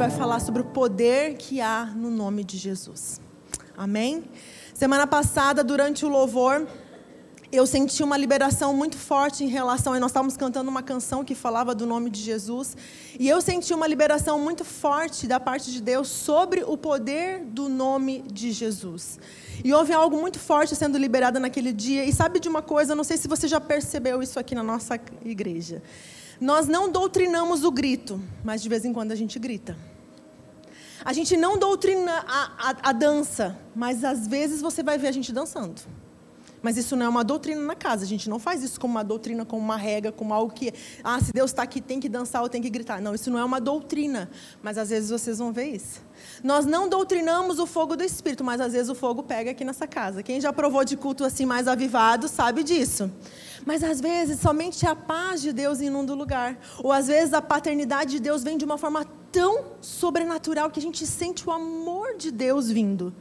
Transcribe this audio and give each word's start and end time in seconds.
vai 0.00 0.08
falar 0.08 0.40
sobre 0.40 0.62
o 0.62 0.64
poder 0.64 1.34
que 1.34 1.60
há 1.60 1.84
no 1.84 2.08
nome 2.08 2.42
de 2.42 2.56
Jesus. 2.56 3.20
Amém? 3.76 4.24
Semana 4.72 5.06
passada, 5.06 5.62
durante 5.62 6.06
o 6.06 6.08
louvor, 6.08 6.66
eu 7.52 7.66
senti 7.66 8.02
uma 8.02 8.16
liberação 8.16 8.72
muito 8.72 8.96
forte 8.96 9.44
em 9.44 9.48
relação. 9.48 9.92
Nós 10.00 10.10
estávamos 10.10 10.38
cantando 10.38 10.70
uma 10.70 10.82
canção 10.82 11.22
que 11.22 11.34
falava 11.34 11.74
do 11.74 11.84
nome 11.84 12.08
de 12.08 12.18
Jesus. 12.18 12.74
E 13.18 13.28
eu 13.28 13.42
senti 13.42 13.74
uma 13.74 13.86
liberação 13.86 14.38
muito 14.38 14.64
forte 14.64 15.26
da 15.26 15.38
parte 15.38 15.70
de 15.70 15.82
Deus 15.82 16.08
sobre 16.08 16.64
o 16.66 16.78
poder 16.78 17.44
do 17.44 17.68
nome 17.68 18.22
de 18.22 18.52
Jesus. 18.52 19.20
E 19.62 19.70
houve 19.74 19.92
algo 19.92 20.18
muito 20.18 20.38
forte 20.38 20.74
sendo 20.74 20.96
liberado 20.96 21.38
naquele 21.38 21.74
dia. 21.74 22.06
E 22.06 22.12
sabe 22.14 22.40
de 22.40 22.48
uma 22.48 22.62
coisa? 22.62 22.94
Não 22.94 23.04
sei 23.04 23.18
se 23.18 23.28
você 23.28 23.46
já 23.46 23.60
percebeu 23.60 24.22
isso 24.22 24.40
aqui 24.40 24.54
na 24.54 24.62
nossa 24.62 24.98
igreja. 25.22 25.82
Nós 26.40 26.66
não 26.66 26.90
doutrinamos 26.90 27.64
o 27.64 27.70
grito, 27.70 28.18
mas 28.42 28.62
de 28.62 28.68
vez 28.70 28.86
em 28.86 28.94
quando 28.94 29.12
a 29.12 29.14
gente 29.14 29.38
grita. 29.38 29.89
A 31.04 31.12
gente 31.12 31.36
não 31.36 31.58
doutrina 31.58 32.24
a, 32.26 32.70
a, 32.70 32.90
a 32.90 32.92
dança, 32.92 33.58
mas 33.74 34.04
às 34.04 34.26
vezes 34.26 34.60
você 34.60 34.82
vai 34.82 34.98
ver 34.98 35.08
a 35.08 35.12
gente 35.12 35.32
dançando. 35.32 35.80
Mas 36.62 36.76
isso 36.76 36.94
não 36.94 37.06
é 37.06 37.08
uma 37.08 37.24
doutrina 37.24 37.60
na 37.60 37.74
casa. 37.74 38.04
A 38.04 38.06
gente 38.06 38.28
não 38.28 38.38
faz 38.38 38.62
isso 38.62 38.78
como 38.78 38.92
uma 38.92 39.04
doutrina, 39.04 39.44
como 39.44 39.62
uma 39.62 39.76
regra, 39.76 40.12
como 40.12 40.34
algo 40.34 40.52
que, 40.52 40.72
ah, 41.02 41.20
se 41.20 41.32
Deus 41.32 41.50
está 41.50 41.62
aqui, 41.62 41.80
tem 41.80 41.98
que 41.98 42.08
dançar 42.08 42.42
ou 42.42 42.48
tem 42.48 42.60
que 42.60 42.68
gritar. 42.68 43.00
Não, 43.00 43.14
isso 43.14 43.30
não 43.30 43.38
é 43.38 43.44
uma 43.44 43.60
doutrina. 43.60 44.30
Mas 44.62 44.76
às 44.76 44.90
vezes 44.90 45.10
vocês 45.10 45.38
vão 45.38 45.52
ver 45.52 45.68
isso. 45.68 46.02
Nós 46.44 46.66
não 46.66 46.88
doutrinamos 46.88 47.58
o 47.58 47.66
fogo 47.66 47.96
do 47.96 48.04
Espírito, 48.04 48.44
mas 48.44 48.60
às 48.60 48.72
vezes 48.72 48.90
o 48.90 48.94
fogo 48.94 49.22
pega 49.22 49.52
aqui 49.52 49.64
nessa 49.64 49.86
casa. 49.86 50.22
Quem 50.22 50.40
já 50.40 50.52
provou 50.52 50.84
de 50.84 50.96
culto 50.96 51.24
assim 51.24 51.46
mais 51.46 51.66
avivado 51.66 52.28
sabe 52.28 52.62
disso. 52.62 53.10
Mas 53.64 53.82
às 53.82 54.00
vezes 54.00 54.40
somente 54.40 54.86
a 54.86 54.94
paz 54.94 55.40
de 55.40 55.52
Deus 55.52 55.80
inunda 55.80 56.12
o 56.12 56.16
lugar. 56.16 56.58
Ou 56.82 56.92
às 56.92 57.06
vezes 57.06 57.32
a 57.32 57.40
paternidade 57.40 58.12
de 58.12 58.20
Deus 58.20 58.42
vem 58.42 58.58
de 58.58 58.64
uma 58.64 58.76
forma 58.76 59.06
tão 59.32 59.64
sobrenatural 59.80 60.70
que 60.70 60.78
a 60.78 60.82
gente 60.82 61.06
sente 61.06 61.48
o 61.48 61.52
amor 61.52 62.16
de 62.16 62.30
Deus 62.30 62.70
vindo. 62.70 63.14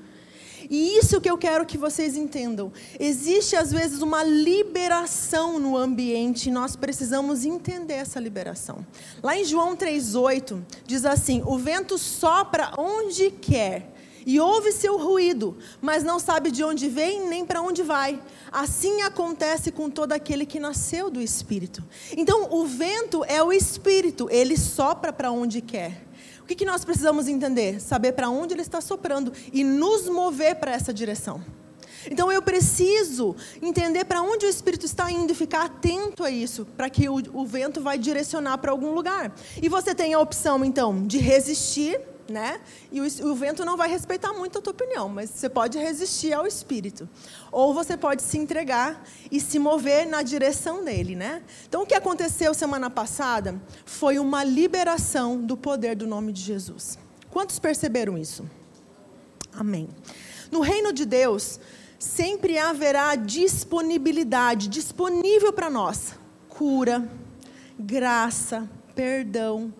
E 0.69 0.97
isso 0.97 1.19
que 1.19 1.29
eu 1.29 1.37
quero 1.37 1.65
que 1.65 1.77
vocês 1.77 2.15
entendam. 2.15 2.71
Existe 2.99 3.55
às 3.55 3.71
vezes 3.71 4.01
uma 4.01 4.23
liberação 4.23 5.57
no 5.57 5.75
ambiente 5.75 6.49
e 6.49 6.51
nós 6.51 6.75
precisamos 6.75 7.43
entender 7.43 7.93
essa 7.93 8.19
liberação. 8.19 8.85
Lá 9.23 9.35
em 9.35 9.43
João 9.43 9.75
3:8 9.75 10.63
diz 10.85 11.05
assim: 11.05 11.41
"O 11.45 11.57
vento 11.57 11.97
sopra 11.97 12.71
onde 12.77 13.31
quer 13.31 13.98
e 14.29 14.39
ouve 14.39 14.71
seu 14.71 14.97
ruído, 14.97 15.57
mas 15.81 16.03
não 16.03 16.19
sabe 16.19 16.51
de 16.51 16.63
onde 16.63 16.89
vem 16.89 17.27
nem 17.27 17.45
para 17.45 17.61
onde 17.61 17.83
vai. 17.83 18.21
Assim 18.51 19.01
acontece 19.01 19.71
com 19.71 19.89
todo 19.89 20.11
aquele 20.11 20.45
que 20.45 20.59
nasceu 20.59 21.09
do 21.09 21.21
Espírito. 21.21 21.83
Então, 22.15 22.47
o 22.51 22.65
vento 22.65 23.23
é 23.25 23.41
o 23.41 23.51
Espírito, 23.51 24.27
ele 24.29 24.57
sopra 24.57 25.13
para 25.13 25.31
onde 25.31 25.61
quer 25.61 26.09
que, 26.49 26.55
que 26.55 26.65
nós 26.65 26.83
precisamos 26.83 27.27
entender? 27.27 27.79
Saber 27.79 28.13
para 28.13 28.27
onde 28.29 28.55
ele 28.55 28.61
está 28.61 28.81
soprando 28.81 29.31
e 29.53 29.63
nos 29.63 30.09
mover 30.09 30.55
para 30.55 30.71
essa 30.71 30.91
direção. 30.91 31.41
Então 32.09 32.31
eu 32.31 32.41
preciso 32.41 33.35
entender 33.61 34.05
para 34.05 34.21
onde 34.21 34.45
o 34.45 34.49
Espírito 34.49 34.85
está 34.85 35.11
indo 35.11 35.31
e 35.31 35.35
ficar 35.35 35.65
atento 35.65 36.23
a 36.23 36.31
isso, 36.31 36.65
para 36.77 36.89
que 36.89 37.07
o, 37.07 37.21
o, 37.33 37.45
vento 37.45 37.81
vai 37.81 37.99
direcionar 37.99 38.57
para 38.57 38.71
algum 38.71 38.93
lugar. 38.93 39.35
E 39.61 39.69
você 39.69 39.93
tem 39.93 40.13
a 40.13 40.19
opção, 40.19 40.65
então, 40.65 41.05
de 41.05 41.19
resistir 41.19 41.99
né? 42.31 42.61
E 42.91 43.01
o, 43.01 43.31
o, 43.31 43.35
vento 43.35 43.65
não 43.65 43.75
vai 43.75 43.89
respeitar 43.89 44.33
muito 44.33 44.59
a 44.59 44.61
tua 44.61 44.71
opinião, 44.71 45.09
mas 45.09 45.29
você 45.29 45.49
pode 45.49 45.77
resistir 45.77 46.33
ao 46.33 46.45
espírito. 46.47 47.07
Ou 47.51 47.73
você 47.73 47.97
pode 47.97 48.21
se 48.21 48.37
entregar 48.37 49.03
e 49.31 49.39
se 49.39 49.59
mover 49.59 50.07
na 50.07 50.21
direção 50.21 50.83
dele, 50.83 51.15
né? 51.15 51.43
Então 51.67 51.83
o 51.83 51.85
que 51.85 51.93
aconteceu 51.93 52.53
semana 52.53 52.89
passada 52.89 53.61
foi 53.85 54.19
uma 54.19 54.43
liberação 54.43 55.41
do 55.41 55.57
poder 55.57 55.95
do 55.95 56.07
nome 56.07 56.31
de 56.31 56.41
Jesus. 56.41 56.97
Quantos 57.29 57.59
perceberam 57.59 58.17
isso? 58.17 58.49
Amém. 59.53 59.89
No 60.51 60.61
reino 60.61 60.91
de 60.91 61.05
Deus, 61.05 61.59
sempre 61.99 62.57
haverá 62.57 63.15
disponibilidade, 63.15 64.67
disponível 64.67 65.51
para 65.51 65.69
nós, 65.69 66.15
cura, 66.47 67.07
graça, 67.77 68.69
perdão, 68.95 69.73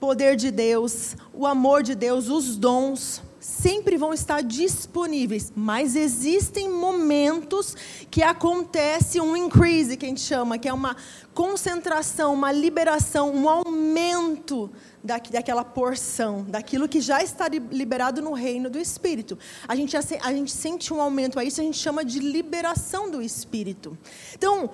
poder 0.00 0.34
de 0.34 0.50
Deus, 0.50 1.14
o 1.32 1.46
amor 1.46 1.82
de 1.82 1.94
Deus, 1.94 2.28
os 2.28 2.56
dons, 2.56 3.22
sempre 3.38 3.96
vão 3.96 4.12
estar 4.14 4.42
disponíveis, 4.42 5.52
mas 5.54 5.94
existem 5.94 6.70
momentos 6.70 7.76
que 8.10 8.22
acontece 8.22 9.20
um 9.20 9.36
increase, 9.36 9.96
que 9.96 10.06
a 10.06 10.08
gente 10.08 10.20
chama, 10.20 10.58
que 10.58 10.68
é 10.68 10.72
uma 10.72 10.96
concentração, 11.34 12.32
uma 12.32 12.50
liberação, 12.50 13.34
um 13.34 13.48
aumento 13.48 14.70
daquela 15.02 15.64
porção, 15.64 16.44
daquilo 16.48 16.88
que 16.88 17.00
já 17.00 17.22
está 17.22 17.48
liberado 17.48 18.20
no 18.20 18.32
reino 18.32 18.68
do 18.68 18.78
Espírito. 18.78 19.38
A 19.66 19.74
gente, 19.74 19.96
a 19.96 20.32
gente 20.32 20.52
sente 20.52 20.92
um 20.92 21.00
aumento 21.00 21.38
a 21.38 21.44
isso, 21.44 21.60
a 21.60 21.64
gente 21.64 21.78
chama 21.78 22.04
de 22.04 22.18
liberação 22.18 23.10
do 23.10 23.22
Espírito. 23.22 23.96
Então, 24.34 24.70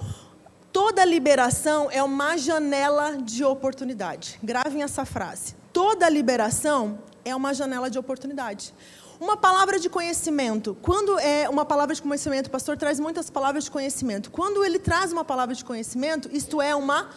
Toda 0.77 1.07
liberação 1.07 1.89
é 1.91 2.03
uma 2.03 2.37
janela 2.37 3.17
de 3.17 3.43
oportunidade. 3.43 4.39
Gravem 4.43 4.83
essa 4.83 5.07
frase. 5.07 5.55
Toda 5.73 6.07
liberação 6.07 6.99
é 7.25 7.35
uma 7.35 7.55
janela 7.55 7.89
de 7.89 7.99
oportunidade. 7.99 8.75
Uma 9.19 9.39
palavra 9.39 9.79
de 9.79 9.89
conhecimento. 9.89 10.77
Quando 10.83 11.19
é 11.19 11.49
uma 11.49 11.65
palavra 11.65 11.95
de 11.95 12.03
conhecimento, 12.03 12.49
o 12.49 12.51
pastor 12.51 12.77
traz 12.77 13.01
muitas 13.01 13.31
palavras 13.31 13.65
de 13.65 13.71
conhecimento. 13.71 14.31
Quando 14.31 14.63
ele 14.63 14.79
traz 14.79 15.15
uma 15.15 15.25
palavra 15.25 15.55
de 15.55 15.65
conhecimento, 15.65 16.29
isto 16.31 16.61
é 16.61 16.77
uma 16.77 17.09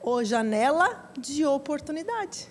oh, 0.00 0.22
janela 0.22 1.10
de 1.18 1.44
oportunidade. 1.44 2.46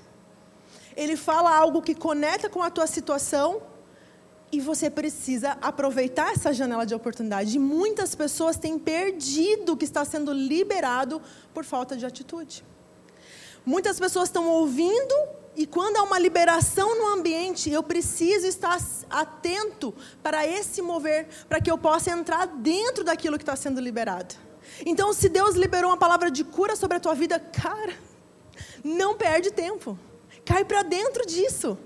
Ele 0.98 1.16
fala 1.16 1.56
algo 1.56 1.82
que 1.82 1.96
conecta 1.96 2.50
com 2.50 2.62
a 2.62 2.70
tua 2.70 2.88
situação 2.88 3.62
e 4.52 4.60
você 4.60 4.90
precisa 4.90 5.58
aproveitar 5.62 6.34
essa 6.34 6.54
janela 6.54 6.86
de 6.86 6.94
oportunidade. 6.94 7.56
E 7.56 7.60
muitas 7.60 8.14
pessoas 8.14 8.58
têm 8.58 8.78
perdido 8.78 9.74
o 9.74 9.78
que 9.78 9.86
está 9.86 10.04
sendo 10.04 10.34
liberado 10.34 11.22
por 11.54 11.64
falta 11.64 11.96
de 11.96 12.06
atitude. 12.06 12.64
Muitas 13.66 14.00
pessoas 14.00 14.28
estão 14.28 14.48
ouvindo 14.48 15.16
e 15.56 15.66
quando 15.66 15.98
há 15.98 16.04
uma 16.04 16.18
liberação 16.18 16.98
no 16.98 17.14
ambiente, 17.14 17.70
eu 17.70 17.84
preciso 17.84 18.48
estar 18.48 18.80
atento 19.10 19.94
para 20.24 20.48
esse 20.48 20.82
mover, 20.82 21.28
para 21.48 21.60
que 21.60 21.70
eu 21.70 21.78
possa 21.78 22.12
entrar 22.12 22.48
dentro 22.48 23.04
daquilo 23.04 23.38
que 23.38 23.44
está 23.44 23.56
sendo 23.56 23.80
liberado. 23.80 24.36
Então, 24.86 25.14
se 25.14 25.28
Deus 25.28 25.56
liberou 25.56 25.92
uma 25.92 25.98
palavra 25.98 26.32
de 26.32 26.44
cura 26.44 26.76
sobre 26.76 26.98
a 26.98 27.00
tua 27.00 27.14
vida, 27.14 27.40
cara, 27.40 27.94
não 28.84 29.16
perde 29.16 29.52
tempo. 29.52 29.98
Cai 30.46 30.64
para 30.64 30.84
dentro 30.84 31.26
disso. 31.26 31.78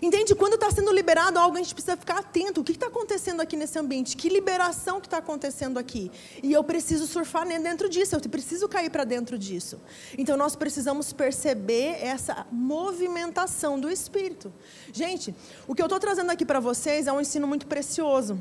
Entende? 0.00 0.34
Quando 0.34 0.54
está 0.54 0.70
sendo 0.70 0.92
liberado 0.92 1.38
algo, 1.38 1.56
a 1.56 1.60
gente 1.60 1.74
precisa 1.74 1.96
ficar 1.96 2.18
atento. 2.18 2.60
O 2.60 2.64
que 2.64 2.72
está 2.72 2.86
acontecendo 2.86 3.40
aqui 3.40 3.56
nesse 3.56 3.78
ambiente? 3.78 4.16
Que 4.16 4.28
liberação 4.28 5.00
que 5.00 5.06
está 5.06 5.18
acontecendo 5.18 5.78
aqui? 5.78 6.10
E 6.42 6.52
eu 6.52 6.64
preciso 6.64 7.06
surfar 7.06 7.46
dentro 7.46 7.88
disso, 7.88 8.14
eu 8.14 8.20
preciso 8.20 8.68
cair 8.68 8.90
para 8.90 9.04
dentro 9.04 9.38
disso. 9.38 9.80
Então 10.16 10.36
nós 10.36 10.56
precisamos 10.56 11.12
perceber 11.12 11.96
essa 12.00 12.46
movimentação 12.50 13.78
do 13.78 13.90
Espírito. 13.90 14.52
Gente, 14.92 15.34
o 15.66 15.74
que 15.74 15.82
eu 15.82 15.86
estou 15.86 16.00
trazendo 16.00 16.30
aqui 16.30 16.44
para 16.44 16.60
vocês 16.60 17.06
é 17.06 17.12
um 17.12 17.20
ensino 17.20 17.46
muito 17.46 17.66
precioso. 17.66 18.38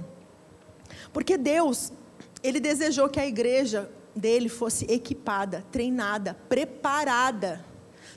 Porque 1.11 1.38
Deus, 1.38 1.91
Ele 2.44 2.59
desejou 2.59 3.09
que 3.09 3.19
a 3.19 3.25
igreja 3.25 3.90
dele 4.16 4.50
fosse 4.50 4.85
equipada, 4.85 5.66
treinada, 5.72 6.38
preparada. 6.47 7.66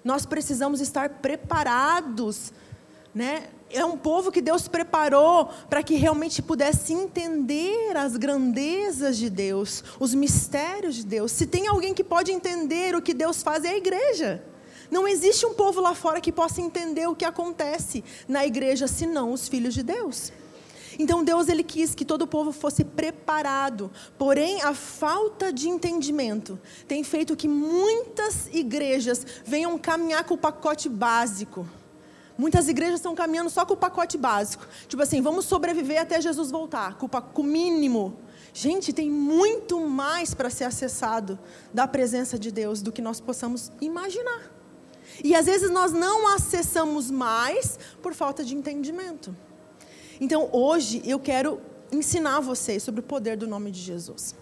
Nós 0.04 0.26
precisamos 0.26 0.80
estar 0.80 1.08
preparados 1.08 2.52
né? 3.14 3.44
É 3.70 3.84
um 3.84 3.96
povo 3.96 4.30
que 4.30 4.40
Deus 4.40 4.68
preparou 4.68 5.48
para 5.68 5.82
que 5.82 5.94
realmente 5.94 6.42
pudesse 6.42 6.92
entender 6.92 7.96
as 7.96 8.16
grandezas 8.16 9.16
de 9.16 9.28
Deus, 9.28 9.82
os 9.98 10.14
mistérios 10.14 10.96
de 10.96 11.06
Deus. 11.06 11.32
Se 11.32 11.46
tem 11.46 11.66
alguém 11.66 11.94
que 11.94 12.04
pode 12.04 12.30
entender 12.30 12.94
o 12.94 13.02
que 13.02 13.14
Deus 13.14 13.42
faz, 13.42 13.64
é 13.64 13.70
a 13.70 13.76
igreja. 13.76 14.44
Não 14.90 15.08
existe 15.08 15.44
um 15.46 15.54
povo 15.54 15.80
lá 15.80 15.94
fora 15.94 16.20
que 16.20 16.30
possa 16.30 16.60
entender 16.60 17.08
o 17.08 17.16
que 17.16 17.24
acontece 17.24 18.04
na 18.28 18.46
igreja, 18.46 18.86
senão 18.86 19.32
os 19.32 19.48
filhos 19.48 19.74
de 19.74 19.82
Deus. 19.82 20.32
Então 20.96 21.24
Deus 21.24 21.48
ele 21.48 21.64
quis 21.64 21.96
que 21.96 22.04
todo 22.04 22.22
o 22.22 22.26
povo 22.28 22.52
fosse 22.52 22.84
preparado. 22.84 23.90
Porém, 24.16 24.62
a 24.62 24.72
falta 24.72 25.52
de 25.52 25.68
entendimento 25.68 26.60
tem 26.86 27.02
feito 27.02 27.34
que 27.34 27.48
muitas 27.48 28.48
igrejas 28.52 29.26
venham 29.44 29.76
caminhar 29.78 30.22
com 30.22 30.34
o 30.34 30.38
pacote 30.38 30.88
básico 30.88 31.66
Muitas 32.36 32.68
igrejas 32.68 32.96
estão 32.96 33.14
caminhando 33.14 33.48
só 33.48 33.64
com 33.64 33.74
o 33.74 33.76
pacote 33.76 34.18
básico. 34.18 34.66
Tipo 34.88 35.02
assim, 35.02 35.22
vamos 35.22 35.44
sobreviver 35.44 36.00
até 36.00 36.20
Jesus 36.20 36.50
voltar, 36.50 36.96
com 36.96 37.08
o 37.42 37.44
mínimo. 37.44 38.16
Gente, 38.52 38.92
tem 38.92 39.10
muito 39.10 39.80
mais 39.80 40.34
para 40.34 40.50
ser 40.50 40.64
acessado 40.64 41.38
da 41.72 41.86
presença 41.86 42.38
de 42.38 42.50
Deus 42.50 42.82
do 42.82 42.92
que 42.92 43.02
nós 43.02 43.20
possamos 43.20 43.70
imaginar. 43.80 44.52
E 45.22 45.34
às 45.34 45.46
vezes 45.46 45.70
nós 45.70 45.92
não 45.92 46.28
acessamos 46.34 47.10
mais 47.10 47.78
por 48.02 48.14
falta 48.14 48.44
de 48.44 48.54
entendimento. 48.54 49.34
Então 50.20 50.48
hoje 50.52 51.02
eu 51.04 51.18
quero 51.18 51.60
ensinar 51.92 52.40
vocês 52.40 52.82
sobre 52.82 53.00
o 53.00 53.04
poder 53.04 53.36
do 53.36 53.46
nome 53.46 53.70
de 53.70 53.80
Jesus. 53.80 54.34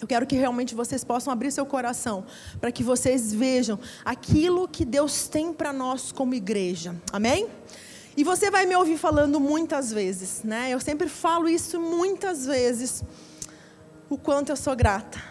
Eu 0.00 0.06
quero 0.06 0.26
que 0.26 0.36
realmente 0.36 0.74
vocês 0.74 1.02
possam 1.02 1.32
abrir 1.32 1.50
seu 1.50 1.66
coração 1.66 2.24
para 2.60 2.70
que 2.70 2.82
vocês 2.82 3.32
vejam 3.32 3.78
aquilo 4.04 4.68
que 4.68 4.84
Deus 4.84 5.28
tem 5.28 5.52
para 5.52 5.72
nós 5.72 6.12
como 6.12 6.34
igreja. 6.34 6.94
Amém? 7.12 7.48
E 8.16 8.24
você 8.24 8.50
vai 8.50 8.66
me 8.66 8.74
ouvir 8.74 8.96
falando 8.96 9.38
muitas 9.38 9.92
vezes, 9.92 10.42
né? 10.42 10.70
Eu 10.70 10.80
sempre 10.80 11.08
falo 11.08 11.48
isso 11.48 11.80
muitas 11.80 12.46
vezes. 12.46 13.04
O 14.08 14.16
quanto 14.16 14.50
eu 14.50 14.56
sou 14.56 14.74
grata. 14.74 15.22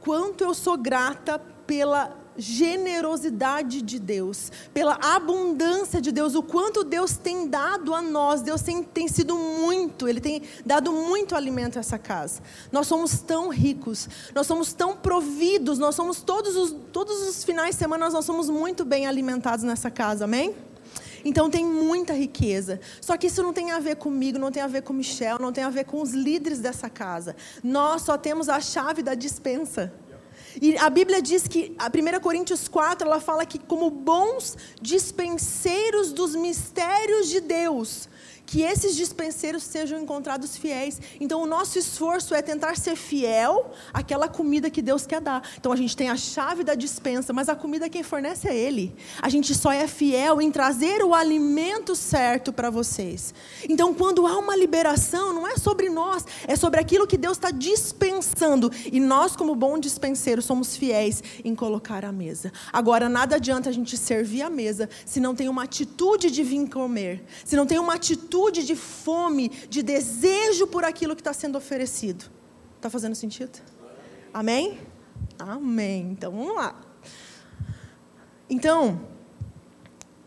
Quanto 0.00 0.42
eu 0.42 0.54
sou 0.54 0.76
grata 0.76 1.38
pela 1.66 2.16
generosidade 2.38 3.82
de 3.82 3.98
Deus, 3.98 4.52
pela 4.72 4.94
abundância 4.94 6.00
de 6.00 6.12
Deus, 6.12 6.36
o 6.36 6.42
quanto 6.42 6.84
Deus 6.84 7.16
tem 7.16 7.48
dado 7.48 7.92
a 7.92 8.00
nós. 8.00 8.40
Deus 8.40 8.62
tem, 8.62 8.82
tem 8.82 9.08
sido 9.08 9.36
muito, 9.36 10.08
Ele 10.08 10.20
tem 10.20 10.42
dado 10.64 10.92
muito 10.92 11.34
alimento 11.34 11.76
a 11.76 11.80
essa 11.80 11.98
casa. 11.98 12.40
Nós 12.70 12.86
somos 12.86 13.18
tão 13.18 13.48
ricos, 13.48 14.08
nós 14.34 14.46
somos 14.46 14.72
tão 14.72 14.96
providos, 14.96 15.78
nós 15.78 15.96
somos 15.96 16.22
todos 16.22 16.56
os, 16.56 16.74
todos 16.92 17.28
os 17.28 17.42
finais 17.42 17.70
de 17.70 17.76
semana, 17.76 18.08
nós 18.08 18.24
somos 18.24 18.48
muito 18.48 18.84
bem 18.84 19.06
alimentados 19.06 19.64
nessa 19.64 19.90
casa, 19.90 20.24
amém? 20.24 20.54
Então 21.24 21.50
tem 21.50 21.64
muita 21.64 22.12
riqueza. 22.12 22.80
Só 23.00 23.16
que 23.16 23.26
isso 23.26 23.42
não 23.42 23.52
tem 23.52 23.72
a 23.72 23.80
ver 23.80 23.96
comigo, 23.96 24.38
não 24.38 24.52
tem 24.52 24.62
a 24.62 24.66
ver 24.68 24.82
com 24.82 24.92
Michel, 24.92 25.38
não 25.40 25.52
tem 25.52 25.64
a 25.64 25.70
ver 25.70 25.84
com 25.84 26.00
os 26.00 26.12
líderes 26.12 26.60
dessa 26.60 26.88
casa. 26.88 27.34
Nós 27.62 28.02
só 28.02 28.16
temos 28.16 28.48
a 28.48 28.60
chave 28.60 29.02
da 29.02 29.14
dispensa. 29.14 29.92
E 30.60 30.76
a 30.78 30.88
Bíblia 30.88 31.20
diz 31.20 31.46
que, 31.46 31.74
a 31.78 31.86
1 31.86 32.20
Coríntios 32.20 32.68
4, 32.68 33.06
ela 33.06 33.20
fala 33.20 33.44
que, 33.44 33.58
como 33.58 33.90
bons 33.90 34.56
dispenseiros 34.80 36.12
dos 36.12 36.34
mistérios 36.34 37.28
de 37.28 37.40
Deus, 37.40 38.08
que 38.48 38.62
esses 38.62 38.96
dispenseiros 38.96 39.62
sejam 39.62 40.00
encontrados 40.00 40.56
fiéis. 40.56 40.98
Então, 41.20 41.42
o 41.42 41.46
nosso 41.46 41.78
esforço 41.78 42.34
é 42.34 42.40
tentar 42.40 42.78
ser 42.78 42.96
fiel 42.96 43.70
àquela 43.92 44.26
comida 44.26 44.70
que 44.70 44.80
Deus 44.80 45.06
quer 45.06 45.20
dar. 45.20 45.46
Então, 45.58 45.70
a 45.70 45.76
gente 45.76 45.94
tem 45.94 46.08
a 46.08 46.16
chave 46.16 46.64
da 46.64 46.74
dispensa, 46.74 47.30
mas 47.30 47.50
a 47.50 47.54
comida 47.54 47.90
quem 47.90 48.02
fornece 48.02 48.48
é 48.48 48.56
Ele. 48.56 48.96
A 49.20 49.28
gente 49.28 49.54
só 49.54 49.70
é 49.70 49.86
fiel 49.86 50.40
em 50.40 50.50
trazer 50.50 51.04
o 51.04 51.12
alimento 51.12 51.94
certo 51.94 52.50
para 52.50 52.70
vocês. 52.70 53.34
Então, 53.68 53.92
quando 53.92 54.26
há 54.26 54.38
uma 54.38 54.56
liberação, 54.56 55.30
não 55.34 55.46
é 55.46 55.58
sobre 55.58 55.90
nós, 55.90 56.24
é 56.46 56.56
sobre 56.56 56.80
aquilo 56.80 57.06
que 57.06 57.18
Deus 57.18 57.36
está 57.36 57.50
dispensando. 57.50 58.72
E 58.90 58.98
nós, 58.98 59.36
como 59.36 59.54
bom 59.54 59.78
dispenseiro, 59.78 60.40
somos 60.40 60.74
fiéis 60.74 61.22
em 61.44 61.54
colocar 61.54 62.02
a 62.02 62.10
mesa. 62.10 62.50
Agora, 62.72 63.10
nada 63.10 63.36
adianta 63.36 63.68
a 63.68 63.72
gente 63.72 63.94
servir 63.98 64.40
a 64.40 64.48
mesa 64.48 64.88
se 65.04 65.20
não 65.20 65.34
tem 65.34 65.50
uma 65.50 65.64
atitude 65.64 66.30
de 66.30 66.42
vir 66.42 66.66
comer, 66.70 67.22
se 67.44 67.54
não 67.54 67.66
tem 67.66 67.78
uma 67.78 67.92
atitude 67.92 68.37
atitude 68.38 68.64
de 68.64 68.76
fome, 68.76 69.48
de 69.68 69.82
desejo 69.82 70.66
por 70.66 70.84
aquilo 70.84 71.14
que 71.16 71.20
está 71.20 71.32
sendo 71.32 71.58
oferecido. 71.58 72.26
Está 72.76 72.88
fazendo 72.88 73.14
sentido? 73.14 73.60
Amém? 74.32 74.78
Amém. 75.38 76.12
Então 76.12 76.30
vamos 76.30 76.54
lá. 76.54 76.80
Então, 78.48 79.00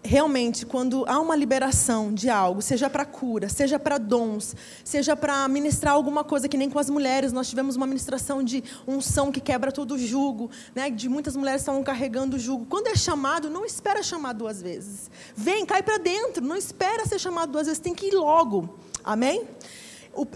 realmente, 0.03 0.65
quando 0.65 1.06
há 1.07 1.19
uma 1.19 1.36
liberação 1.36 2.13
de 2.13 2.30
algo, 2.30 2.62
seja 2.62 2.89
para 2.89 3.06
cura, 3.06 3.48
seja 3.50 3.77
para 3.77 3.98
dons, 3.98 4.56
seja 4.83 5.15
para 5.15 5.48
ministrar 5.48 5.94
alguma 5.94 6.24
coisa, 6.24 6.48
que 6.48 6.57
nem 6.57 6.69
com 6.69 6.80
as 6.80 6.89
mulheres, 6.89 7.31
nós 7.31 7.50
tivemos 7.50 7.75
uma 7.75 7.86
ministração 7.86 8.44
de 8.44 8.63
unção 8.88 9.31
que 9.31 9.39
quebra 9.39 9.71
todo 9.71 9.95
o 9.95 9.98
jugo, 9.98 10.50
né? 10.75 10.89
de 10.89 11.07
muitas 11.07 11.36
mulheres 11.36 11.62
estavam 11.62 11.83
carregando 11.83 12.38
o 12.38 12.39
jugo. 12.39 12.65
Quando 12.65 12.88
é 12.88 12.95
chamado, 12.95 13.50
não 13.50 13.65
espera 13.65 14.01
chamar 14.01 14.33
duas 14.33 14.62
vezes. 14.62 15.09
Vem, 15.36 15.65
cai 15.65 15.83
para 15.83 15.98
dentro, 15.98 16.44
não 16.44 16.56
espera 16.56 17.06
ser 17.06 17.19
chamado 17.19 17.51
duas 17.51 17.68
vezes, 17.68 17.80
tem 17.80 17.94
que 17.94 18.07
ir 18.07 18.13
logo. 18.13 18.77
Amém? 19.03 19.48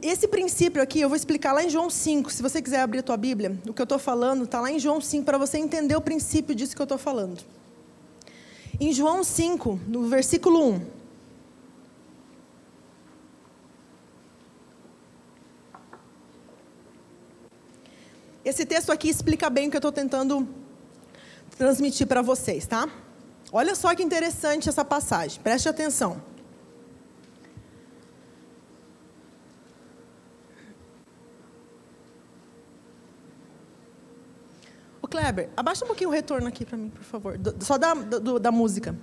esse 0.02 0.26
princípio 0.26 0.82
aqui, 0.82 1.02
eu 1.02 1.10
vou 1.10 1.18
explicar 1.18 1.52
lá 1.52 1.62
em 1.62 1.70
João 1.70 1.90
5. 1.90 2.32
Se 2.32 2.42
você 2.42 2.62
quiser 2.62 2.80
abrir 2.80 3.00
a 3.00 3.04
tua 3.04 3.18
Bíblia, 3.18 3.60
o 3.68 3.74
que 3.74 3.82
eu 3.82 3.84
estou 3.84 4.00
falando 4.00 4.46
está 4.46 4.62
lá 4.62 4.72
em 4.72 4.80
João 4.80 5.02
5, 5.02 5.26
para 5.26 5.38
você 5.38 5.58
entender 5.58 5.96
o 5.98 6.02
princípio 6.02 6.56
disso 6.56 6.74
que 6.74 6.82
eu 6.82 6.86
estou 6.86 6.98
falando. 6.98 7.44
Em 8.80 8.92
João 8.92 9.24
5, 9.24 9.80
no 9.88 10.08
versículo 10.08 10.70
1. 10.74 10.96
Esse 18.44 18.66
texto 18.66 18.92
aqui 18.92 19.10
explica 19.10 19.50
bem 19.50 19.68
o 19.68 19.72
que 19.72 19.78
eu 19.78 19.80
estou 19.80 19.92
tentando 19.92 20.48
transmitir 21.58 22.06
para 22.06 22.22
vocês, 22.22 22.68
tá? 22.68 22.88
Olha 23.52 23.74
só 23.76 23.96
que 23.96 24.04
interessante 24.04 24.68
essa 24.68 24.84
passagem, 24.84 25.42
preste 25.42 25.70
atenção. 25.70 26.22
Kleber, 35.16 35.50
abaixa 35.56 35.86
um 35.86 35.88
pouquinho 35.88 36.10
o 36.10 36.14
retorno 36.14 36.46
aqui 36.46 36.66
para 36.66 36.78
mim, 36.78 36.90
por 36.90 37.04
favor. 37.04 37.38
Do, 37.38 37.56
só 37.64 37.78
da, 37.78 37.94
do, 37.94 38.38
da 38.38 38.52
música. 38.52 38.94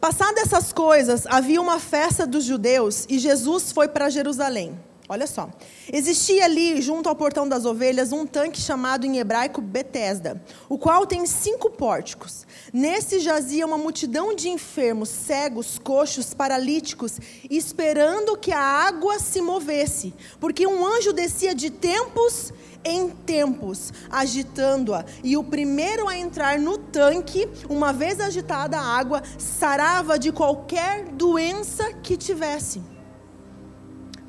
Passadas 0.00 0.44
essas 0.44 0.72
coisas, 0.72 1.26
havia 1.26 1.60
uma 1.60 1.78
festa 1.78 2.26
dos 2.26 2.44
judeus 2.44 3.04
e 3.06 3.18
Jesus 3.18 3.70
foi 3.70 3.86
para 3.86 4.08
Jerusalém. 4.08 4.74
Olha 5.10 5.26
só. 5.26 5.50
Existia 5.92 6.46
ali, 6.46 6.80
junto 6.80 7.06
ao 7.06 7.14
portão 7.14 7.46
das 7.46 7.66
ovelhas, 7.66 8.12
um 8.12 8.24
tanque 8.24 8.58
chamado 8.58 9.04
em 9.04 9.18
hebraico 9.18 9.60
Betesda, 9.60 10.42
o 10.70 10.78
qual 10.78 11.06
tem 11.06 11.26
cinco 11.26 11.68
pórticos. 11.68 12.46
Nesse 12.72 13.20
jazia 13.20 13.66
uma 13.66 13.76
multidão 13.76 14.34
de 14.34 14.48
enfermos, 14.48 15.10
cegos, 15.10 15.78
coxos, 15.78 16.32
paralíticos, 16.32 17.20
esperando 17.50 18.38
que 18.38 18.52
a 18.52 18.58
água 18.58 19.18
se 19.18 19.42
movesse, 19.42 20.14
porque 20.40 20.66
um 20.66 20.86
anjo 20.86 21.12
descia 21.12 21.54
de 21.54 21.68
tempos 21.68 22.54
em 22.84 23.10
tempos, 23.10 23.92
agitando-a. 24.10 25.04
E 25.22 25.36
o 25.36 25.44
primeiro 25.44 26.08
a 26.08 26.16
entrar 26.16 26.58
no 26.58 26.78
tanque, 26.78 27.48
uma 27.68 27.92
vez 27.92 28.20
agitada 28.20 28.78
a 28.78 28.82
água, 28.82 29.22
sarava 29.38 30.18
de 30.18 30.32
qualquer 30.32 31.04
doença 31.08 31.92
que 31.94 32.16
tivesse. 32.16 32.82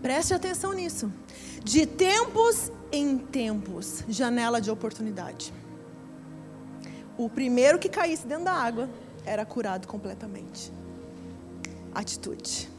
Preste 0.02 0.34
atenção 0.34 0.74
nisso. 0.74 1.12
De 1.64 1.86
tempos 1.86 2.72
em 2.92 3.18
tempos, 3.18 4.04
janela 4.08 4.60
de 4.60 4.70
oportunidade. 4.70 5.54
O 7.18 7.30
primeiro 7.30 7.80
que 7.80 7.88
caísse 7.88 8.28
dentro 8.28 8.46
da 8.46 8.54
água 8.54 8.90
era 9.26 9.46
curado 9.46 9.88
completamente. 9.88 10.72
Atitude. 11.94 12.73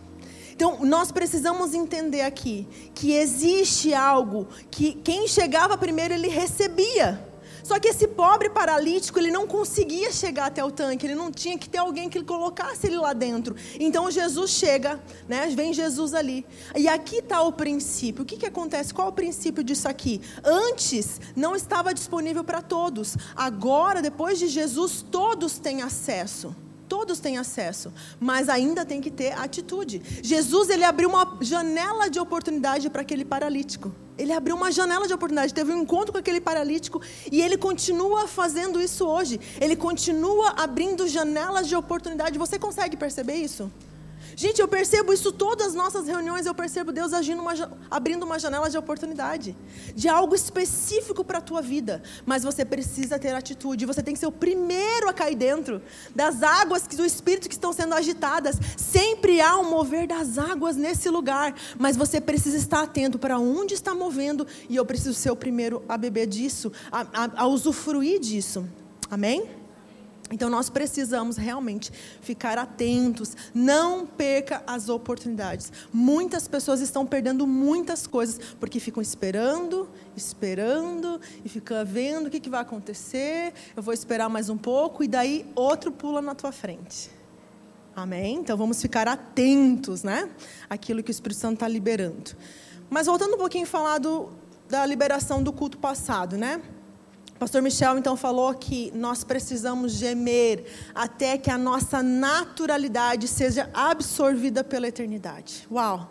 Então, 0.55 0.85
nós 0.85 1.11
precisamos 1.11 1.75
entender 1.75 2.21
aqui 2.21 2.67
que 2.95 3.13
existe 3.13 3.93
algo 3.93 4.47
que 4.71 4.95
quem 4.95 5.27
chegava 5.27 5.77
primeiro 5.77 6.15
ele 6.15 6.29
recebia. 6.29 7.35
Só 7.65 7.81
que 7.81 7.89
esse 7.89 8.07
pobre 8.07 8.51
paralítico, 8.51 9.19
ele 9.19 9.31
não 9.31 9.47
conseguia 9.47 10.13
chegar 10.13 10.47
até 10.47 10.63
o 10.63 10.71
tanque, 10.71 11.07
ele 11.07 11.15
não 11.15 11.33
tinha 11.33 11.57
que 11.57 11.67
ter 11.67 11.79
alguém 11.79 12.11
que 12.11 12.23
colocasse 12.23 12.87
ele 12.87 12.99
lá 12.99 13.15
dentro. 13.15 13.57
Então 13.81 14.11
Jesus 14.11 14.51
chega, 14.51 15.03
né? 15.27 15.47
vem 15.57 15.73
Jesus 15.73 16.13
ali. 16.13 16.45
E 16.77 16.87
aqui 16.87 17.17
está 17.17 17.41
o 17.41 17.51
princípio. 17.51 18.23
O 18.23 18.27
que, 18.27 18.37
que 18.37 18.47
acontece? 18.47 18.93
Qual 18.93 19.09
é 19.09 19.11
o 19.11 19.15
princípio 19.15 19.65
disso 19.65 19.89
aqui? 19.89 20.21
Antes 20.45 21.19
não 21.35 21.57
estava 21.57 21.95
disponível 21.95 22.45
para 22.45 22.61
todos. 22.61 23.17
Agora, 23.35 24.03
depois 24.03 24.39
de 24.39 24.47
Jesus, 24.47 25.03
todos 25.11 25.59
têm 25.59 25.81
acesso. 25.81 26.55
Todos 26.89 27.19
têm 27.19 27.39
acesso, 27.39 27.93
mas 28.21 28.49
ainda 28.49 28.85
tem 28.85 29.01
que 29.01 29.11
ter 29.11 29.33
atitude. 29.33 30.03
Jesus 30.23 30.69
ele 30.69 30.85
abriu 30.85 31.09
uma 31.09 31.39
janela 31.41 32.09
de 32.09 32.21
oportunidade 32.21 32.91
para 32.91 33.03
aquele 33.03 33.25
paralítico. 33.25 33.93
Ele 34.17 34.33
abriu 34.33 34.55
uma 34.55 34.71
janela 34.71 35.07
de 35.07 35.13
oportunidade, 35.13 35.53
teve 35.53 35.73
um 35.73 35.83
encontro 35.83 36.13
com 36.13 36.19
aquele 36.19 36.41
paralítico 36.41 37.01
e 37.33 37.41
ele 37.41 37.57
continua 37.57 38.29
fazendo 38.29 38.81
isso 38.81 39.07
hoje. 39.07 39.41
Ele 39.61 39.75
continua 39.75 40.51
abrindo 40.57 41.09
janelas 41.09 41.67
de 41.67 41.75
oportunidade. 41.75 42.39
Você 42.39 42.59
consegue 42.59 42.97
perceber 42.97 43.35
isso? 43.35 43.71
Gente, 44.37 44.61
eu 44.61 44.67
percebo 44.67 45.13
isso 45.13 45.31
todas 45.33 45.69
as 45.69 45.75
nossas 45.75 46.07
reuniões, 46.07 46.47
eu 46.47 46.55
percebo 46.55 46.91
Deus 46.93 47.13
agindo 47.13 47.41
uma, 47.41 47.53
abrindo 47.91 48.25
uma 48.25 48.39
janela 48.39 48.69
de 48.69 48.77
oportunidade, 48.77 49.57
de 49.95 50.09
algo 50.09 50.35
específico 50.35 51.25
para 51.25 51.39
a 51.39 51.41
tua 51.41 51.63
vida. 51.63 52.03
Mas 52.27 52.43
você 52.43 52.65
precisa 52.65 53.19
ter 53.19 53.35
atitude, 53.35 53.87
você 53.87 54.03
tem 54.03 54.15
que 54.15 54.21
ser 54.21 54.27
o 54.27 54.33
primeiro 54.33 55.09
a 55.09 55.13
cair 55.13 55.37
dentro 55.37 55.81
das 56.15 56.43
águas 56.43 56.87
do 56.87 57.05
Espírito 57.05 57.49
que 57.49 57.55
estão 57.55 57.73
sendo 57.73 57.95
agitadas. 57.95 58.57
Sempre 58.77 59.41
há 59.41 59.57
um 59.59 59.71
mover 59.71 60.07
das 60.07 60.37
águas 60.39 60.77
nesse 60.77 61.09
lugar, 61.09 61.55
mas 61.79 61.97
você 61.97 62.21
precisa 62.21 62.57
estar 62.57 62.83
atento 62.83 63.19
para 63.19 63.39
onde 63.39 63.75
está 63.75 63.95
movendo 63.95 64.47
e 64.69 64.77
eu 64.77 64.85
preciso 64.85 65.15
ser 65.15 65.31
o 65.31 65.37
primeiro 65.37 65.83
a 65.89 65.97
beber 65.97 66.27
disso, 66.27 66.73
a, 66.91 67.01
a, 67.13 67.43
a 67.43 67.47
usufruir 67.47 68.19
disso. 68.19 68.67
Amém? 69.11 69.64
Então 70.35 70.51
nós 70.51 70.69
precisamos 70.69 71.37
realmente 71.37 71.93
ficar 72.21 72.59
atentos, 72.59 73.37
não 73.55 74.05
perca 74.05 74.65
as 74.67 74.89
oportunidades. 74.89 75.73
Muitas 75.93 76.49
pessoas 76.49 76.81
estão 76.81 77.07
perdendo 77.07 77.47
muitas 77.47 78.05
coisas 78.05 78.41
porque 78.59 78.81
ficam 78.81 79.01
esperando, 79.01 79.89
esperando 80.17 81.21
e 81.45 81.49
ficam 81.49 81.85
vendo 81.87 82.27
o 82.27 82.31
que, 82.31 82.41
que 82.41 82.51
vai 82.51 82.63
acontecer. 82.63 83.55
Eu 83.77 83.83
vou 83.83 83.95
esperar 83.95 84.29
mais 84.29 84.51
um 84.51 84.59
pouco 84.59 85.05
e 85.05 85.09
daí 85.09 85.47
outro 85.55 85.93
pula 85.93 86.21
na 86.21 86.35
tua 86.35 86.51
frente. 86.51 87.13
Amém? 87.95 88.39
Então 88.39 88.57
vamos 88.57 88.83
ficar 88.83 89.07
atentos, 89.07 90.03
né? 90.03 90.29
Aquilo 90.69 91.01
que 91.01 91.11
o 91.11 91.13
Espírito 91.13 91.39
Santo 91.39 91.55
está 91.55 91.69
liberando. 91.69 92.33
Mas 92.91 93.07
voltando 93.07 93.35
um 93.35 93.39
pouquinho 93.39 93.63
a 93.63 93.69
falar 93.69 93.99
do, 93.99 94.31
da 94.69 94.85
liberação 94.85 95.41
do 95.41 95.53
culto 95.53 95.79
passado, 95.79 96.37
né? 96.37 96.61
Pastor 97.45 97.61
Michel 97.61 97.99
então 97.99 98.17
falou 98.17 98.55
que 98.55 98.91
nós 98.95 99.23
precisamos 99.23 99.93
gemer 99.93 100.65
até 100.95 101.37
que 101.37 101.51
a 101.51 101.59
nossa 101.59 102.03
naturalidade 102.03 103.29
seja 103.29 103.69
absorvida 103.75 104.65
pela 104.65 104.89
eternidade. 104.89 105.69
Uau! 105.71 106.11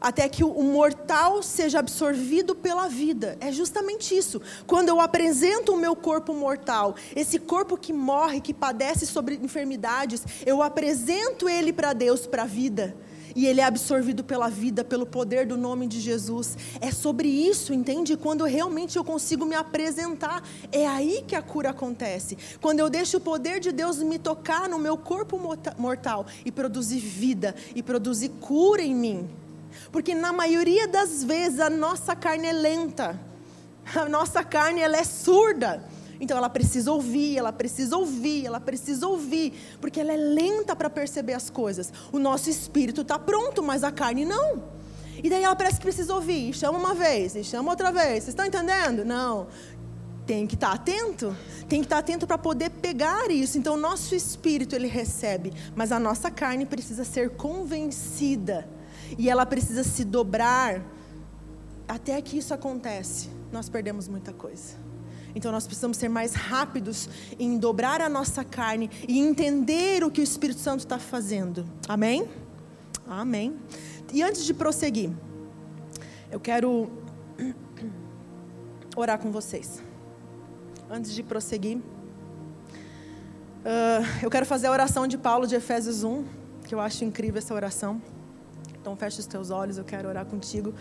Até 0.00 0.26
que 0.26 0.42
o 0.42 0.62
mortal 0.62 1.42
seja 1.42 1.80
absorvido 1.80 2.54
pela 2.54 2.88
vida. 2.88 3.36
É 3.40 3.52
justamente 3.52 4.16
isso. 4.16 4.40
Quando 4.66 4.88
eu 4.88 5.02
apresento 5.02 5.74
o 5.74 5.76
meu 5.76 5.94
corpo 5.94 6.32
mortal, 6.32 6.94
esse 7.14 7.38
corpo 7.38 7.76
que 7.76 7.92
morre, 7.92 8.40
que 8.40 8.54
padece 8.54 9.06
sobre 9.06 9.34
enfermidades, 9.34 10.24
eu 10.46 10.62
apresento 10.62 11.46
ele 11.46 11.74
para 11.74 11.92
Deus, 11.92 12.26
para 12.26 12.44
a 12.44 12.46
vida 12.46 12.96
e 13.34 13.46
ele 13.46 13.60
é 13.60 13.64
absorvido 13.64 14.22
pela 14.24 14.48
vida, 14.48 14.84
pelo 14.84 15.06
poder 15.06 15.46
do 15.46 15.56
nome 15.56 15.86
de 15.86 16.00
Jesus. 16.00 16.56
É 16.80 16.90
sobre 16.90 17.28
isso, 17.28 17.72
entende? 17.72 18.16
Quando 18.16 18.44
realmente 18.44 18.96
eu 18.96 19.04
consigo 19.04 19.44
me 19.44 19.54
apresentar, 19.54 20.42
é 20.72 20.86
aí 20.86 21.24
que 21.26 21.34
a 21.34 21.42
cura 21.42 21.70
acontece. 21.70 22.36
Quando 22.60 22.80
eu 22.80 22.90
deixo 22.90 23.18
o 23.18 23.20
poder 23.20 23.60
de 23.60 23.72
Deus 23.72 23.98
me 23.98 24.18
tocar 24.18 24.68
no 24.68 24.78
meu 24.78 24.96
corpo 24.96 25.38
mortal 25.78 26.26
e 26.44 26.52
produzir 26.52 27.00
vida 27.00 27.54
e 27.74 27.82
produzir 27.82 28.30
cura 28.40 28.82
em 28.82 28.94
mim. 28.94 29.28
Porque 29.92 30.14
na 30.14 30.32
maioria 30.32 30.86
das 30.86 31.22
vezes 31.24 31.60
a 31.60 31.70
nossa 31.70 32.14
carne 32.14 32.46
é 32.46 32.52
lenta. 32.52 33.18
A 33.94 34.08
nossa 34.08 34.44
carne 34.44 34.80
ela 34.80 34.96
é 34.96 35.04
surda. 35.04 35.82
Então 36.20 36.36
ela 36.36 36.50
precisa 36.50 36.92
ouvir, 36.92 37.38
ela 37.38 37.52
precisa 37.52 37.96
ouvir, 37.96 38.46
ela 38.46 38.60
precisa 38.60 39.08
ouvir, 39.08 39.54
porque 39.80 39.98
ela 39.98 40.12
é 40.12 40.16
lenta 40.16 40.76
para 40.76 40.90
perceber 40.90 41.32
as 41.32 41.48
coisas. 41.48 41.90
O 42.12 42.18
nosso 42.18 42.50
espírito 42.50 43.00
está 43.00 43.18
pronto, 43.18 43.62
mas 43.62 43.82
a 43.82 43.90
carne 43.90 44.26
não. 44.26 44.62
E 45.22 45.30
daí 45.30 45.42
ela 45.42 45.56
parece 45.56 45.76
que 45.76 45.82
precisa 45.82 46.14
ouvir, 46.14 46.50
e 46.50 46.52
chama 46.52 46.78
uma 46.78 46.94
vez, 46.94 47.34
e 47.34 47.42
chama 47.42 47.70
outra 47.70 47.90
vez. 47.90 48.24
Vocês 48.24 48.28
estão 48.28 48.44
entendendo? 48.44 49.04
Não. 49.04 49.48
Tem 50.26 50.46
que 50.46 50.54
estar 50.54 50.68
tá 50.68 50.74
atento, 50.74 51.34
tem 51.68 51.80
que 51.80 51.86
estar 51.86 51.96
tá 51.96 52.00
atento 52.00 52.26
para 52.26 52.38
poder 52.38 52.70
pegar 52.70 53.30
isso. 53.30 53.58
Então, 53.58 53.74
o 53.74 53.78
nosso 53.78 54.14
espírito 54.14 54.74
ele 54.76 54.86
recebe, 54.86 55.52
mas 55.74 55.90
a 55.90 55.98
nossa 55.98 56.30
carne 56.30 56.66
precisa 56.66 57.02
ser 57.02 57.30
convencida 57.30 58.68
e 59.18 59.28
ela 59.28 59.46
precisa 59.46 59.82
se 59.82 60.04
dobrar. 60.04 60.82
Até 61.88 62.20
que 62.22 62.38
isso 62.38 62.54
acontece, 62.54 63.28
nós 63.50 63.68
perdemos 63.68 64.06
muita 64.06 64.32
coisa. 64.32 64.79
Então 65.34 65.52
nós 65.52 65.66
precisamos 65.66 65.96
ser 65.96 66.08
mais 66.08 66.34
rápidos 66.34 67.08
em 67.38 67.58
dobrar 67.58 68.00
a 68.00 68.08
nossa 68.08 68.44
carne 68.44 68.90
e 69.08 69.18
entender 69.18 70.02
o 70.04 70.10
que 70.10 70.20
o 70.20 70.24
Espírito 70.24 70.60
Santo 70.60 70.80
está 70.80 70.98
fazendo. 70.98 71.64
Amém? 71.88 72.28
Amém. 73.06 73.56
E 74.12 74.22
antes 74.22 74.44
de 74.44 74.52
prosseguir, 74.54 75.10
eu 76.30 76.40
quero 76.40 76.90
orar 78.96 79.18
com 79.18 79.30
vocês. 79.30 79.82
Antes 80.88 81.12
de 81.12 81.22
prosseguir, 81.22 81.78
uh, 81.78 81.82
eu 84.22 84.30
quero 84.30 84.46
fazer 84.46 84.66
a 84.66 84.72
oração 84.72 85.06
de 85.06 85.16
Paulo 85.16 85.46
de 85.46 85.54
Efésios 85.54 86.02
1, 86.02 86.24
que 86.64 86.74
eu 86.74 86.80
acho 86.80 87.04
incrível 87.04 87.38
essa 87.38 87.54
oração. 87.54 88.00
Então 88.80 88.96
feche 88.96 89.20
os 89.20 89.26
teus 89.26 89.50
olhos, 89.50 89.76
eu 89.76 89.84
quero 89.84 90.08
orar 90.08 90.24
contigo. 90.24 90.74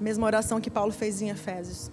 Mesma 0.00 0.26
oração 0.26 0.60
que 0.60 0.70
Paulo 0.70 0.92
fez 0.92 1.22
em 1.22 1.30
Efésios. 1.30 1.90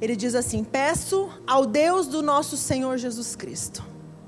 Ele 0.00 0.14
diz 0.14 0.34
assim: 0.34 0.62
Peço 0.62 1.28
ao 1.46 1.66
Deus 1.66 2.06
do 2.06 2.22
nosso 2.22 2.56
Senhor 2.56 2.96
Jesus 2.98 3.34
Cristo, 3.34 3.84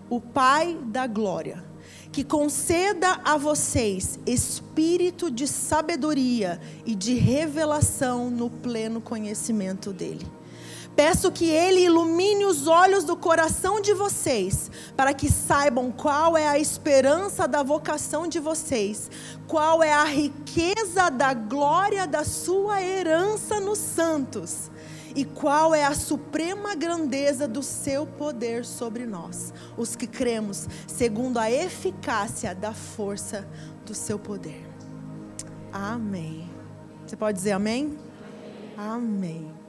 o 0.09 0.21
Pai 0.21 0.77
da 0.87 1.07
glória, 1.07 1.65
que 2.11 2.25
conceda 2.25 3.21
a 3.25 3.37
vocês 3.37 4.19
espírito 4.27 5.31
de 5.31 5.47
sabedoria 5.47 6.61
e 6.85 6.95
de 6.95 7.15
revelação 7.15 8.31
no 8.31 8.51
pleno 8.51 9.01
conhecimento 9.01 9.93
dEle. 9.93 10.27
Peço 10.97 11.31
que 11.31 11.49
Ele 11.49 11.83
ilumine 11.83 12.45
os 12.45 12.67
olhos 12.67 13.05
do 13.05 13.17
coração 13.17 13.81
de 13.81 13.95
vocês, 13.95 14.69
para 14.97 15.15
que 15.15 15.31
saibam 15.31 15.93
qual 15.93 16.37
é 16.37 16.49
a 16.49 16.59
esperança 16.59 17.47
da 17.47 17.63
vocação 17.63 18.27
de 18.27 18.41
vocês, 18.41 19.09
qual 19.47 19.85
é 19.85 19.93
a 19.93 20.03
riqueza 20.03 21.09
da 21.09 21.33
glória 21.33 22.09
da 22.09 22.25
sua 22.25 22.83
herança 22.83 23.61
nos 23.61 23.79
santos 23.79 24.70
e 25.15 25.25
qual 25.25 25.75
é 25.75 25.85
a 25.85 25.95
suprema 25.95 26.75
grandeza 26.75 27.47
do 27.47 27.63
seu 27.63 28.07
poder 28.07 28.65
sobre 28.65 29.07
nós, 29.07 29.53
os 29.77 29.97
que 29.97 30.07
cremos, 30.07 30.69
segundo 30.87 31.39
a 31.39 31.51
eficácia 31.51 32.55
da 32.55 32.73
força 32.73 33.47
do 33.85 33.95
seu 33.95 34.19
poder. 34.19 34.67
Amém. 35.73 36.49
Você 37.07 37.17
pode 37.17 37.39
dizer 37.39 37.53
amém? 37.53 37.99
Amém. 38.77 39.45
amém 39.47 39.60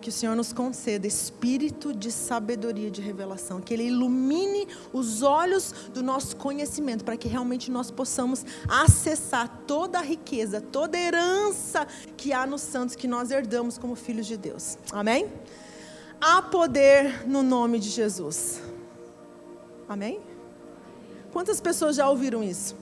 que 0.00 0.08
o 0.08 0.12
Senhor 0.12 0.34
nos 0.34 0.52
conceda 0.52 1.06
espírito 1.06 1.92
de 1.92 2.10
sabedoria 2.10 2.90
de 2.90 3.00
revelação, 3.00 3.60
que 3.60 3.74
Ele 3.74 3.84
ilumine 3.84 4.66
os 4.92 5.22
olhos 5.22 5.72
do 5.92 6.02
nosso 6.02 6.36
conhecimento, 6.36 7.04
para 7.04 7.16
que 7.16 7.28
realmente 7.28 7.70
nós 7.70 7.90
possamos 7.90 8.44
acessar 8.68 9.62
toda 9.66 9.98
a 9.98 10.02
riqueza, 10.02 10.60
toda 10.60 10.96
a 10.96 11.00
herança 11.00 11.86
que 12.16 12.32
há 12.32 12.46
nos 12.46 12.62
santos 12.62 12.96
que 12.96 13.06
nós 13.06 13.30
herdamos 13.30 13.76
como 13.76 13.94
filhos 13.94 14.26
de 14.26 14.36
Deus. 14.36 14.78
Amém? 14.90 15.30
Há 16.20 16.42
poder 16.42 17.26
no 17.26 17.42
nome 17.42 17.78
de 17.78 17.90
Jesus. 17.90 18.60
Amém? 19.88 20.20
Quantas 21.32 21.60
pessoas 21.60 21.96
já 21.96 22.08
ouviram 22.08 22.42
isso? 22.42 22.74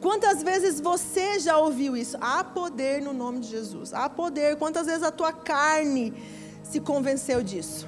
Quantas 0.00 0.42
vezes 0.42 0.80
você 0.80 1.38
já 1.38 1.56
ouviu 1.58 1.96
isso? 1.96 2.16
Há 2.20 2.44
poder 2.44 3.00
no 3.00 3.12
nome 3.12 3.40
de 3.40 3.48
Jesus. 3.48 3.94
Há 3.94 4.08
poder. 4.08 4.56
Quantas 4.56 4.86
vezes 4.86 5.02
a 5.02 5.10
tua 5.10 5.32
carne 5.32 6.12
se 6.64 6.80
convenceu 6.80 7.42
disso? 7.42 7.86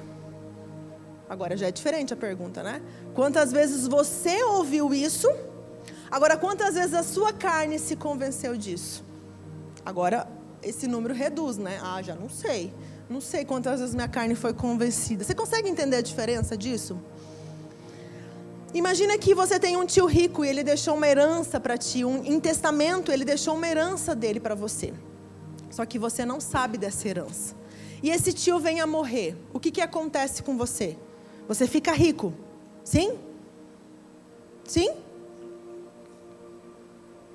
Agora 1.29 1.57
já 1.57 1.67
é 1.67 1.71
diferente 1.71 2.13
a 2.13 2.17
pergunta, 2.17 2.63
né? 2.63 2.81
Quantas 3.13 3.51
vezes 3.51 3.85
você 3.85 4.41
ouviu 4.43 4.93
isso? 4.93 5.27
Agora, 6.09 6.37
quantas 6.37 6.75
vezes 6.75 6.93
a 6.93 7.03
sua 7.03 7.33
carne 7.33 7.77
se 7.77 7.97
convenceu 7.97 8.55
disso? 8.55 9.03
Agora, 9.85 10.25
esse 10.63 10.87
número 10.87 11.13
reduz, 11.13 11.57
né? 11.57 11.79
Ah, 11.83 12.01
já 12.01 12.15
não 12.15 12.29
sei. 12.29 12.73
Não 13.09 13.19
sei 13.19 13.43
quantas 13.43 13.81
vezes 13.81 13.93
minha 13.93 14.07
carne 14.07 14.35
foi 14.35 14.53
convencida. 14.53 15.23
Você 15.23 15.35
consegue 15.35 15.67
entender 15.67 15.97
a 15.97 16.01
diferença 16.01 16.55
disso? 16.55 16.97
Imagina 18.73 19.17
que 19.17 19.33
você 19.33 19.59
tem 19.59 19.75
um 19.75 19.85
tio 19.85 20.05
rico 20.05 20.45
e 20.45 20.47
ele 20.47 20.63
deixou 20.63 20.95
uma 20.95 21.07
herança 21.07 21.59
para 21.59 21.77
ti, 21.77 22.05
um, 22.05 22.23
em 22.23 22.39
testamento 22.39 23.11
ele 23.11 23.25
deixou 23.25 23.55
uma 23.55 23.67
herança 23.67 24.13
dele 24.13 24.39
para 24.39 24.55
você. 24.55 24.93
Só 25.69 25.85
que 25.85 25.97
você 25.97 26.25
não 26.25 26.39
sabe 26.39 26.77
dessa 26.77 27.07
herança 27.07 27.55
e 28.01 28.09
esse 28.09 28.31
tio 28.33 28.59
vem 28.59 28.79
a 28.79 28.87
morrer, 28.87 29.35
o 29.53 29.59
que, 29.59 29.71
que 29.71 29.81
acontece 29.81 30.43
com 30.43 30.57
você? 30.57 30.97
Você 31.47 31.67
fica 31.67 31.91
rico? 31.93 32.33
Sim? 32.83 33.17
Sim? 34.65 34.91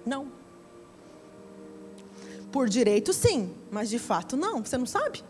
Não. 0.04 0.28
Por 2.50 2.68
direito, 2.68 3.12
sim, 3.12 3.50
mas 3.70 3.88
de 3.88 3.98
fato, 3.98 4.36
não. 4.36 4.62
Você 4.64 4.76
não 4.76 4.86
sabe? 4.86 5.24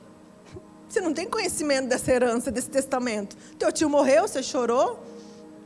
Você 0.88 1.00
não 1.00 1.14
tem 1.14 1.28
conhecimento 1.28 1.88
dessa 1.88 2.12
herança, 2.12 2.50
desse 2.50 2.68
testamento. 2.68 3.36
Teu 3.58 3.72
tio 3.72 3.88
morreu, 3.88 4.28
você 4.28 4.42
chorou. 4.42 5.02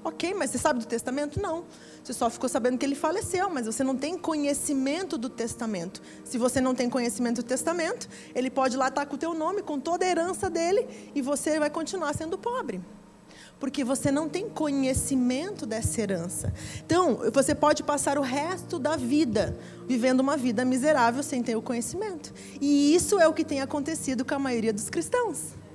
Ok, 0.07 0.35
mas 0.35 0.51
você 0.51 0.59
sabe 0.59 0.79
do 0.79 0.87
testamento? 0.87 1.43
Não. 1.43 1.65
Você 2.05 2.13
só 2.13 2.31
ficou 2.31 2.49
sabendo 2.49 2.79
que 2.79 2.87
ele 2.87 2.95
faleceu, 2.95 3.51
mas 3.51 3.67
você 3.67 3.83
não 3.83 3.97
tem 3.97 4.17
conhecimento 4.17 5.19
do 5.19 5.29
testamento. 5.29 6.01
Se 6.25 6.39
você 6.39 6.61
não 6.61 6.77
tem 6.77 6.89
conhecimento 6.89 7.43
do 7.43 7.43
testamento, 7.43 8.09
ele 8.33 8.49
pode 8.49 8.77
lá 8.77 8.87
estar 8.87 9.05
com 9.07 9.17
o 9.17 9.19
teu 9.19 9.35
nome, 9.35 9.63
com 9.63 9.81
toda 9.81 10.05
a 10.05 10.09
herança 10.09 10.49
dele, 10.49 10.87
e 11.13 11.21
você 11.21 11.59
vai 11.59 11.71
continuar 11.71 12.15
sendo 12.15 12.39
pobre. 12.39 12.81
Porque 13.59 13.83
você 13.83 14.13
não 14.13 14.29
tem 14.29 14.49
conhecimento 14.49 15.67
dessa 15.67 16.01
herança. 16.01 16.55
Então, 16.85 17.19
você 17.33 17.53
pode 17.53 17.83
passar 17.83 18.17
o 18.17 18.23
resto 18.23 18.79
da 18.79 18.95
vida 18.95 19.59
vivendo 19.89 20.21
uma 20.21 20.37
vida 20.37 20.65
miserável 20.65 21.21
sem 21.21 21.43
ter 21.43 21.57
o 21.57 21.63
conhecimento. 21.63 22.33
E 22.61 22.95
isso 22.95 23.19
é 23.19 23.27
o 23.27 23.35
que 23.35 23.45
tem 23.45 23.61
acontecido 23.61 24.25
com 24.25 24.37
a 24.37 24.39
maioria 24.39 24.73
dos 24.73 24.89
cristãos. 24.89 25.66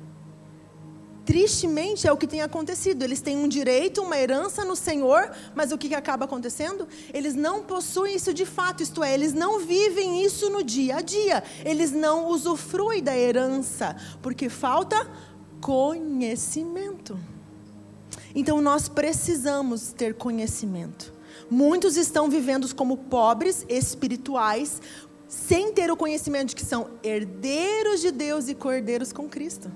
Tristemente 1.26 2.08
é 2.08 2.12
o 2.12 2.18
que 2.18 2.26
tem 2.26 2.42
acontecido. 2.42 3.04
Eles 3.04 3.22
têm 3.22 3.38
um 3.38 3.48
direito, 3.48 4.02
uma 4.02 4.18
herança 4.18 4.66
no 4.66 4.76
Senhor, 4.76 5.32
mas 5.54 5.72
o 5.72 5.78
que, 5.78 5.94
acaba 5.94 6.26
acontecendo? 6.26 6.88
Eles 7.14 7.36
não 7.36 7.62
possuem 7.62 8.16
isso 8.16 8.34
de 8.34 8.46
fato, 8.46 8.82
isto 8.82 9.04
é, 9.04 9.14
eles 9.14 9.34
não 9.34 9.60
vivem 9.60 10.24
isso 10.24 10.50
no 10.50 10.64
dia 10.64 10.98
a 10.98 11.02
dia. 11.02 11.44
Eles 11.64 11.92
não 11.92 12.28
usufruem 12.28 13.04
da 13.04 13.16
herança, 13.16 13.96
porque 14.22 14.50
falta 14.50 15.08
conhecimento. 15.60 17.20
Então 18.34 18.62
nós 18.62 18.90
precisamos 18.90 19.94
ter 19.94 20.16
conhecimento. 20.16 21.14
Muitos 21.50 21.98
estão 21.98 22.30
vivendo 22.30 22.74
como 22.74 22.98
pobres 22.98 23.66
espirituais, 23.70 24.82
sem 25.28 25.72
ter 25.72 25.92
o 25.92 25.98
conhecimento 25.98 26.50
de 26.50 26.56
que 26.56 26.66
são 26.66 26.90
herdeiros 27.04 28.02
de 28.02 28.10
Deus 28.10 28.48
e 28.48 28.56
cordeiros 28.56 29.14
com 29.14 29.30
Cristo. 29.30 29.72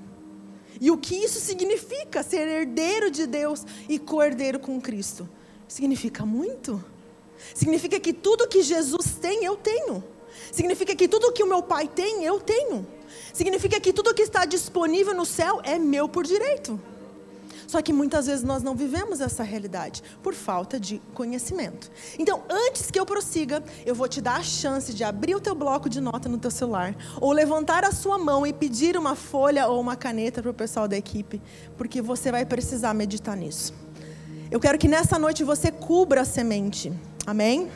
E 0.79 0.91
o 0.91 0.97
que 0.97 1.15
isso 1.15 1.39
significa, 1.39 2.23
ser 2.23 2.47
herdeiro 2.47 3.09
de 3.09 3.25
Deus 3.25 3.65
e 3.87 3.97
co-herdeiro 3.97 4.59
com 4.59 4.79
Cristo? 4.81 5.27
Significa 5.67 6.25
muito. 6.25 6.83
Significa 7.53 7.99
que 7.99 8.13
tudo 8.13 8.47
que 8.47 8.61
Jesus 8.61 9.15
tem, 9.21 9.43
eu 9.43 9.55
tenho. 9.55 10.03
Significa 10.51 10.95
que 10.95 11.07
tudo 11.07 11.31
que 11.31 11.43
o 11.43 11.47
meu 11.47 11.61
pai 11.61 11.87
tem, 11.87 12.23
eu 12.23 12.39
tenho. 12.39 12.85
Significa 13.33 13.79
que 13.79 13.93
tudo 13.93 14.13
que 14.13 14.21
está 14.21 14.45
disponível 14.45 15.13
no 15.13 15.25
céu 15.25 15.61
é 15.63 15.77
meu 15.77 16.07
por 16.07 16.25
direito. 16.25 16.79
Só 17.67 17.81
que 17.81 17.93
muitas 17.93 18.27
vezes 18.27 18.43
nós 18.43 18.63
não 18.63 18.75
vivemos 18.75 19.21
essa 19.21 19.43
realidade 19.43 20.03
por 20.21 20.33
falta 20.33 20.79
de 20.79 21.01
conhecimento. 21.13 21.91
Então, 22.17 22.43
antes 22.49 22.91
que 22.91 22.99
eu 22.99 23.05
prossiga, 23.05 23.63
eu 23.85 23.95
vou 23.95 24.07
te 24.07 24.21
dar 24.21 24.37
a 24.37 24.43
chance 24.43 24.93
de 24.93 25.03
abrir 25.03 25.35
o 25.35 25.39
teu 25.39 25.55
bloco 25.55 25.89
de 25.89 25.99
nota 26.01 26.29
no 26.29 26.37
teu 26.37 26.51
celular 26.51 26.95
ou 27.19 27.31
levantar 27.31 27.83
a 27.83 27.91
sua 27.91 28.17
mão 28.17 28.45
e 28.45 28.53
pedir 28.53 28.97
uma 28.97 29.15
folha 29.15 29.67
ou 29.67 29.79
uma 29.79 29.95
caneta 29.95 30.41
para 30.41 30.51
o 30.51 30.53
pessoal 30.53 30.87
da 30.87 30.97
equipe, 30.97 31.41
porque 31.77 32.01
você 32.01 32.31
vai 32.31 32.45
precisar 32.45 32.93
meditar 32.93 33.35
nisso. 33.35 33.73
Eu 34.51 34.59
quero 34.59 34.77
que 34.77 34.87
nessa 34.87 35.17
noite 35.17 35.43
você 35.43 35.71
cubra 35.71 36.21
a 36.21 36.25
semente. 36.25 36.93
Amém? 37.25 37.69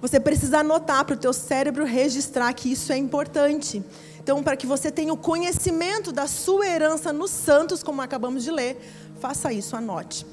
Você 0.00 0.20
precisa 0.20 0.58
anotar 0.58 1.04
para 1.04 1.14
o 1.14 1.18
teu 1.18 1.32
cérebro 1.32 1.84
registrar 1.84 2.52
que 2.52 2.70
isso 2.70 2.92
é 2.92 2.96
importante. 2.96 3.82
Então, 4.24 4.42
para 4.42 4.56
que 4.56 4.66
você 4.66 4.90
tenha 4.90 5.12
o 5.12 5.18
conhecimento 5.18 6.10
da 6.10 6.26
sua 6.26 6.66
herança 6.66 7.12
nos 7.12 7.30
santos, 7.30 7.82
como 7.82 8.00
acabamos 8.00 8.42
de 8.42 8.50
ler, 8.50 8.80
faça 9.20 9.52
isso, 9.52 9.76
anote. 9.76 10.24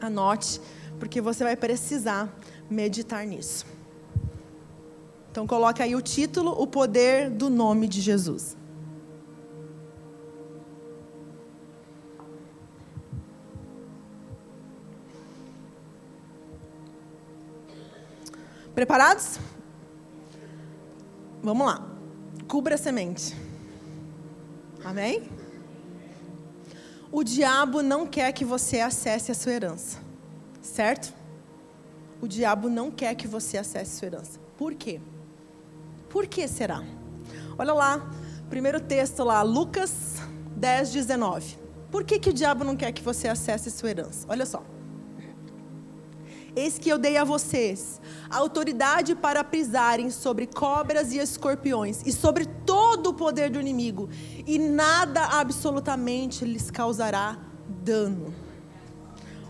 Anote, 0.00 0.60
porque 0.98 1.20
você 1.20 1.44
vai 1.44 1.54
precisar 1.54 2.28
meditar 2.68 3.24
nisso. 3.24 3.64
Então, 5.30 5.46
coloque 5.46 5.80
aí 5.80 5.94
o 5.94 6.02
título: 6.02 6.60
O 6.60 6.66
Poder 6.66 7.30
do 7.30 7.48
Nome 7.48 7.86
de 7.86 8.00
Jesus. 8.00 8.56
Preparados? 18.74 19.38
Vamos 21.44 21.64
lá. 21.64 21.93
Cubra 22.48 22.74
a 22.74 22.78
semente. 22.78 23.34
Amém? 24.84 25.28
O 27.10 27.22
diabo 27.22 27.82
não 27.82 28.06
quer 28.06 28.32
que 28.32 28.44
você 28.44 28.80
acesse 28.80 29.30
a 29.30 29.34
sua 29.34 29.52
herança. 29.52 29.98
Certo? 30.60 31.14
O 32.20 32.26
diabo 32.26 32.68
não 32.68 32.90
quer 32.90 33.14
que 33.14 33.26
você 33.26 33.56
acesse 33.56 33.94
a 33.96 33.98
sua 33.98 34.06
herança. 34.06 34.40
Por 34.56 34.74
quê? 34.74 35.00
Por 36.08 36.26
que 36.26 36.46
será? 36.46 36.82
Olha 37.58 37.72
lá, 37.72 38.10
primeiro 38.50 38.80
texto 38.80 39.22
lá, 39.22 39.42
Lucas 39.42 40.16
10, 40.56 40.92
19. 40.92 41.58
Por 41.90 42.04
que, 42.04 42.18
que 42.18 42.30
o 42.30 42.32
diabo 42.32 42.64
não 42.64 42.76
quer 42.76 42.92
que 42.92 43.02
você 43.02 43.28
acesse 43.28 43.68
a 43.68 43.72
sua 43.72 43.90
herança? 43.90 44.26
Olha 44.28 44.44
só. 44.44 44.64
Eis 46.56 46.78
que 46.78 46.88
eu 46.88 46.98
dei 46.98 47.16
a 47.16 47.24
vocês 47.24 48.00
autoridade 48.30 49.14
para 49.14 49.44
pisarem 49.44 50.10
sobre 50.10 50.46
cobras 50.46 51.12
e 51.12 51.18
escorpiões 51.18 52.02
e 52.04 52.12
sobre 52.12 52.46
todo 52.46 53.10
o 53.10 53.14
poder 53.14 53.50
do 53.50 53.60
inimigo, 53.60 54.08
e 54.46 54.58
nada 54.58 55.22
absolutamente 55.38 56.44
lhes 56.44 56.70
causará 56.70 57.38
dano. 57.82 58.34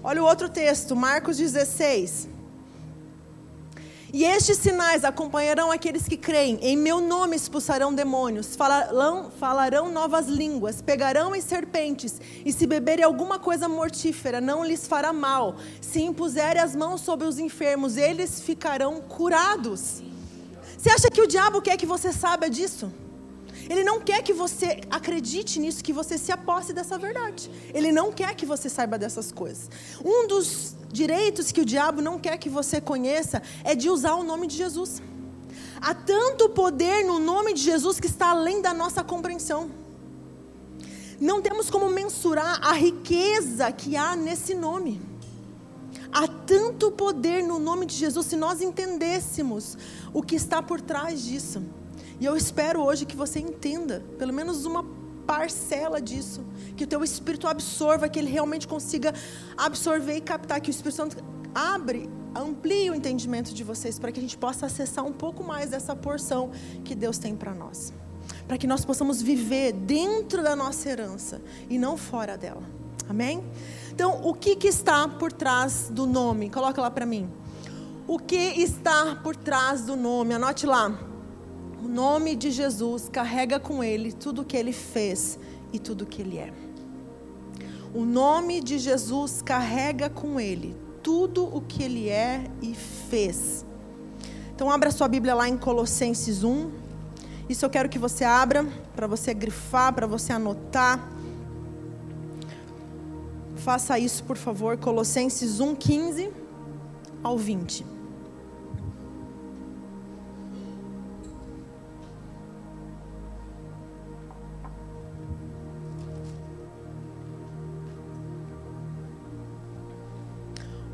Olha 0.02 0.22
o 0.22 0.26
outro 0.26 0.48
texto, 0.48 0.94
Marcos 0.94 1.38
16. 1.38 2.33
E 4.14 4.22
estes 4.22 4.58
sinais 4.58 5.04
acompanharão 5.04 5.72
aqueles 5.72 6.06
que 6.06 6.16
creem. 6.16 6.56
Em 6.62 6.76
meu 6.76 7.00
nome 7.00 7.34
expulsarão 7.34 7.92
demônios, 7.92 8.54
falarão, 8.54 9.28
falarão 9.28 9.90
novas 9.90 10.28
línguas, 10.28 10.80
pegarão 10.80 11.34
em 11.34 11.40
serpentes, 11.40 12.20
e 12.44 12.52
se 12.52 12.64
beberem 12.64 13.04
alguma 13.04 13.40
coisa 13.40 13.68
mortífera, 13.68 14.40
não 14.40 14.64
lhes 14.64 14.86
fará 14.86 15.12
mal. 15.12 15.56
Se 15.80 16.00
impuserem 16.00 16.62
as 16.62 16.76
mãos 16.76 17.00
sobre 17.00 17.26
os 17.26 17.40
enfermos, 17.40 17.96
eles 17.96 18.40
ficarão 18.40 19.00
curados. 19.00 20.00
Você 20.78 20.90
acha 20.90 21.10
que 21.10 21.20
o 21.20 21.26
diabo 21.26 21.60
quer 21.60 21.76
que 21.76 21.84
você 21.84 22.12
saiba 22.12 22.48
disso? 22.48 22.92
Ele 23.68 23.84
não 23.84 24.00
quer 24.00 24.22
que 24.22 24.32
você 24.32 24.80
acredite 24.90 25.58
nisso, 25.58 25.82
que 25.82 25.92
você 25.92 26.18
se 26.18 26.32
aposse 26.32 26.72
dessa 26.72 26.98
verdade. 26.98 27.50
Ele 27.72 27.92
não 27.92 28.12
quer 28.12 28.34
que 28.34 28.46
você 28.46 28.68
saiba 28.68 28.98
dessas 28.98 29.32
coisas. 29.32 29.70
Um 30.04 30.26
dos 30.26 30.74
direitos 30.92 31.50
que 31.52 31.60
o 31.60 31.64
diabo 31.64 32.02
não 32.02 32.18
quer 32.18 32.36
que 32.38 32.48
você 32.48 32.80
conheça 32.80 33.42
é 33.64 33.74
de 33.74 33.88
usar 33.88 34.14
o 34.14 34.24
nome 34.24 34.46
de 34.46 34.56
Jesus. 34.56 35.02
Há 35.80 35.94
tanto 35.94 36.48
poder 36.50 37.04
no 37.04 37.18
nome 37.18 37.52
de 37.52 37.62
Jesus 37.62 38.00
que 38.00 38.06
está 38.06 38.30
além 38.30 38.62
da 38.62 38.72
nossa 38.72 39.02
compreensão. 39.02 39.70
Não 41.20 41.40
temos 41.40 41.70
como 41.70 41.88
mensurar 41.88 42.58
a 42.62 42.72
riqueza 42.72 43.70
que 43.70 43.96
há 43.96 44.16
nesse 44.16 44.54
nome. 44.54 45.00
Há 46.12 46.28
tanto 46.28 46.92
poder 46.92 47.42
no 47.42 47.58
nome 47.58 47.86
de 47.86 47.94
Jesus 47.94 48.26
se 48.26 48.36
nós 48.36 48.62
entendêssemos 48.62 49.76
o 50.12 50.22
que 50.22 50.36
está 50.36 50.62
por 50.62 50.80
trás 50.80 51.22
disso. 51.22 51.62
E 52.20 52.24
eu 52.24 52.36
espero 52.36 52.82
hoje 52.82 53.04
que 53.04 53.16
você 53.16 53.40
entenda, 53.40 54.04
pelo 54.18 54.32
menos 54.32 54.64
uma 54.64 54.84
parcela 55.26 56.00
disso, 56.00 56.44
que 56.76 56.84
o 56.84 56.86
teu 56.86 57.02
espírito 57.02 57.46
absorva, 57.46 58.08
que 58.08 58.18
ele 58.18 58.30
realmente 58.30 58.68
consiga 58.68 59.12
absorver 59.56 60.16
e 60.16 60.20
captar, 60.20 60.60
que 60.60 60.70
o 60.70 60.72
Espírito 60.72 60.96
Santo 60.96 61.16
abre, 61.54 62.08
amplie 62.34 62.90
o 62.90 62.94
entendimento 62.94 63.54
de 63.54 63.64
vocês 63.64 63.98
para 63.98 64.12
que 64.12 64.18
a 64.18 64.22
gente 64.22 64.36
possa 64.36 64.66
acessar 64.66 65.04
um 65.04 65.12
pouco 65.12 65.42
mais 65.42 65.70
dessa 65.70 65.94
porção 65.94 66.50
que 66.84 66.94
Deus 66.94 67.18
tem 67.18 67.34
para 67.34 67.54
nós. 67.54 67.92
Para 68.46 68.58
que 68.58 68.66
nós 68.66 68.84
possamos 68.84 69.22
viver 69.22 69.72
dentro 69.72 70.42
da 70.42 70.54
nossa 70.54 70.88
herança 70.88 71.40
e 71.68 71.78
não 71.78 71.96
fora 71.96 72.36
dela. 72.36 72.62
Amém? 73.08 73.44
Então, 73.92 74.20
o 74.24 74.34
que, 74.34 74.56
que 74.56 74.66
está 74.66 75.06
por 75.06 75.32
trás 75.32 75.88
do 75.90 76.06
nome? 76.06 76.50
Coloca 76.50 76.80
lá 76.80 76.90
para 76.90 77.06
mim. 77.06 77.30
O 78.06 78.18
que 78.18 78.34
está 78.36 79.16
por 79.16 79.36
trás 79.36 79.82
do 79.82 79.94
nome? 79.94 80.34
Anote 80.34 80.66
lá. 80.66 81.13
O 81.84 81.88
nome 81.88 82.34
de 82.34 82.50
Jesus 82.50 83.10
carrega 83.10 83.60
com 83.60 83.84
ele 83.84 84.10
tudo 84.10 84.40
o 84.40 84.44
que 84.44 84.56
ele 84.56 84.72
fez 84.72 85.38
e 85.70 85.78
tudo 85.78 86.04
o 86.04 86.06
que 86.06 86.22
ele 86.22 86.38
é. 86.38 86.50
O 87.92 88.06
nome 88.06 88.62
de 88.62 88.78
Jesus 88.78 89.42
carrega 89.42 90.08
com 90.08 90.40
ele 90.40 90.74
tudo 91.02 91.44
o 91.44 91.60
que 91.60 91.82
ele 91.82 92.08
é 92.08 92.50
e 92.62 92.74
fez. 92.74 93.66
Então 94.54 94.70
abra 94.70 94.90
sua 94.90 95.06
Bíblia 95.06 95.34
lá 95.34 95.46
em 95.46 95.58
Colossenses 95.58 96.42
1. 96.42 96.70
Isso 97.50 97.66
eu 97.66 97.68
quero 97.68 97.90
que 97.90 97.98
você 97.98 98.24
abra 98.24 98.64
para 98.96 99.06
você 99.06 99.34
grifar, 99.34 99.92
para 99.92 100.06
você 100.06 100.32
anotar. 100.32 101.12
Faça 103.56 103.98
isso, 103.98 104.24
por 104.24 104.38
favor, 104.38 104.78
Colossenses 104.78 105.60
1, 105.60 105.74
15 105.74 106.32
ao 107.22 107.36
20. 107.36 107.93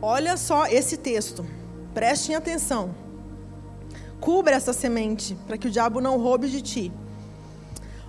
Olha 0.02 0.36
só 0.38 0.66
esse 0.66 0.96
texto. 0.96 1.44
Prestem 1.92 2.34
atenção. 2.34 2.94
Cubra 4.18 4.54
essa 4.54 4.72
semente 4.72 5.36
para 5.46 5.58
que 5.58 5.68
o 5.68 5.70
diabo 5.70 6.00
não 6.00 6.18
roube 6.18 6.48
de 6.48 6.62
ti. 6.62 6.92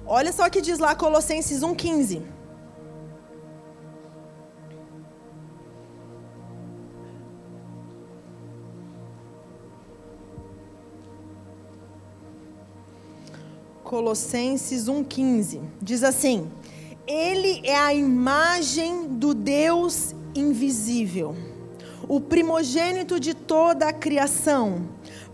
Olha 0.05 0.31
só 0.31 0.45
o 0.45 0.49
que 0.49 0.61
diz 0.61 0.79
lá 0.79 0.95
Colossenses 0.95 1.61
1,15. 1.61 2.21
Colossenses 13.83 14.85
1,15 14.85 15.61
diz 15.81 16.03
assim: 16.03 16.49
Ele 17.05 17.61
é 17.65 17.77
a 17.77 17.93
imagem 17.93 19.07
do 19.07 19.33
Deus 19.33 20.15
invisível 20.33 21.50
o 22.07 22.19
primogênito 22.19 23.19
de 23.19 23.33
toda 23.33 23.87
a 23.87 23.93
criação, 23.93 24.87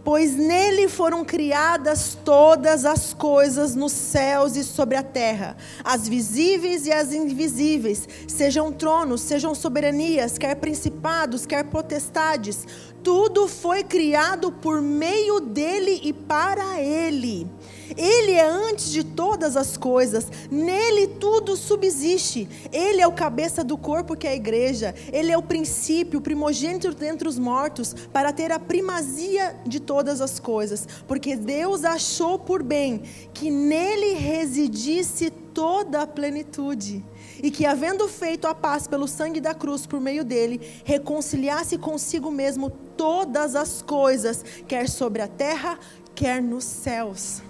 pois 0.03 0.36
nele 0.36 0.88
foram 0.88 1.25
criadas 1.25 2.17
todas 2.23 2.86
as 2.86 3.13
coisas 3.13 3.75
nos 3.75 3.91
céus 3.91 4.56
e 4.56 4.63
sobre 4.63 4.95
a 4.95 5.03
terra, 5.03 5.58
as 5.84 6.08
visíveis 6.08 6.86
e 6.86 6.91
as 6.91 7.12
invisíveis, 7.12 8.08
sejam 8.27 8.71
tronos, 8.71 9.21
sejam 9.21 9.53
soberanias, 9.53 10.38
quer 10.38 10.56
principados, 10.56 11.45
quer 11.45 11.65
potestades, 11.65 12.65
tudo 13.03 13.47
foi 13.47 13.84
criado 13.84 14.51
por 14.51 14.82
meio 14.82 15.39
dele 15.39 15.99
e 16.03 16.13
para 16.13 16.82
ele. 16.82 17.47
Ele 17.95 18.32
é 18.32 18.47
antes 18.47 18.91
de 18.91 19.04
todas 19.04 19.56
as 19.56 19.78
coisas, 19.78 20.28
nele 20.50 21.08
tudo 21.08 21.56
subsiste. 21.56 22.50
Ele 22.71 23.02
é 23.02 23.08
o 23.08 23.12
cabeça 23.12 23.63
do 23.63 23.78
corpo 23.78 24.15
que 24.15 24.28
é 24.28 24.32
a 24.32 24.36
igreja, 24.36 24.93
ele 25.12 25.32
é 25.32 25.38
o 25.38 25.43
princípio, 25.43 26.19
o 26.19 26.21
primogênito 26.21 26.93
dentre 26.93 27.28
os 27.28 27.38
mortos, 27.38 27.93
para 28.12 28.34
ter 28.34 28.52
a 28.52 28.60
primazia 28.60 29.56
de 29.65 29.80
todas 29.80 30.21
as 30.21 30.39
coisas, 30.39 30.88
porque 31.08 31.36
Deus 31.36 31.86
achou 31.86 32.39
por 32.39 32.63
bem 32.63 33.04
que 33.34 33.50
nele 33.50 34.13
residisse 34.13 35.30
toda 35.30 36.02
a 36.02 36.08
plenitude 36.08 37.04
e 37.41 37.50
que, 37.50 37.65
havendo 37.65 38.08
feito 38.08 38.47
a 38.47 38.54
paz 38.54 38.88
pelo 38.88 39.08
sangue 39.08 39.41
da 39.41 39.54
cruz 39.54 39.86
por 39.86 40.00
meio 40.00 40.23
dele, 40.23 40.62
reconciliasse 40.84 41.78
consigo 41.78 42.32
mesmo 42.32 42.69
todas 42.69 43.56
as 43.56 43.82
coisas, 43.82 44.43
quer 44.67 44.89
sobre 44.89 45.21
a 45.21 45.28
terra, 45.28 45.80
quer 46.15 46.41
nos 46.41 46.63
céus. 46.63 47.46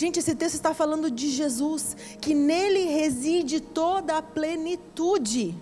Gente, 0.00 0.18
esse 0.18 0.34
texto 0.34 0.54
está 0.54 0.72
falando 0.72 1.10
de 1.10 1.28
Jesus, 1.28 1.94
que 2.22 2.34
nele 2.34 2.84
reside 2.84 3.60
toda 3.60 4.16
a 4.16 4.22
plenitude. 4.22 5.54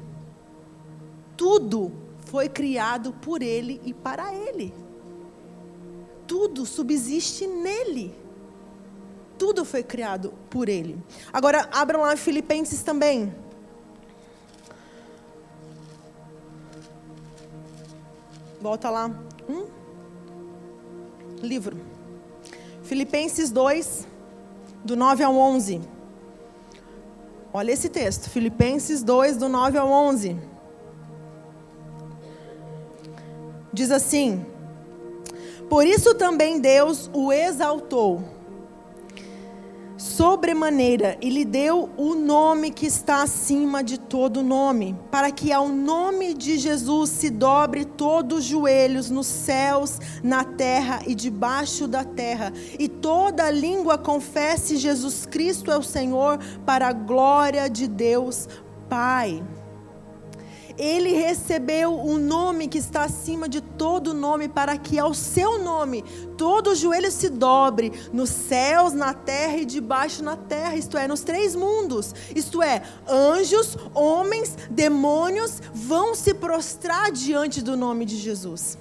Tudo 1.36 1.90
foi 2.26 2.48
criado 2.48 3.12
por 3.14 3.42
ele 3.42 3.80
e 3.84 3.92
para 3.92 4.32
ele. 4.32 4.72
Tudo 6.24 6.64
subsiste 6.64 7.48
nele. 7.48 8.14
Tudo 9.36 9.64
foi 9.64 9.82
criado 9.82 10.32
por 10.48 10.68
ele. 10.68 10.96
Agora, 11.32 11.68
abram 11.72 12.02
lá 12.02 12.16
Filipenses 12.16 12.80
também. 12.80 13.34
Volta 18.60 18.88
lá. 18.88 19.10
Um 19.48 19.66
livro. 21.42 21.76
Filipenses 22.84 23.50
2, 23.50 24.07
do 24.88 24.96
9 24.96 25.22
ao 25.22 25.36
11. 25.36 25.82
Olha 27.52 27.72
esse 27.72 27.90
texto. 27.90 28.30
Filipenses 28.30 29.02
2, 29.02 29.36
do 29.36 29.46
9 29.46 29.76
ao 29.76 29.90
11. 29.90 30.34
Diz 33.70 33.90
assim: 33.90 34.46
Por 35.68 35.86
isso 35.86 36.14
também 36.14 36.58
Deus 36.58 37.10
o 37.12 37.30
exaltou 37.30 38.37
sobremaneira 39.98 41.18
e 41.20 41.28
lhe 41.28 41.44
deu 41.44 41.90
o 41.96 42.14
nome 42.14 42.70
que 42.70 42.86
está 42.86 43.22
acima 43.22 43.82
de 43.82 43.98
todo 43.98 44.42
nome, 44.42 44.96
para 45.10 45.30
que 45.32 45.52
ao 45.52 45.68
nome 45.68 46.32
de 46.32 46.56
Jesus 46.56 47.10
se 47.10 47.28
dobre 47.28 47.84
todos 47.84 48.38
os 48.38 48.44
joelhos 48.44 49.10
nos 49.10 49.26
céus, 49.26 49.98
na 50.22 50.44
terra 50.44 51.00
e 51.06 51.14
debaixo 51.14 51.88
da 51.88 52.04
terra, 52.04 52.52
e 52.78 52.88
toda 52.88 53.50
língua 53.50 53.98
confesse 53.98 54.76
Jesus 54.76 55.26
Cristo 55.26 55.72
é 55.72 55.76
o 55.76 55.82
Senhor, 55.82 56.38
para 56.64 56.88
a 56.88 56.92
glória 56.92 57.68
de 57.68 57.88
Deus 57.88 58.48
Pai 58.88 59.42
ele 60.78 61.12
recebeu 61.12 61.92
o 61.92 62.12
um 62.12 62.18
nome 62.18 62.68
que 62.68 62.78
está 62.78 63.02
acima 63.02 63.48
de 63.48 63.60
todo 63.60 64.14
nome, 64.14 64.48
para 64.48 64.78
que 64.78 64.98
ao 64.98 65.12
seu 65.12 65.58
nome 65.58 66.04
todo 66.36 66.74
joelho 66.74 67.10
se 67.10 67.28
dobre, 67.28 67.92
nos 68.12 68.30
céus, 68.30 68.92
na 68.92 69.12
terra 69.12 69.56
e 69.56 69.64
debaixo 69.64 70.22
na 70.22 70.36
terra, 70.36 70.76
isto 70.76 70.96
é, 70.96 71.08
nos 71.08 71.22
três 71.22 71.56
mundos. 71.56 72.14
Isto 72.34 72.62
é, 72.62 72.82
anjos, 73.08 73.76
homens, 73.92 74.56
demônios 74.70 75.60
vão 75.74 76.14
se 76.14 76.32
prostrar 76.32 77.10
diante 77.10 77.60
do 77.60 77.76
nome 77.76 78.04
de 78.04 78.16
Jesus. 78.16 78.78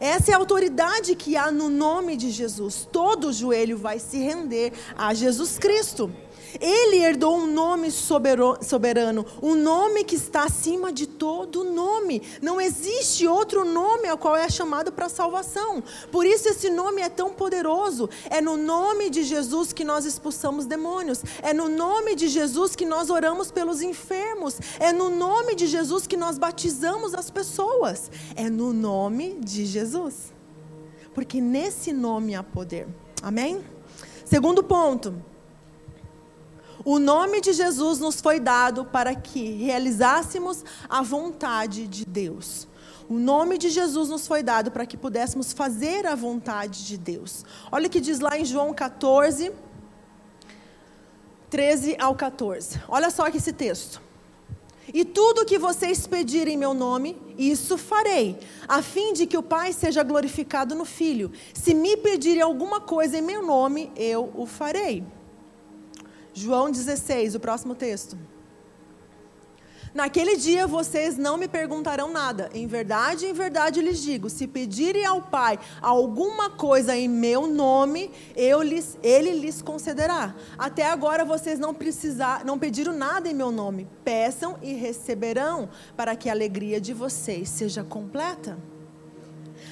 Essa 0.00 0.32
é 0.32 0.34
a 0.34 0.38
autoridade 0.38 1.14
que 1.14 1.36
há 1.36 1.50
no 1.50 1.70
nome 1.70 2.16
de 2.16 2.30
Jesus. 2.30 2.86
Todo 2.90 3.32
joelho 3.32 3.78
vai 3.78 3.98
se 3.98 4.18
render 4.18 4.72
a 4.96 5.14
Jesus 5.14 5.58
Cristo. 5.58 6.12
Ele 6.60 6.96
herdou 6.96 7.36
um 7.36 7.46
nome 7.46 7.90
soberano, 7.90 9.26
um 9.42 9.54
nome 9.54 10.04
que 10.04 10.16
está 10.16 10.44
acima 10.44 10.92
de 10.92 11.06
todo 11.06 11.64
nome. 11.64 12.22
Não 12.40 12.60
existe 12.60 13.26
outro 13.26 13.64
nome 13.64 14.08
ao 14.08 14.18
qual 14.18 14.36
é 14.36 14.48
chamado 14.48 14.92
para 14.92 15.08
salvação. 15.08 15.82
Por 16.10 16.24
isso 16.26 16.48
esse 16.48 16.70
nome 16.70 17.02
é 17.02 17.08
tão 17.08 17.30
poderoso. 17.30 18.08
É 18.30 18.40
no 18.40 18.56
nome 18.56 19.10
de 19.10 19.22
Jesus 19.22 19.72
que 19.72 19.84
nós 19.84 20.04
expulsamos 20.04 20.66
demônios. 20.66 21.22
É 21.42 21.52
no 21.52 21.68
nome 21.68 22.14
de 22.14 22.28
Jesus 22.28 22.74
que 22.74 22.86
nós 22.86 23.10
oramos 23.10 23.50
pelos 23.50 23.82
enfermos. 23.82 24.58
É 24.78 24.92
no 24.92 25.10
nome 25.10 25.54
de 25.54 25.66
Jesus 25.66 26.06
que 26.06 26.16
nós 26.16 26.38
batizamos 26.38 27.14
as 27.14 27.30
pessoas. 27.30 28.10
É 28.34 28.48
no 28.48 28.72
nome 28.72 29.38
de 29.40 29.66
Jesus. 29.66 30.32
Porque 31.14 31.40
nesse 31.40 31.92
nome 31.92 32.34
há 32.34 32.42
poder. 32.42 32.86
Amém? 33.22 33.64
Segundo 34.24 34.62
ponto. 34.62 35.14
O 36.86 37.00
nome 37.00 37.40
de 37.40 37.52
Jesus 37.52 37.98
nos 37.98 38.20
foi 38.20 38.38
dado 38.38 38.84
para 38.84 39.12
que 39.12 39.56
realizássemos 39.56 40.64
a 40.88 41.02
vontade 41.02 41.88
de 41.88 42.04
Deus. 42.04 42.68
O 43.08 43.14
nome 43.14 43.58
de 43.58 43.70
Jesus 43.70 44.08
nos 44.08 44.24
foi 44.24 44.40
dado 44.40 44.70
para 44.70 44.86
que 44.86 44.96
pudéssemos 44.96 45.52
fazer 45.52 46.06
a 46.06 46.14
vontade 46.14 46.86
de 46.86 46.96
Deus. 46.96 47.44
Olha 47.72 47.88
o 47.88 47.90
que 47.90 47.98
diz 48.00 48.20
lá 48.20 48.38
em 48.38 48.44
João 48.44 48.72
14, 48.72 49.50
13 51.50 51.96
ao 51.98 52.14
14. 52.14 52.80
Olha 52.86 53.10
só 53.10 53.26
esse 53.26 53.52
texto. 53.52 54.00
E 54.94 55.04
tudo 55.04 55.44
que 55.44 55.58
vocês 55.58 56.06
pedirem 56.06 56.54
em 56.54 56.56
meu 56.56 56.72
nome, 56.72 57.20
isso 57.36 57.76
farei, 57.76 58.38
a 58.68 58.80
fim 58.80 59.12
de 59.12 59.26
que 59.26 59.36
o 59.36 59.42
Pai 59.42 59.72
seja 59.72 60.04
glorificado 60.04 60.76
no 60.76 60.84
Filho. 60.84 61.32
Se 61.52 61.74
me 61.74 61.96
pedirem 61.96 62.42
alguma 62.42 62.80
coisa 62.80 63.18
em 63.18 63.22
meu 63.22 63.44
nome, 63.44 63.90
eu 63.96 64.30
o 64.36 64.46
farei. 64.46 65.02
João 66.36 66.70
16, 66.70 67.34
o 67.34 67.40
próximo 67.40 67.74
texto. 67.74 68.14
Naquele 69.94 70.36
dia 70.36 70.66
vocês 70.66 71.16
não 71.16 71.38
me 71.38 71.48
perguntarão 71.48 72.12
nada. 72.12 72.50
Em 72.52 72.66
verdade, 72.66 73.24
em 73.24 73.32
verdade 73.32 73.80
lhes 73.80 74.02
digo: 74.02 74.28
se 74.28 74.46
pedirem 74.46 75.06
ao 75.06 75.22
Pai 75.22 75.58
alguma 75.80 76.50
coisa 76.50 76.94
em 76.94 77.08
meu 77.08 77.46
nome, 77.46 78.10
eu 78.36 78.60
lhes, 78.60 78.98
ele 79.02 79.32
lhes 79.32 79.62
concederá. 79.62 80.36
Até 80.58 80.84
agora 80.84 81.24
vocês 81.24 81.58
não 81.58 81.72
precisar, 81.72 82.44
não 82.44 82.58
pediram 82.58 82.92
nada 82.92 83.30
em 83.30 83.34
meu 83.34 83.50
nome. 83.50 83.88
Peçam 84.04 84.58
e 84.60 84.74
receberão, 84.74 85.70
para 85.96 86.14
que 86.14 86.28
a 86.28 86.32
alegria 86.32 86.78
de 86.78 86.92
vocês 86.92 87.48
seja 87.48 87.82
completa. 87.82 88.58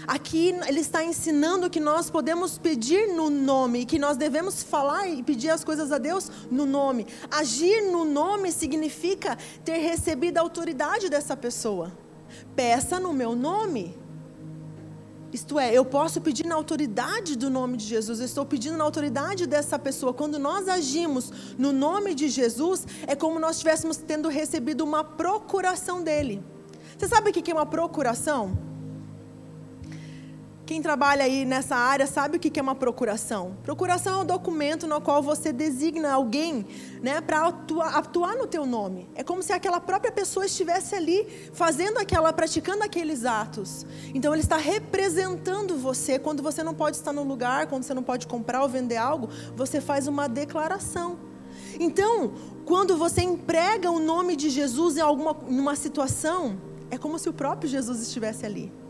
Aqui 0.07 0.55
ele 0.67 0.81
está 0.81 1.03
ensinando 1.03 1.71
que 1.71 1.81
nós 1.81 2.11
podemos 2.11 2.59
pedir 2.59 3.15
no 3.15 3.31
nome, 3.31 3.87
que 3.87 3.99
nós 3.99 4.17
devemos 4.17 4.63
falar 4.63 5.09
e 5.09 5.23
pedir 5.23 5.51
as 5.51 5.65
coisas 5.65 5.91
a 5.91 5.99
Deus 5.99 6.31
no 6.51 6.67
nome. 6.67 7.07
Agir 7.31 7.91
no 7.91 8.05
nome 8.05 8.53
significa 8.53 9.39
ter 9.65 9.79
recebido 9.79 10.39
a 10.39 10.43
autoridade 10.43 11.09
dessa 11.09 11.37
pessoa. 11.37 11.93
Peça 12.55 13.01
no 13.01 13.13
meu 13.13 13.35
nome. 13.35 13.97
Isto 15.33 15.59
é, 15.59 15.75
eu 15.75 15.85
posso 15.85 16.21
pedir 16.21 16.47
na 16.47 16.55
autoridade 16.55 17.37
do 17.37 17.51
nome 17.51 17.77
de 17.77 17.85
Jesus, 17.85 18.21
eu 18.21 18.27
estou 18.27 18.47
pedindo 18.47 18.77
na 18.77 18.85
autoridade 18.85 19.49
dessa 19.49 19.77
pessoa. 19.77 20.15
Quando 20.15 20.39
nós 20.39 20.69
agimos 20.69 21.33
no 21.59 21.73
nome 21.73 22.15
de 22.15 22.29
Jesus, 22.29 22.87
é 23.05 23.17
como 23.17 23.41
nós 23.41 23.57
estivéssemos 23.57 23.97
tendo 23.97 24.29
recebido 24.29 24.85
uma 24.85 25.03
procuração 25.03 26.03
dele. 26.05 26.41
Você 26.97 27.09
sabe 27.09 27.31
o 27.31 27.33
que 27.33 27.51
é 27.51 27.55
uma 27.55 27.67
procuração? 27.67 28.74
Quem 30.67 30.81
trabalha 30.81 31.25
aí 31.25 31.45
nessa 31.45 31.77
área 31.77 32.07
sabe 32.07 32.39
o 32.39 32.41
que 32.41 32.59
é 32.59 32.63
uma 32.63 32.75
procuração. 32.75 33.55
Procuração 33.63 34.21
é 34.21 34.23
um 34.23 34.25
documento 34.25 34.87
no 34.87 34.99
qual 34.99 35.23
você 35.23 35.53
designa 35.53 36.11
alguém 36.11 36.65
né, 37.03 37.21
para 37.21 37.49
atuar, 37.49 37.95
atuar 37.95 38.35
no 38.35 38.47
teu 38.47 38.65
nome. 38.65 39.07
É 39.15 39.23
como 39.23 39.43
se 39.43 39.53
aquela 39.53 39.79
própria 39.79 40.11
pessoa 40.11 40.47
estivesse 40.47 40.95
ali 40.95 41.27
fazendo 41.53 41.99
aquela, 41.99 42.33
praticando 42.33 42.83
aqueles 42.83 43.27
atos. 43.27 43.85
Então 44.15 44.33
ele 44.33 44.41
está 44.41 44.57
representando 44.57 45.77
você. 45.77 46.19
Quando 46.19 46.43
você 46.43 46.63
não 46.63 46.73
pode 46.73 46.97
estar 46.97 47.13
no 47.13 47.25
lugar, 47.25 47.67
quando 47.67 47.83
você 47.83 47.93
não 47.93 48.03
pode 48.03 48.27
comprar 48.27 48.63
ou 48.63 48.69
vender 48.69 48.97
algo, 48.97 49.29
você 49.55 49.83
faz 49.83 50.09
uma 50.09 50.27
declaração. 50.27 51.19
Então, 51.79 52.33
quando 52.65 52.97
você 52.97 53.21
emprega 53.21 53.91
o 53.91 53.99
nome 53.99 54.35
de 54.35 54.49
Jesus 54.49 54.97
em 54.97 55.01
alguma 55.01 55.37
numa 55.47 55.77
situação, 55.77 56.57
é 56.91 56.97
como 56.97 57.19
se 57.19 57.29
o 57.29 57.35
próprio 57.35 57.69
Jesus 57.69 58.01
estivesse 58.01 58.47
ali. 58.47 58.84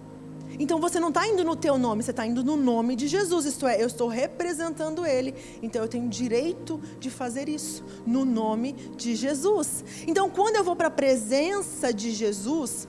Então 0.58 0.80
você 0.80 1.00
não 1.00 1.08
está 1.08 1.26
indo 1.26 1.44
no 1.44 1.56
teu 1.56 1.78
nome, 1.78 2.02
você 2.02 2.10
está 2.10 2.26
indo 2.26 2.44
no 2.44 2.56
nome 2.56 2.96
de 2.96 3.08
Jesus. 3.08 3.44
Isto 3.44 3.66
é, 3.66 3.82
eu 3.82 3.86
estou 3.86 4.08
representando 4.08 5.04
Ele. 5.04 5.34
Então 5.62 5.82
eu 5.82 5.88
tenho 5.88 6.08
direito 6.08 6.80
de 6.98 7.10
fazer 7.10 7.48
isso 7.48 7.84
no 8.06 8.24
nome 8.24 8.72
de 8.96 9.14
Jesus. 9.14 9.84
Então 10.06 10.30
quando 10.30 10.56
eu 10.56 10.64
vou 10.64 10.76
para 10.76 10.88
a 10.88 10.90
presença 10.90 11.92
de 11.92 12.10
Jesus, 12.10 12.88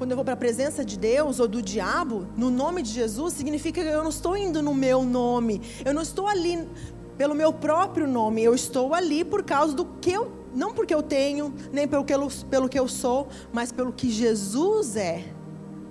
quando 0.00 0.12
eu 0.12 0.16
vou 0.16 0.24
para 0.24 0.32
a 0.32 0.36
presença 0.36 0.82
de 0.82 0.98
Deus 0.98 1.40
ou 1.40 1.46
do 1.46 1.60
diabo, 1.60 2.26
no 2.34 2.50
nome 2.50 2.80
de 2.80 2.90
Jesus, 2.90 3.34
significa 3.34 3.82
que 3.82 3.88
eu 3.88 4.02
não 4.02 4.08
estou 4.08 4.34
indo 4.34 4.62
no 4.62 4.74
meu 4.74 5.02
nome. 5.02 5.60
Eu 5.84 5.92
não 5.92 6.00
estou 6.00 6.26
ali 6.26 6.66
pelo 7.18 7.34
meu 7.34 7.52
próprio 7.52 8.06
nome. 8.06 8.42
Eu 8.42 8.54
estou 8.54 8.94
ali 8.94 9.22
por 9.22 9.42
causa 9.42 9.74
do 9.74 9.84
que 9.84 10.10
eu, 10.10 10.32
não 10.54 10.72
porque 10.72 10.94
eu 10.94 11.02
tenho, 11.02 11.52
nem 11.70 11.86
pelo 11.86 12.02
que 12.02 12.14
eu, 12.14 12.28
pelo 12.48 12.66
que 12.66 12.78
eu 12.78 12.88
sou, 12.88 13.28
mas 13.52 13.70
pelo 13.70 13.92
que 13.92 14.10
Jesus 14.10 14.96
é. 14.96 15.22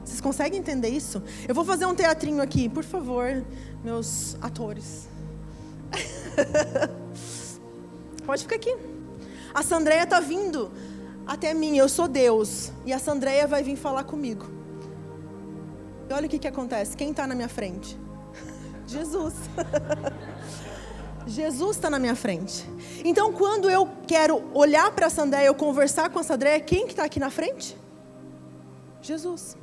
Vocês 0.04 0.22
conseguem 0.22 0.60
entender 0.60 0.90
isso? 0.90 1.22
Eu 1.48 1.54
vou 1.54 1.64
fazer 1.64 1.86
um 1.86 1.94
teatrinho 1.94 2.42
aqui, 2.42 2.68
por 2.68 2.84
favor, 2.84 3.46
meus 3.84 4.36
atores. 4.42 5.08
Pode 8.26 8.44
ficar 8.44 8.56
aqui. 8.56 8.76
A 9.54 9.64
Sandreia 9.64 10.04
está 10.04 10.20
vindo 10.20 10.72
até 11.26 11.54
mim, 11.54 11.78
eu 11.78 11.88
sou 11.88 12.08
Deus. 12.08 12.72
E 12.86 12.94
a 12.94 13.00
Sandreia 13.00 13.48
vai 13.48 13.64
vir 13.64 13.76
falar 13.76 14.04
comigo. 14.04 14.46
E 16.10 16.14
olha 16.14 16.26
o 16.26 16.30
que, 16.30 16.40
que 16.40 16.48
acontece. 16.48 16.98
Quem 16.98 17.12
está 17.12 17.28
na 17.28 17.36
minha 17.36 17.50
frente? 17.50 17.98
Jesus. 18.88 19.36
Jesus 21.28 21.78
está 21.78 21.90
na 21.90 22.00
minha 22.00 22.16
frente. 22.16 22.66
Então, 23.06 23.32
quando 23.32 23.70
eu 23.70 23.88
quero 24.08 24.50
olhar 24.54 24.92
para 24.92 25.06
a 25.06 25.10
Sandreia, 25.10 25.46
eu 25.46 25.54
conversar 25.54 26.10
com 26.10 26.18
a 26.18 26.24
Sandreia, 26.24 26.60
quem 26.60 26.86
que 26.86 26.94
está 26.94 27.04
aqui 27.04 27.20
na 27.20 27.30
frente? 27.30 27.78
Jesus. 29.02 29.56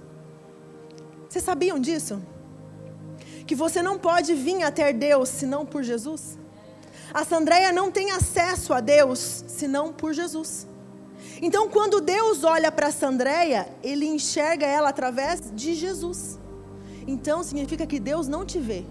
Vocês 1.37 1.45
sabiam 1.45 1.79
disso? 1.79 2.23
Que 3.47 3.55
você 3.55 3.83
não 3.83 3.99
pode 3.99 4.33
vir 4.33 4.63
até 4.63 4.91
Deus 4.91 5.29
senão 5.29 5.67
por 5.67 5.83
Jesus? 5.83 6.39
A 7.13 7.27
Sandreia 7.27 7.71
não 7.73 7.93
tem 7.93 8.11
acesso 8.11 8.73
a 8.73 8.81
Deus 8.81 9.45
senão 9.47 9.93
por 9.93 10.15
Jesus. 10.15 10.67
Então, 11.43 11.69
quando 11.69 12.01
Deus 12.01 12.43
olha 12.43 12.73
para 12.73 12.87
a 12.87 12.91
Sandreia, 12.91 13.69
ele 13.83 14.07
enxerga 14.07 14.65
ela 14.65 14.89
através 14.89 15.53
de 15.55 15.75
Jesus. 15.75 16.39
Então, 17.07 17.43
significa 17.43 17.87
que 17.87 18.01
Deus 18.01 18.27
não 18.27 18.47
te 18.47 18.59
vê. 18.59 18.87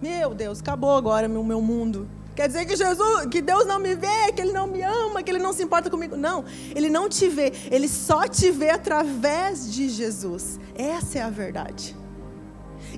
Meu 0.00 0.32
Deus, 0.32 0.60
acabou 0.60 0.96
agora 0.96 1.26
o 1.26 1.44
meu 1.44 1.60
mundo. 1.60 2.08
Quer 2.34 2.46
dizer 2.46 2.64
que 2.64 2.74
Jesus, 2.74 3.26
que 3.30 3.42
Deus 3.42 3.66
não 3.66 3.78
me 3.78 3.94
vê, 3.94 4.32
que 4.34 4.40
Ele 4.40 4.52
não 4.52 4.66
me 4.66 4.82
ama, 4.82 5.22
que 5.22 5.30
Ele 5.30 5.38
não 5.38 5.52
se 5.52 5.62
importa 5.62 5.90
comigo. 5.90 6.16
Não, 6.16 6.44
Ele 6.74 6.88
não 6.88 7.08
te 7.08 7.28
vê, 7.28 7.52
Ele 7.70 7.88
só 7.88 8.26
te 8.26 8.50
vê 8.50 8.70
através 8.70 9.70
de 9.72 9.88
Jesus. 9.88 10.58
Essa 10.74 11.18
é 11.18 11.22
a 11.22 11.30
verdade. 11.30 12.01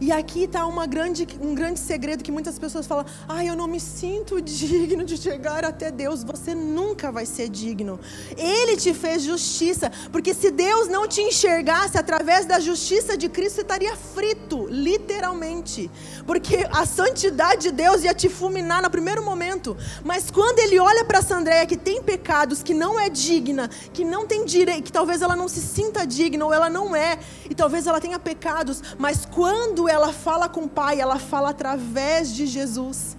E 0.00 0.10
aqui 0.10 0.44
está 0.44 0.64
grande, 0.86 1.26
um 1.40 1.54
grande 1.54 1.78
segredo 1.78 2.22
que 2.22 2.32
muitas 2.32 2.58
pessoas 2.58 2.86
falam: 2.86 3.04
ah, 3.28 3.44
eu 3.44 3.56
não 3.56 3.66
me 3.66 3.80
sinto 3.80 4.40
digno 4.42 5.04
de 5.04 5.16
chegar 5.16 5.64
até 5.64 5.90
Deus. 5.90 6.24
Você 6.24 6.54
nunca 6.54 7.10
vai 7.12 7.26
ser 7.26 7.48
digno. 7.48 7.98
Ele 8.36 8.76
te 8.76 8.92
fez 8.92 9.22
justiça, 9.22 9.90
porque 10.10 10.34
se 10.34 10.50
Deus 10.50 10.88
não 10.88 11.06
te 11.06 11.20
enxergasse 11.20 11.98
através 11.98 12.46
da 12.46 12.58
justiça 12.60 13.16
de 13.16 13.28
Cristo, 13.28 13.56
você 13.56 13.62
estaria 13.62 13.96
frito, 13.96 14.66
literalmente. 14.68 15.90
Porque 16.26 16.66
a 16.70 16.86
santidade 16.86 17.62
de 17.62 17.70
Deus 17.70 18.02
ia 18.02 18.14
te 18.14 18.28
fulminar 18.28 18.82
no 18.82 18.90
primeiro 18.90 19.24
momento. 19.24 19.76
Mas 20.02 20.30
quando 20.30 20.58
ele 20.58 20.78
olha 20.78 21.04
para 21.04 21.22
Sandréia 21.22 21.66
que 21.66 21.76
tem 21.76 22.02
pecados, 22.02 22.62
que 22.62 22.74
não 22.74 22.98
é 22.98 23.08
digna, 23.08 23.68
que 23.92 24.04
não 24.04 24.26
tem 24.26 24.44
direito, 24.44 24.84
que 24.84 24.92
talvez 24.92 25.22
ela 25.22 25.36
não 25.36 25.48
se 25.48 25.60
sinta 25.60 26.06
digna 26.06 26.44
ou 26.44 26.52
ela 26.52 26.68
não 26.68 26.94
é, 26.94 27.18
e 27.48 27.54
talvez 27.54 27.86
ela 27.86 28.00
tenha 28.00 28.18
pecados, 28.18 28.82
mas 28.98 29.24
quando 29.24 29.83
ela 29.88 30.12
fala 30.12 30.48
com 30.48 30.62
o 30.62 30.68
Pai, 30.68 31.00
ela 31.00 31.18
fala 31.18 31.50
através 31.50 32.34
de 32.34 32.46
Jesus. 32.46 33.16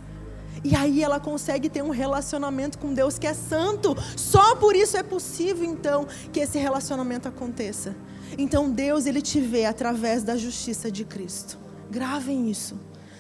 E 0.63 0.75
aí 0.75 1.04
ela 1.04 1.19
consegue 1.19 1.69
ter 1.69 1.84
um 1.84 1.91
relacionamento 1.91 2.80
com 2.80 2.91
Deus 2.91 3.19
que 3.19 3.28
é 3.28 3.36
santo. 3.36 3.95
Só 4.17 4.56
por 4.56 4.75
isso 4.75 4.97
é 4.97 5.04
possível 5.04 5.63
então 5.63 6.08
que 6.34 6.39
esse 6.39 6.58
relacionamento 6.58 7.28
aconteça. 7.28 7.95
Então 8.36 8.71
Deus 8.71 9.06
ele 9.06 9.21
te 9.21 9.39
vê 9.39 9.65
através 9.65 10.23
da 10.23 10.36
justiça 10.36 10.91
de 10.91 11.06
Cristo. 11.06 11.60
Gravem 11.91 12.49
isso. 12.49 12.80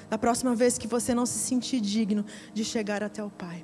Da 0.09 0.17
próxima 0.17 0.55
vez 0.55 0.77
que 0.77 0.87
você 0.87 1.13
não 1.13 1.25
se 1.25 1.37
sentir 1.37 1.79
digno 1.79 2.25
de 2.51 2.63
chegar 2.63 3.03
até 3.03 3.23
o 3.23 3.29
Pai. 3.29 3.63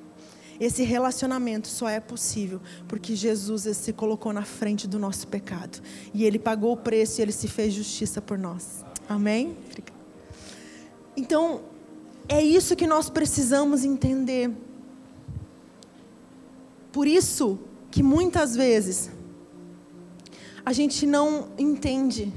Esse 0.60 0.84
relacionamento 0.84 1.66
só 1.66 1.88
é 1.88 1.98
possível 1.98 2.60
porque 2.86 3.16
Jesus 3.16 3.62
se 3.76 3.92
colocou 3.92 4.32
na 4.32 4.44
frente 4.44 4.86
do 4.86 4.96
nosso 4.96 5.26
pecado. 5.26 5.82
E 6.14 6.24
ele 6.24 6.38
pagou 6.38 6.72
o 6.72 6.76
preço 6.76 7.20
e 7.20 7.22
ele 7.22 7.32
se 7.32 7.48
fez 7.48 7.74
justiça 7.74 8.22
por 8.22 8.38
nós. 8.38 8.84
Amém? 9.12 9.54
Então, 11.14 11.60
é 12.26 12.42
isso 12.42 12.74
que 12.74 12.86
nós 12.86 13.10
precisamos 13.10 13.84
entender. 13.84 14.50
Por 16.90 17.06
isso 17.06 17.58
que 17.90 18.02
muitas 18.02 18.56
vezes 18.56 19.10
a 20.64 20.72
gente 20.72 21.04
não 21.06 21.48
entende 21.58 22.32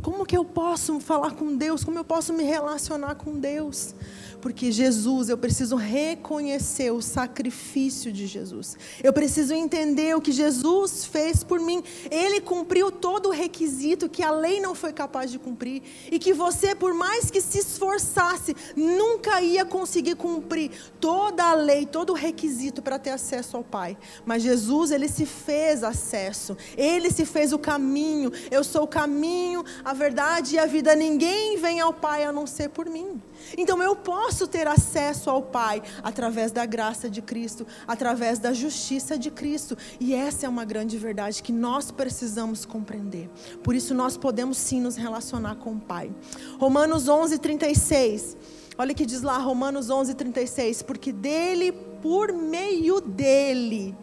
como 0.00 0.24
que 0.24 0.34
eu 0.34 0.46
posso 0.46 0.98
falar 0.98 1.32
com 1.32 1.54
Deus, 1.54 1.84
como 1.84 1.98
eu 1.98 2.04
posso 2.04 2.32
me 2.32 2.42
relacionar 2.42 3.16
com 3.16 3.38
Deus. 3.38 3.94
Porque 4.42 4.72
Jesus, 4.72 5.28
eu 5.28 5.38
preciso 5.38 5.76
reconhecer 5.76 6.90
o 6.90 7.00
sacrifício 7.00 8.12
de 8.12 8.26
Jesus. 8.26 8.76
Eu 9.00 9.12
preciso 9.12 9.54
entender 9.54 10.16
o 10.16 10.20
que 10.20 10.32
Jesus 10.32 11.04
fez 11.04 11.44
por 11.44 11.60
mim. 11.60 11.80
Ele 12.10 12.40
cumpriu 12.40 12.90
todo 12.90 13.28
o 13.28 13.30
requisito 13.30 14.08
que 14.08 14.20
a 14.20 14.32
lei 14.32 14.60
não 14.60 14.74
foi 14.74 14.92
capaz 14.92 15.30
de 15.30 15.38
cumprir. 15.38 15.80
E 16.10 16.18
que 16.18 16.32
você, 16.32 16.74
por 16.74 16.92
mais 16.92 17.30
que 17.30 17.40
se 17.40 17.60
esforçasse, 17.60 18.56
nunca 18.74 19.40
ia 19.40 19.64
conseguir 19.64 20.16
cumprir 20.16 20.72
toda 20.98 21.44
a 21.44 21.54
lei, 21.54 21.86
todo 21.86 22.10
o 22.10 22.16
requisito 22.16 22.82
para 22.82 22.98
ter 22.98 23.10
acesso 23.10 23.56
ao 23.56 23.62
Pai. 23.62 23.96
Mas 24.26 24.42
Jesus, 24.42 24.90
ele 24.90 25.06
se 25.06 25.24
fez 25.24 25.84
acesso. 25.84 26.56
Ele 26.76 27.12
se 27.12 27.24
fez 27.24 27.52
o 27.52 27.60
caminho. 27.60 28.32
Eu 28.50 28.64
sou 28.64 28.82
o 28.82 28.88
caminho, 28.88 29.64
a 29.84 29.94
verdade 29.94 30.56
e 30.56 30.58
a 30.58 30.66
vida. 30.66 30.96
Ninguém 30.96 31.56
vem 31.58 31.78
ao 31.78 31.94
Pai 31.94 32.24
a 32.24 32.32
não 32.32 32.44
ser 32.44 32.70
por 32.70 32.86
mim. 32.90 33.22
Então 33.56 33.80
eu 33.80 33.94
posso 33.94 34.31
ter 34.46 34.66
acesso 34.66 35.30
ao 35.30 35.42
Pai 35.42 35.82
através 36.02 36.52
da 36.52 36.64
graça 36.66 37.08
de 37.08 37.20
Cristo, 37.20 37.66
através 37.86 38.38
da 38.38 38.52
justiça 38.52 39.18
de 39.18 39.30
Cristo. 39.30 39.76
E 40.00 40.14
essa 40.14 40.46
é 40.46 40.48
uma 40.48 40.64
grande 40.64 40.98
verdade 40.98 41.42
que 41.42 41.52
nós 41.52 41.90
precisamos 41.90 42.64
compreender. 42.64 43.28
Por 43.62 43.74
isso 43.74 43.94
nós 43.94 44.16
podemos 44.16 44.56
sim 44.56 44.80
nos 44.80 44.96
relacionar 44.96 45.56
com 45.56 45.72
o 45.72 45.80
Pai. 45.80 46.10
Romanos 46.58 47.08
11, 47.08 47.38
36. 47.38 48.36
Olha 48.78 48.92
o 48.92 48.94
que 48.94 49.06
diz 49.06 49.22
lá, 49.22 49.38
Romanos 49.38 49.90
11, 49.90 50.14
36. 50.14 50.82
Porque 50.82 51.12
dele, 51.12 51.72
por 51.72 52.32
meio 52.32 53.00
dele 53.00 53.94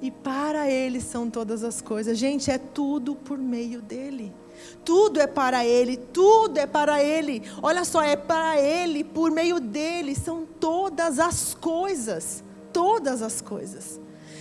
e 0.00 0.10
para 0.10 0.70
ele 0.70 1.00
são 1.00 1.30
todas 1.30 1.64
as 1.64 1.80
coisas. 1.80 2.18
Gente, 2.18 2.50
é 2.50 2.58
tudo 2.58 3.14
por 3.14 3.38
meio 3.38 3.80
dele. 3.80 4.32
Tudo 4.84 5.20
é 5.20 5.26
para 5.26 5.64
Ele, 5.64 5.96
tudo 5.96 6.58
é 6.58 6.66
para 6.66 7.02
Ele. 7.02 7.42
Olha 7.62 7.84
só, 7.84 8.02
é 8.02 8.16
para 8.16 8.60
Ele, 8.60 9.04
por 9.04 9.30
meio 9.30 9.60
dele, 9.60 10.14
são 10.14 10.46
todas 10.46 11.18
as 11.18 11.54
coisas. 11.54 12.42
Todas 12.72 13.22
as 13.22 13.40
coisas. 13.40 14.00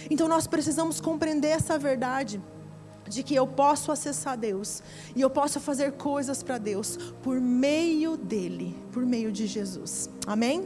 Então 0.09 0.27
nós 0.27 0.47
precisamos 0.47 1.01
compreender 1.01 1.49
essa 1.49 1.77
verdade 1.77 2.41
de 3.07 3.23
que 3.23 3.35
eu 3.35 3.45
posso 3.45 3.91
acessar 3.91 4.37
Deus 4.37 4.81
e 5.15 5.21
eu 5.21 5.29
posso 5.29 5.59
fazer 5.59 5.93
coisas 5.93 6.41
para 6.41 6.57
Deus 6.57 6.97
por 7.21 7.39
meio 7.39 8.17
dele, 8.17 8.75
por 8.91 9.05
meio 9.05 9.31
de 9.31 9.47
Jesus. 9.47 10.09
Amém? 10.25 10.65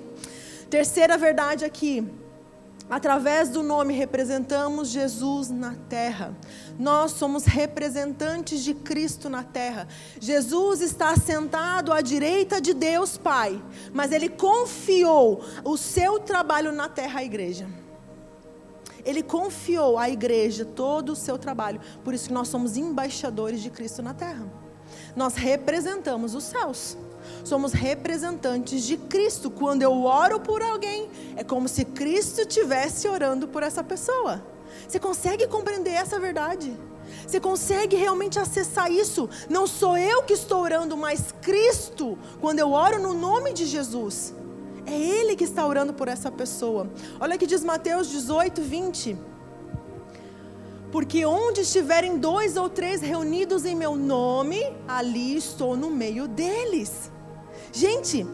Terceira 0.69 1.17
verdade 1.17 1.65
aqui, 1.65 2.07
Através 2.89 3.49
do 3.49 3.61
nome 3.61 3.93
representamos 3.93 4.89
Jesus 4.89 5.51
na 5.51 5.75
terra. 5.87 6.35
Nós 6.79 7.11
somos 7.11 7.45
representantes 7.45 8.63
de 8.63 8.73
Cristo 8.73 9.29
na 9.29 9.43
terra. 9.43 9.87
Jesus 10.19 10.81
está 10.81 11.15
sentado 11.15 11.93
à 11.93 12.01
direita 12.01 12.59
de 12.59 12.73
Deus 12.73 13.15
Pai, 13.15 13.61
mas 13.93 14.11
ele 14.11 14.27
confiou 14.27 15.43
o 15.63 15.77
seu 15.77 16.19
trabalho 16.19 16.71
na 16.71 16.89
terra 16.89 17.19
à 17.19 17.23
igreja. 17.23 17.69
Ele 19.05 19.21
confiou 19.21 19.97
à 19.97 20.09
igreja 20.09 20.65
todo 20.65 21.11
o 21.11 21.15
seu 21.15 21.37
trabalho. 21.37 21.79
Por 22.03 22.13
isso 22.15 22.27
que 22.27 22.33
nós 22.33 22.47
somos 22.47 22.75
embaixadores 22.75 23.61
de 23.61 23.69
Cristo 23.69 24.01
na 24.01 24.15
terra. 24.15 24.51
Nós 25.15 25.35
representamos 25.35 26.33
os 26.33 26.43
céus 26.43 26.97
somos 27.43 27.73
representantes 27.73 28.83
de 28.83 28.97
Cristo. 28.97 29.49
Quando 29.49 29.81
eu 29.81 30.03
oro 30.03 30.39
por 30.39 30.61
alguém, 30.61 31.09
é 31.35 31.43
como 31.43 31.67
se 31.67 31.85
Cristo 31.85 32.41
estivesse 32.41 33.07
orando 33.07 33.47
por 33.47 33.63
essa 33.63 33.83
pessoa. 33.83 34.43
Você 34.87 34.99
consegue 34.99 35.47
compreender 35.47 35.93
essa 35.93 36.19
verdade? 36.19 36.75
Você 37.25 37.39
consegue 37.39 37.95
realmente 37.95 38.39
acessar 38.39 38.91
isso? 38.91 39.29
Não 39.49 39.67
sou 39.67 39.97
eu 39.97 40.23
que 40.23 40.33
estou 40.33 40.61
orando, 40.61 40.95
mas 40.95 41.33
Cristo, 41.41 42.17
quando 42.39 42.59
eu 42.59 42.71
oro 42.71 43.01
no 43.01 43.13
nome 43.13 43.53
de 43.53 43.65
Jesus, 43.65 44.33
é 44.85 44.99
Ele 44.99 45.35
que 45.35 45.43
está 45.43 45.65
orando 45.65 45.93
por 45.93 46.07
essa 46.07 46.31
pessoa. 46.31 46.89
Olha 47.19 47.37
que 47.37 47.45
diz 47.45 47.63
Mateus 47.63 48.09
18, 48.09 48.61
20. 48.61 49.17
Porque 50.91 51.23
onde 51.25 51.61
estiverem 51.61 52.17
dois 52.17 52.57
ou 52.57 52.67
três 52.67 53.01
reunidos 53.01 53.63
em 53.63 53.75
meu 53.75 53.95
nome, 53.95 54.59
ali 54.87 55.37
estou 55.37 55.77
no 55.77 55.91
meio 55.91 56.27
deles. 56.27 57.11
Gente, 57.71 58.25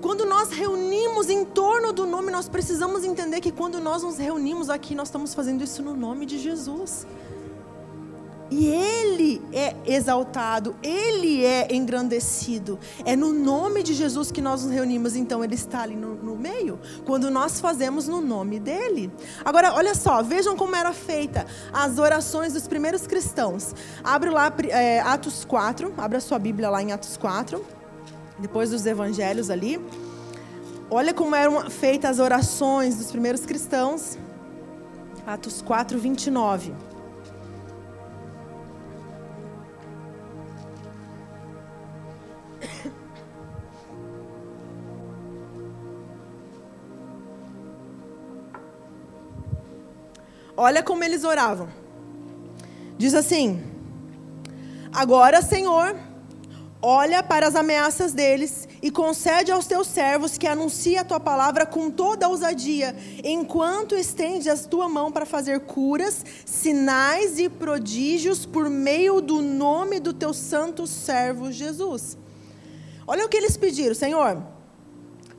quando 0.00 0.24
nós 0.24 0.50
reunimos 0.50 1.28
em 1.28 1.44
torno 1.44 1.92
do 1.92 2.06
nome, 2.06 2.30
nós 2.30 2.48
precisamos 2.48 3.04
entender 3.04 3.40
que 3.40 3.50
quando 3.50 3.80
nós 3.80 4.02
nos 4.02 4.16
reunimos 4.18 4.70
aqui, 4.70 4.94
nós 4.94 5.08
estamos 5.08 5.34
fazendo 5.34 5.64
isso 5.64 5.82
no 5.82 5.94
nome 5.94 6.24
de 6.24 6.38
Jesus. 6.38 7.06
E 8.50 8.66
Ele 8.66 9.42
é 9.52 9.74
exaltado, 9.84 10.74
Ele 10.82 11.44
é 11.44 11.68
engrandecido. 11.74 12.78
É 13.04 13.14
no 13.14 13.32
nome 13.32 13.82
de 13.82 13.92
Jesus 13.92 14.30
que 14.30 14.40
nós 14.40 14.62
nos 14.62 14.72
reunimos, 14.72 15.14
então 15.16 15.44
Ele 15.44 15.54
está 15.54 15.82
ali 15.82 15.96
no, 15.96 16.14
no 16.14 16.36
meio, 16.36 16.78
quando 17.04 17.30
nós 17.30 17.60
fazemos 17.60 18.08
no 18.08 18.20
nome 18.20 18.58
dEle. 18.58 19.12
Agora, 19.44 19.74
olha 19.74 19.94
só, 19.94 20.22
vejam 20.22 20.56
como 20.56 20.74
era 20.74 20.92
feita 20.92 21.44
as 21.72 21.98
orações 21.98 22.54
dos 22.54 22.66
primeiros 22.66 23.06
cristãos. 23.06 23.74
Abre 24.02 24.30
lá 24.30 24.52
é, 24.70 25.00
Atos 25.00 25.44
4, 25.44 25.92
abra 25.98 26.20
sua 26.20 26.38
Bíblia 26.38 26.70
lá 26.70 26.82
em 26.82 26.92
Atos 26.92 27.16
4, 27.16 27.62
depois 28.38 28.70
dos 28.70 28.86
evangelhos 28.86 29.50
ali. 29.50 29.80
Olha 30.90 31.12
como 31.12 31.34
eram 31.34 31.68
feitas 31.70 32.12
as 32.12 32.18
orações 32.18 32.96
dos 32.96 33.10
primeiros 33.10 33.44
cristãos. 33.44 34.18
Atos 35.26 35.60
4, 35.60 35.98
29. 35.98 36.72
Olha 50.60 50.82
como 50.82 51.04
eles 51.04 51.22
oravam. 51.22 51.68
Diz 52.96 53.14
assim: 53.14 53.62
Agora, 54.92 55.40
Senhor, 55.40 55.94
olha 56.80 57.22
para 57.22 57.46
as 57.46 57.54
ameaças 57.54 58.12
deles 58.12 58.68
e 58.80 58.90
concede 58.90 59.50
aos 59.50 59.66
teus 59.66 59.88
servos 59.88 60.38
que 60.38 60.46
anuncie 60.46 60.96
a 60.96 61.04
tua 61.04 61.18
palavra 61.18 61.66
com 61.66 61.90
toda 61.90 62.26
a 62.26 62.28
ousadia, 62.28 62.94
enquanto 63.24 63.94
estende 63.94 64.48
a 64.48 64.56
tua 64.56 64.88
mão 64.88 65.10
para 65.10 65.26
fazer 65.26 65.60
curas, 65.60 66.24
sinais 66.46 67.38
e 67.38 67.48
prodígios 67.48 68.46
por 68.46 68.70
meio 68.70 69.20
do 69.20 69.42
nome 69.42 69.98
do 69.98 70.12
teu 70.12 70.32
santo 70.32 70.86
servo 70.86 71.50
Jesus. 71.50 72.16
Olha 73.06 73.24
o 73.24 73.28
que 73.28 73.36
eles 73.36 73.56
pediram, 73.56 73.94
Senhor. 73.94 74.42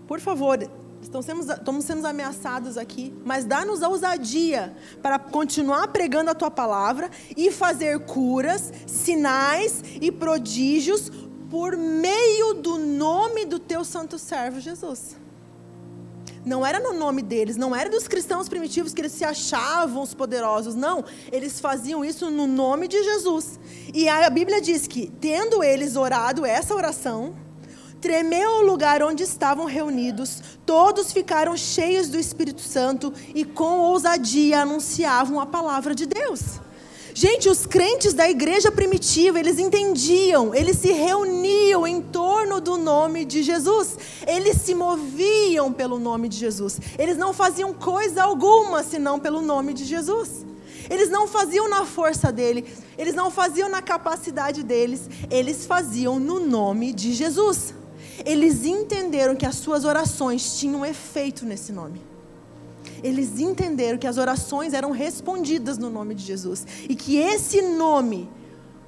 Por 0.08 0.20
favor, 0.20 0.58
estamos 1.02 1.26
sendo, 1.26 1.54
estamos 1.54 1.86
sendo 1.86 2.06
ameaçados 2.06 2.78
aqui, 2.78 3.14
mas 3.24 3.46
dá-nos 3.46 3.84
a 3.84 3.88
ousadia 3.88 4.76
para 5.02 5.20
continuar 5.20 5.88
pregando 5.90 6.32
a 6.32 6.36
tua 6.36 6.52
palavra 6.52 7.10
e 7.38 7.52
fazer 7.52 8.00
curas, 8.00 8.74
sinais 8.88 9.84
e 10.02 10.12
prodígios 10.12 11.12
por 11.50 11.76
meio 11.76 12.54
do 12.56 12.78
nome 12.78 13.46
do 13.46 13.60
teu 13.60 13.84
santo 13.84 14.20
servo 14.20 14.60
Jesus. 14.60 15.18
Não 16.46 16.66
era 16.66 16.80
no 16.80 16.94
nome 16.94 17.22
deles, 17.22 17.58
não 17.58 17.76
era 17.76 17.90
dos 17.90 18.08
cristãos 18.08 18.48
primitivos 18.48 18.94
que 18.94 19.02
eles 19.02 19.12
se 19.12 19.26
achavam 19.26 20.02
os 20.02 20.14
poderosos, 20.14 20.74
não. 20.74 21.04
Eles 21.32 21.60
faziam 21.60 22.04
isso 22.04 22.32
no 22.32 22.48
nome 22.48 22.88
de 22.88 23.04
Jesus. 23.04 23.60
E 23.94 24.08
a 24.08 24.30
Bíblia 24.30 24.62
diz 24.62 24.88
que, 24.88 25.12
tendo 25.20 25.64
eles 25.64 25.96
orado 25.96 26.46
essa 26.46 26.74
oração, 26.74 27.36
tremeu 28.00 28.52
o 28.52 28.62
lugar 28.62 29.04
onde 29.04 29.24
estavam 29.24 29.66
reunidos, 29.66 30.42
todos 30.66 31.12
ficaram 31.12 31.58
cheios 31.58 32.08
do 32.08 32.18
Espírito 32.18 32.62
Santo 32.62 33.14
e 33.36 33.44
com 33.44 33.80
ousadia 33.80 34.62
anunciavam 34.62 35.40
a 35.40 35.46
palavra 35.46 35.94
de 35.94 36.06
Deus. 36.06 36.60
Gente, 37.14 37.50
os 37.50 37.66
crentes 37.66 38.14
da 38.14 38.30
igreja 38.30 38.72
primitiva, 38.72 39.40
eles 39.40 39.58
entendiam, 39.58 40.54
eles 40.54 40.78
se 40.78 40.92
reuniam 40.92 41.88
em 41.88 42.02
torno 42.02 42.62
do 42.62 42.78
nome 42.78 43.26
de 43.26 43.42
Jesus, 43.42 43.98
eles 44.28 44.58
se 44.58 44.76
moviam 44.76 45.74
pelo 45.74 46.00
nome 46.00 46.30
de 46.30 46.38
Jesus, 46.38 46.80
eles 46.98 47.18
não 47.18 47.34
faziam 47.34 47.74
coisa 47.74 48.24
alguma 48.24 48.84
senão 48.84 49.20
pelo 49.20 49.42
nome 49.42 49.74
de 49.74 49.86
Jesus. 49.86 50.46
Eles 50.90 51.10
não 51.10 51.28
faziam 51.28 51.70
na 51.70 51.86
força 51.86 52.32
dele, 52.32 52.66
eles 52.98 53.14
não 53.14 53.30
faziam 53.30 53.70
na 53.70 53.80
capacidade 53.80 54.64
deles, 54.64 55.08
eles 55.30 55.66
faziam 55.66 56.20
no 56.20 56.40
nome 56.40 56.94
de 56.94 57.14
Jesus. 57.14 57.76
Eles 58.26 58.66
entenderam 58.66 59.36
que 59.36 59.46
as 59.46 59.56
suas 59.56 59.86
orações 59.86 60.58
tinham 60.58 60.84
efeito 60.84 61.46
nesse 61.46 61.72
nome 61.72 62.09
eles 63.04 63.40
entenderam 63.40 63.98
que 63.98 64.08
as 64.08 64.18
orações 64.18 64.74
eram 64.74 64.92
respondidas 64.92 65.78
no 65.78 65.90
nome 65.90 66.16
de 66.16 66.24
Jesus 66.24 66.66
e 66.88 66.96
que 66.96 67.18
esse 67.18 67.62
nome 67.62 68.30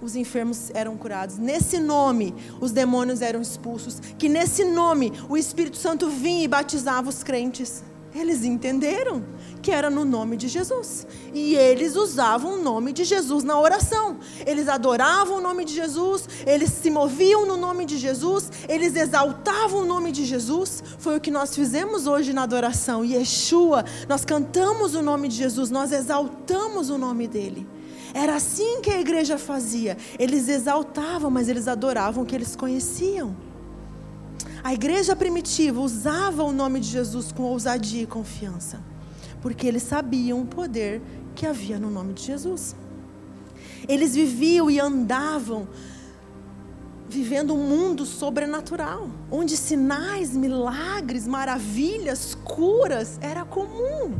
os 0.02 0.16
enfermos 0.16 0.72
eram 0.74 0.98
curados. 0.98 1.38
Nesse 1.38 1.78
nome, 1.78 2.34
os 2.60 2.72
demônios 2.72 3.22
eram 3.22 3.42
expulsos. 3.42 4.00
Que 4.18 4.28
nesse 4.28 4.64
nome, 4.66 5.14
o 5.30 5.38
Espírito 5.38 5.78
Santo 5.78 6.10
vinha 6.10 6.44
e 6.44 6.48
batizava 6.48 7.08
os 7.08 7.24
crentes. 7.24 7.84
Eles 8.14 8.44
entenderam 8.44 9.24
que 9.62 9.72
era 9.72 9.90
no 9.90 10.04
nome 10.04 10.36
de 10.36 10.48
Jesus. 10.48 11.08
E 11.34 11.56
eles 11.56 11.96
usavam 11.96 12.56
o 12.56 12.62
nome 12.62 12.92
de 12.92 13.04
Jesus 13.04 13.44
na 13.44 13.60
oração. 13.60 14.18
Eles 14.46 14.68
adoravam 14.68 15.38
o 15.38 15.42
nome 15.42 15.64
de 15.64 15.74
Jesus, 15.74 16.28
eles 16.46 16.72
se 16.72 16.90
moviam 16.90 17.46
no 17.46 17.56
nome 17.56 17.86
de 17.86 17.98
Jesus, 17.98 18.52
eles 18.68 18.96
exaltavam 18.96 19.82
o 19.82 19.86
nome 19.86 20.12
de 20.12 20.26
Jesus. 20.26 20.84
Foi 20.98 21.18
o 21.18 21.22
que 21.22 21.32
nós 21.32 21.56
fizemos 21.56 22.08
hoje 22.08 22.34
na 22.34 22.44
adoração. 22.44 23.06
Yeshua, 23.06 23.86
nós 24.10 24.26
cantamos 24.26 24.94
o 24.96 25.02
nome 25.02 25.28
de 25.28 25.36
Jesus, 25.36 25.70
nós 25.70 25.92
exaltamos 25.92 26.90
o 26.90 26.98
nome 26.98 27.28
dele. 27.28 27.68
Era 28.14 28.36
assim 28.36 28.82
que 28.82 28.90
a 28.90 29.00
igreja 29.00 29.38
fazia. 29.38 29.98
Eles 30.20 30.50
exaltavam, 30.50 31.32
mas 31.32 31.48
eles 31.48 31.68
adoravam 31.68 32.24
o 32.24 32.26
que 32.26 32.36
eles 32.36 32.56
conheciam. 32.58 33.36
A 34.64 34.74
igreja 34.74 35.16
primitiva 35.16 35.80
usava 35.80 36.44
o 36.44 36.52
nome 36.52 36.80
de 36.80 36.88
Jesus 36.88 37.32
com 37.32 37.44
ousadia 37.44 38.04
e 38.04 38.08
confiança, 38.08 38.80
porque 39.42 39.66
eles 39.66 39.84
sabiam 39.84 40.42
o 40.42 40.46
poder 40.46 41.02
que 41.34 41.48
havia 41.48 41.80
no 41.80 41.90
nome 41.90 42.14
de 42.14 42.24
Jesus. 42.24 42.76
Eles 43.88 44.14
viviam 44.14 44.70
e 44.70 44.80
andavam 44.80 45.68
vivendo 47.10 47.54
um 47.54 47.58
mundo 47.58 48.06
sobrenatural, 48.06 49.10
onde 49.30 49.58
sinais, 49.58 50.36
milagres, 50.36 51.28
maravilhas, 51.28 52.36
curas 52.36 53.18
era 53.20 53.44
comum. 53.44 54.20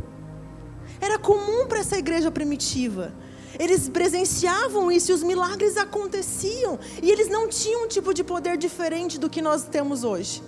Era 1.00 1.18
comum 1.18 1.66
para 1.66 1.78
essa 1.78 1.96
igreja 1.96 2.30
primitiva. 2.30 3.14
Eles 3.62 3.88
presenciavam 3.88 4.90
isso 4.90 5.12
e 5.12 5.14
os 5.14 5.22
milagres 5.22 5.76
aconteciam. 5.76 6.80
E 7.00 7.08
eles 7.08 7.28
não 7.28 7.46
tinham 7.46 7.84
um 7.84 7.86
tipo 7.86 8.12
de 8.12 8.24
poder 8.24 8.56
diferente 8.56 9.20
do 9.20 9.30
que 9.30 9.40
nós 9.40 9.62
temos 9.62 10.02
hoje. 10.02 10.42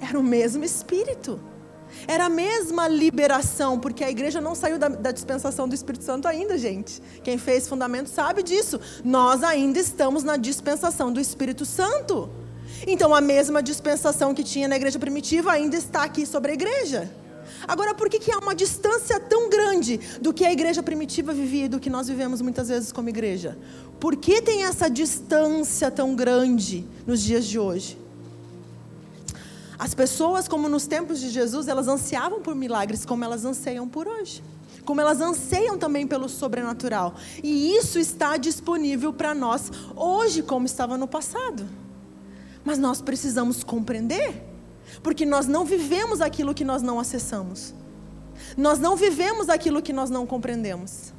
Era 0.00 0.16
o 0.16 0.22
mesmo 0.22 0.62
Espírito. 0.62 1.40
Era 2.06 2.26
a 2.26 2.28
mesma 2.28 2.86
liberação, 2.86 3.80
porque 3.80 4.04
a 4.04 4.10
igreja 4.10 4.40
não 4.40 4.54
saiu 4.54 4.78
da, 4.78 4.86
da, 4.86 5.10
dispensação 5.10 5.68
do 5.68 5.74
Espírito 5.74 6.04
Santo 6.04 6.28
ainda, 6.28 6.56
gente. 6.56 7.02
Quem 7.24 7.36
fez 7.36 7.66
fundamento 7.66 8.06
sabe 8.06 8.44
disso. 8.44 8.80
Nós 9.04 9.42
ainda 9.42 9.80
estamos 9.80 10.22
na 10.22 10.36
dispensação 10.36 11.12
do 11.12 11.18
Espírito 11.18 11.66
Santo. 11.66 12.30
Então, 12.86 13.12
a 13.12 13.20
mesma 13.20 13.60
dispensação 13.60 14.32
que 14.32 14.44
tinha 14.44 14.68
na 14.68 14.76
igreja 14.76 15.00
primitiva 15.00 15.50
ainda 15.50 15.76
está 15.76 16.04
aqui 16.04 16.24
sobre 16.24 16.52
a 16.52 16.54
igreja. 16.54 17.10
Agora, 17.66 17.94
por 17.94 18.08
que, 18.08 18.18
que 18.18 18.32
há 18.32 18.38
uma 18.38 18.54
distância 18.54 19.20
tão 19.20 19.48
grande 19.48 19.98
do 20.20 20.32
que 20.32 20.44
a 20.44 20.52
igreja 20.52 20.82
primitiva 20.82 21.32
vivia 21.32 21.66
e 21.66 21.68
do 21.68 21.78
que 21.78 21.90
nós 21.90 22.08
vivemos 22.08 22.40
muitas 22.40 22.68
vezes 22.68 22.92
como 22.92 23.08
igreja? 23.08 23.58
Por 24.00 24.16
que 24.16 24.42
tem 24.42 24.64
essa 24.64 24.90
distância 24.90 25.90
tão 25.90 26.14
grande 26.14 26.86
nos 27.06 27.22
dias 27.22 27.44
de 27.44 27.58
hoje? 27.58 27.98
As 29.78 29.94
pessoas, 29.94 30.46
como 30.46 30.68
nos 30.68 30.86
tempos 30.86 31.20
de 31.20 31.28
Jesus, 31.28 31.66
elas 31.66 31.88
ansiavam 31.88 32.40
por 32.40 32.54
milagres, 32.54 33.04
como 33.04 33.24
elas 33.24 33.44
anseiam 33.44 33.88
por 33.88 34.06
hoje. 34.06 34.42
Como 34.84 35.00
elas 35.00 35.20
anseiam 35.20 35.78
também 35.78 36.06
pelo 36.06 36.28
sobrenatural. 36.28 37.14
E 37.42 37.76
isso 37.76 37.98
está 37.98 38.36
disponível 38.36 39.12
para 39.12 39.34
nós 39.34 39.70
hoje, 39.96 40.42
como 40.42 40.66
estava 40.66 40.96
no 40.96 41.06
passado. 41.08 41.68
Mas 42.64 42.78
nós 42.78 43.00
precisamos 43.00 43.64
compreender 43.64 44.51
porque 45.02 45.24
nós 45.24 45.46
não 45.46 45.64
vivemos 45.64 46.20
aquilo 46.20 46.54
que 46.54 46.64
nós 46.64 46.82
não 46.82 46.98
acessamos. 46.98 47.74
Nós 48.56 48.78
não 48.78 48.96
vivemos 48.96 49.48
aquilo 49.48 49.80
que 49.80 49.92
nós 49.92 50.10
não 50.10 50.26
compreendemos. 50.26 51.12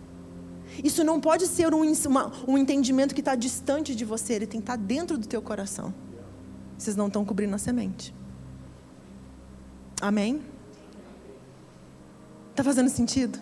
Isso 0.83 1.03
não 1.03 1.19
pode 1.19 1.47
ser 1.47 1.73
um, 1.73 1.83
uma, 2.07 2.31
um 2.47 2.57
entendimento 2.57 3.13
que 3.13 3.21
está 3.21 3.35
distante 3.35 3.95
de 3.95 4.03
você, 4.03 4.33
ele 4.33 4.47
tem 4.47 4.59
que 4.59 4.63
estar 4.63 4.77
tá 4.77 4.83
dentro 4.83 5.17
do 5.17 5.27
teu 5.27 5.41
coração. 5.41 5.93
Vocês 6.77 6.95
não 6.95 7.07
estão 7.07 7.23
cobrindo 7.23 7.53
a 7.55 7.57
semente. 7.57 8.13
Amém? 10.01 10.41
Está 12.51 12.63
fazendo 12.63 12.89
sentido? 12.89 13.39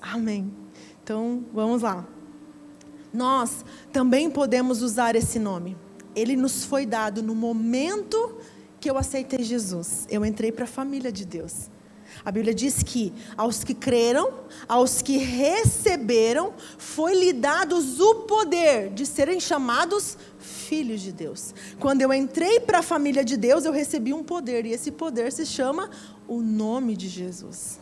Amém. 0.00 0.52
Então, 1.02 1.44
vamos 1.52 1.82
lá. 1.82 2.06
Nós 3.12 3.64
também 3.92 4.30
podemos 4.30 4.82
usar 4.82 5.16
esse 5.16 5.38
nome. 5.38 5.76
Ele 6.14 6.36
nos 6.36 6.64
foi 6.64 6.86
dado 6.86 7.22
no 7.22 7.34
momento 7.34 8.36
que 8.80 8.90
eu 8.90 8.96
aceitei 8.96 9.42
Jesus, 9.42 10.06
eu 10.10 10.24
entrei 10.24 10.50
para 10.50 10.64
a 10.64 10.68
família 10.68 11.12
de 11.12 11.24
Deus. 11.24 11.68
A 12.24 12.30
Bíblia 12.30 12.52
diz 12.52 12.82
que 12.82 13.12
aos 13.36 13.62
que 13.62 13.74
creram, 13.74 14.32
aos 14.68 15.00
que 15.00 15.16
receberam, 15.16 16.52
foi-lhe 16.76 17.32
dados 17.32 18.00
o 18.00 18.26
poder 18.26 18.90
de 18.90 19.06
serem 19.06 19.38
chamados 19.38 20.18
filhos 20.38 21.00
de 21.00 21.12
Deus. 21.12 21.54
Quando 21.78 22.02
eu 22.02 22.12
entrei 22.12 22.60
para 22.60 22.78
a 22.78 22.82
família 22.82 23.24
de 23.24 23.36
Deus, 23.36 23.64
eu 23.64 23.72
recebi 23.72 24.12
um 24.12 24.24
poder, 24.24 24.66
e 24.66 24.72
esse 24.72 24.90
poder 24.90 25.30
se 25.32 25.46
chama 25.46 25.90
o 26.26 26.40
nome 26.40 26.96
de 26.96 27.08
Jesus. 27.08 27.78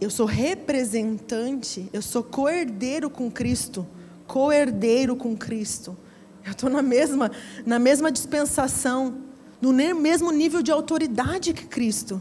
Eu 0.00 0.10
sou 0.10 0.26
representante, 0.26 1.88
eu 1.92 2.00
sou 2.00 2.22
co-herdeiro 2.22 3.10
com 3.10 3.30
Cristo, 3.30 3.86
co-herdeiro 4.26 5.16
com 5.16 5.36
Cristo. 5.36 5.96
Eu 6.44 6.52
estou 6.52 6.70
na 6.70 6.82
mesma, 6.82 7.30
na 7.66 7.78
mesma 7.78 8.10
dispensação, 8.10 9.18
no 9.60 9.72
mesmo 9.72 10.30
nível 10.30 10.62
de 10.62 10.70
autoridade 10.70 11.52
que 11.52 11.66
Cristo. 11.66 12.20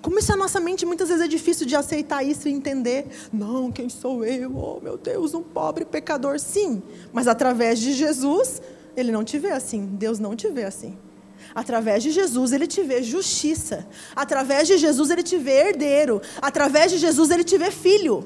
Como 0.00 0.18
isso 0.18 0.32
a 0.32 0.36
nossa 0.36 0.60
mente 0.60 0.86
muitas 0.86 1.08
vezes 1.08 1.24
é 1.24 1.28
difícil 1.28 1.66
de 1.66 1.74
aceitar 1.74 2.22
isso 2.22 2.48
e 2.48 2.52
entender. 2.52 3.06
Não, 3.32 3.70
quem 3.70 3.88
sou 3.88 4.24
eu? 4.24 4.56
Oh, 4.56 4.80
meu 4.80 4.96
Deus, 4.96 5.34
um 5.34 5.42
pobre 5.42 5.84
pecador. 5.84 6.38
Sim, 6.38 6.82
mas 7.12 7.26
através 7.26 7.80
de 7.80 7.92
Jesus, 7.92 8.62
ele 8.96 9.10
não 9.10 9.24
te 9.24 9.38
vê 9.38 9.50
assim. 9.50 9.86
Deus 9.86 10.18
não 10.18 10.36
te 10.36 10.48
vê 10.48 10.64
assim. 10.64 10.96
Através 11.54 12.02
de 12.02 12.10
Jesus, 12.10 12.52
ele 12.52 12.66
te 12.66 12.82
vê 12.82 13.02
justiça. 13.02 13.86
Através 14.14 14.68
de 14.68 14.78
Jesus, 14.78 15.10
ele 15.10 15.22
te 15.22 15.36
vê 15.36 15.68
herdeiro. 15.68 16.22
Através 16.40 16.92
de 16.92 16.98
Jesus, 16.98 17.30
ele 17.30 17.42
te 17.42 17.58
vê 17.58 17.70
filho. 17.70 18.24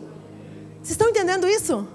Vocês 0.76 0.90
estão 0.90 1.08
entendendo 1.08 1.48
isso? 1.48 1.86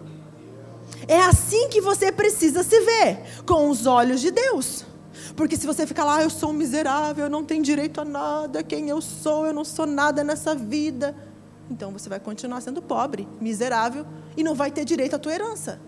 É 1.08 1.22
assim 1.22 1.70
que 1.70 1.80
você 1.80 2.12
precisa 2.12 2.64
se 2.64 2.80
ver, 2.82 3.44
com 3.46 3.70
os 3.70 3.86
olhos 3.86 4.20
de 4.20 4.32
Deus. 4.32 4.86
Porque 5.36 5.56
se 5.56 5.66
você 5.66 5.86
ficar 5.86 6.04
lá, 6.04 6.22
eu 6.22 6.30
sou 6.30 6.50
um 6.50 6.54
miserável, 6.54 7.26
eu 7.26 7.30
não 7.30 7.44
tenho 7.44 7.64
direito 7.64 8.02
a 8.02 8.06
nada, 8.06 8.64
quem 8.64 8.90
eu 8.90 9.02
sou, 9.02 9.46
eu 9.46 9.54
não 9.54 9.64
sou 9.64 9.86
nada 9.86 10.24
nessa 10.24 10.54
vida. 10.56 11.16
Então 11.70 11.92
você 11.92 12.10
vai 12.10 12.20
continuar 12.20 12.62
sendo 12.62 12.82
pobre, 12.82 13.28
miserável 13.40 14.06
e 14.36 14.44
não 14.44 14.56
vai 14.56 14.72
ter 14.72 14.84
direito 14.84 15.16
à 15.16 15.20
tua 15.20 15.34
herança. 15.34 15.80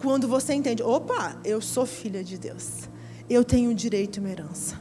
Quando 0.00 0.28
você 0.28 0.54
entende, 0.54 0.82
opa, 0.82 1.36
eu 1.44 1.60
sou 1.60 1.86
filha 1.86 2.22
de 2.22 2.38
Deus. 2.38 2.88
Eu 3.28 3.44
tenho 3.44 3.74
direito 3.74 4.18
a 4.18 4.20
uma 4.20 4.30
herança. 4.30 4.80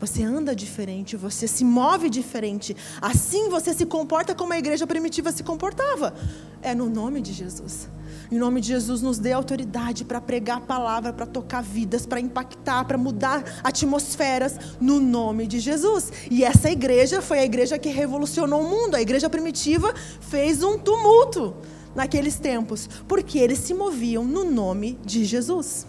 Você 0.00 0.22
anda 0.22 0.54
diferente, 0.54 1.16
você 1.16 1.48
se 1.48 1.64
move 1.64 2.08
diferente. 2.08 2.76
Assim 3.00 3.48
você 3.48 3.74
se 3.74 3.84
comporta 3.84 4.34
como 4.34 4.52
a 4.52 4.58
igreja 4.58 4.86
primitiva 4.86 5.32
se 5.32 5.42
comportava. 5.42 6.14
É 6.62 6.74
no 6.74 6.88
nome 6.88 7.20
de 7.20 7.32
Jesus. 7.32 7.88
Em 8.30 8.36
nome 8.36 8.60
de 8.60 8.68
Jesus, 8.68 9.00
nos 9.00 9.18
dê 9.18 9.32
autoridade 9.32 10.04
para 10.04 10.20
pregar 10.20 10.58
a 10.58 10.60
palavra, 10.60 11.12
para 11.14 11.24
tocar 11.24 11.62
vidas, 11.62 12.04
para 12.04 12.20
impactar, 12.20 12.84
para 12.84 12.98
mudar 12.98 13.42
atmosferas, 13.64 14.56
no 14.78 15.00
nome 15.00 15.46
de 15.46 15.58
Jesus. 15.58 16.12
E 16.30 16.44
essa 16.44 16.70
igreja 16.70 17.22
foi 17.22 17.38
a 17.38 17.44
igreja 17.44 17.78
que 17.78 17.88
revolucionou 17.88 18.60
o 18.60 18.68
mundo. 18.68 18.96
A 18.96 19.00
igreja 19.00 19.30
primitiva 19.30 19.94
fez 20.20 20.62
um 20.62 20.78
tumulto 20.78 21.54
naqueles 21.94 22.38
tempos, 22.38 22.88
porque 23.08 23.38
eles 23.38 23.60
se 23.60 23.72
moviam 23.72 24.24
no 24.24 24.44
nome 24.44 24.98
de 25.04 25.24
Jesus. 25.24 25.86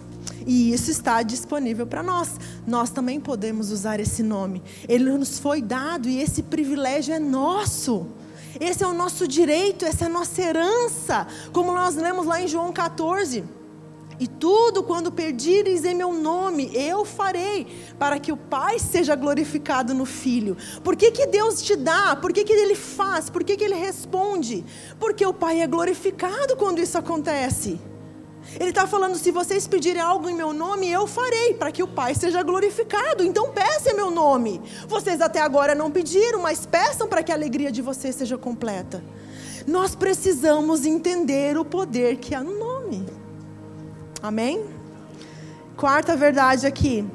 E 0.48 0.72
isso 0.74 0.90
está 0.90 1.22
disponível 1.22 1.86
para 1.86 2.02
nós. 2.02 2.40
Nós 2.66 2.90
também 2.90 3.20
podemos 3.20 3.72
usar 3.72 4.00
esse 4.00 4.24
nome. 4.24 4.64
Ele 4.88 5.12
nos 5.12 5.40
foi 5.40 5.62
dado 5.62 6.08
e 6.08 6.22
esse 6.22 6.42
privilégio 6.42 7.14
é 7.14 7.20
nosso. 7.20 8.08
Esse 8.60 8.84
é 8.84 8.88
o 8.88 8.94
nosso 8.94 9.28
direito, 9.28 9.86
essa 9.86 10.06
é 10.06 10.08
a 10.08 10.12
nossa 10.12 10.42
herança. 10.42 11.28
Como 11.52 11.74
nós 11.74 11.96
lemos 11.96 12.26
lá 12.26 12.42
em 12.42 12.48
João 12.48 12.72
14. 12.72 13.44
E 14.20 14.28
tudo 14.28 14.84
quando 14.84 15.12
perdires 15.12 15.86
em 15.86 15.96
meu 15.96 16.14
nome, 16.14 16.70
eu 16.76 17.06
farei, 17.06 17.66
para 17.98 18.20
que 18.20 18.34
o 18.34 18.38
Pai 18.38 18.78
seja 18.78 19.16
glorificado 19.16 19.94
no 19.94 20.06
Filho. 20.06 20.58
Por 20.84 20.98
que, 20.98 21.10
que 21.10 21.26
Deus 21.26 21.62
te 21.62 21.76
dá? 21.78 22.18
Por 22.18 22.34
que, 22.34 22.44
que 22.44 22.52
Ele 22.52 22.76
faz? 22.76 23.30
Por 23.30 23.46
que, 23.46 23.56
que 23.56 23.64
Ele 23.64 23.76
responde? 23.76 24.66
Porque 25.00 25.26
o 25.26 25.34
Pai 25.34 25.62
é 25.62 25.68
glorificado 25.68 26.58
quando 26.58 26.80
isso 26.80 26.98
acontece. 26.98 27.80
Ele 28.58 28.70
está 28.70 28.88
falando: 28.88 29.18
se 29.18 29.32
vocês 29.32 29.68
pedirem 29.68 30.02
algo 30.02 30.30
em 30.30 30.36
meu 30.36 30.54
nome, 30.54 30.90
eu 30.90 31.06
farei, 31.06 31.54
para 31.54 31.72
que 31.72 31.84
o 31.84 31.88
Pai 31.88 32.16
seja 32.16 32.42
glorificado. 32.42 33.24
Então 33.24 33.52
peça 33.52 33.92
em 33.92 33.96
meu 33.96 34.10
nome. 34.10 34.62
Vocês 34.88 35.22
até 35.22 35.42
agora 35.42 35.76
não 35.76 35.92
pediram, 35.92 36.42
mas 36.42 36.66
peçam 36.66 37.08
para 37.08 37.22
que 37.22 37.32
a 37.32 37.36
alegria 37.36 37.72
de 37.72 37.82
vocês 37.82 38.16
seja 38.16 38.38
completa. 38.38 39.04
Nós 39.68 39.94
precisamos 39.94 40.86
entender 40.86 41.58
o 41.58 41.66
poder 41.66 42.18
que 42.18 42.34
há 42.34 42.44
no 42.44 42.58
nome. 42.58 43.06
Amém? 44.22 44.66
Quarta 45.78 46.16
verdade 46.16 46.66
aqui. 46.66 47.06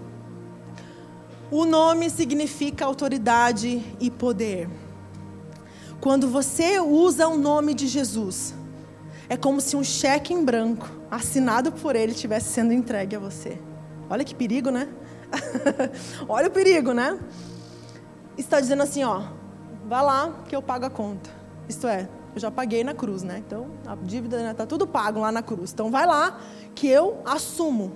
O 1.51 1.65
nome 1.65 2.11
significa 2.11 2.85
autoridade 2.85 3.83
e 4.01 4.11
poder. 4.11 4.69
Quando 6.01 6.29
você 6.29 6.81
usa 6.81 7.29
o 7.29 7.37
nome 7.37 7.75
de 7.75 7.87
Jesus, 7.87 8.55
é 9.29 9.37
como 9.37 9.61
se 9.61 9.77
um 9.77 9.85
cheque 9.85 10.33
em 10.33 10.45
branco, 10.45 10.89
assinado 11.11 11.73
por 11.73 11.97
ele, 11.97 12.13
estivesse 12.13 12.53
sendo 12.53 12.73
entregue 12.73 13.17
a 13.17 13.19
você. 13.19 13.59
Olha 14.09 14.25
que 14.25 14.35
perigo, 14.35 14.71
né? 14.71 14.89
Olha 16.29 16.49
o 16.49 16.51
perigo, 16.51 16.93
né? 16.93 17.19
Está 18.37 18.61
dizendo 18.61 18.83
assim, 18.83 19.05
ó, 19.05 19.23
vá 19.87 20.03
lá 20.03 20.43
que 20.49 20.55
eu 20.55 20.63
pago 20.63 20.85
a 20.85 20.91
conta. 20.91 21.31
Isto 21.69 21.87
é, 21.87 22.09
eu 22.35 22.41
já 22.41 22.51
paguei 22.51 22.85
na 22.85 22.93
cruz, 22.93 23.23
né? 23.23 23.43
Então, 23.47 23.69
a 23.87 23.95
dívida 23.95 24.37
está 24.37 24.49
né, 24.49 24.55
tá 24.55 24.67
tudo 24.67 24.87
pago 24.87 25.21
lá 25.21 25.33
na 25.33 25.43
cruz. 25.43 25.73
Então, 25.73 25.91
vai 25.91 26.07
lá 26.07 26.41
que 26.75 26.89
eu 26.89 27.21
assumo. 27.25 27.93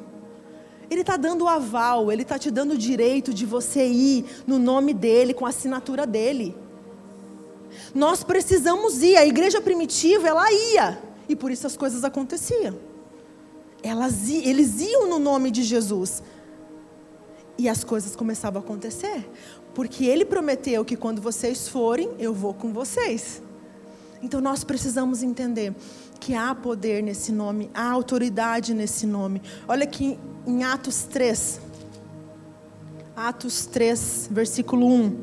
Ele 0.91 1.03
está 1.03 1.17
dando 1.19 1.45
o 1.45 1.49
aval, 1.49 2.11
ele 2.11 2.23
está 2.23 2.39
te 2.39 2.51
dando 2.51 2.73
o 2.73 2.79
direito 2.79 3.35
de 3.35 3.45
você 3.45 3.87
ir 3.87 4.25
no 4.47 4.59
nome 4.59 4.95
dele, 4.95 5.35
com 5.35 5.45
a 5.45 5.51
assinatura 5.51 6.07
dele. 6.07 6.57
Nós 7.95 8.25
precisamos 8.25 9.03
ir. 9.03 9.17
A 9.17 9.27
igreja 9.27 9.61
primitiva, 9.61 10.29
ela 10.29 10.51
ia. 10.51 11.08
E 11.29 11.37
por 11.37 11.51
isso 11.51 11.67
as 11.67 11.77
coisas 11.77 12.05
aconteciam. 12.05 12.77
Elas, 13.83 14.29
eles 14.29 14.81
iam 14.81 15.09
no 15.09 15.19
nome 15.19 15.51
de 15.51 15.63
Jesus. 15.63 16.23
E 17.57 17.69
as 17.69 17.85
coisas 17.85 18.17
começavam 18.17 18.61
a 18.61 18.65
acontecer. 18.65 19.29
Porque 19.75 20.05
ele 20.05 20.25
prometeu 20.25 20.85
que 20.85 20.97
quando 20.97 21.21
vocês 21.21 21.69
forem, 21.69 22.11
eu 22.19 22.33
vou 22.33 22.55
com 22.55 22.73
vocês. 22.73 23.43
Então 24.23 24.41
nós 24.41 24.65
precisamos 24.65 25.23
entender 25.23 25.75
que 26.19 26.35
há 26.35 26.55
poder 26.55 27.03
nesse 27.03 27.31
nome, 27.31 27.71
há 27.73 27.91
autoridade 27.91 28.75
nesse 28.75 29.07
nome. 29.07 29.41
Olha 29.69 29.85
aqui 29.85 30.19
em 30.47 30.65
Atos 30.65 31.05
3. 31.05 31.61
Atos 33.15 33.67
3, 33.67 34.29
versículo 34.31 34.87
1. 34.87 35.17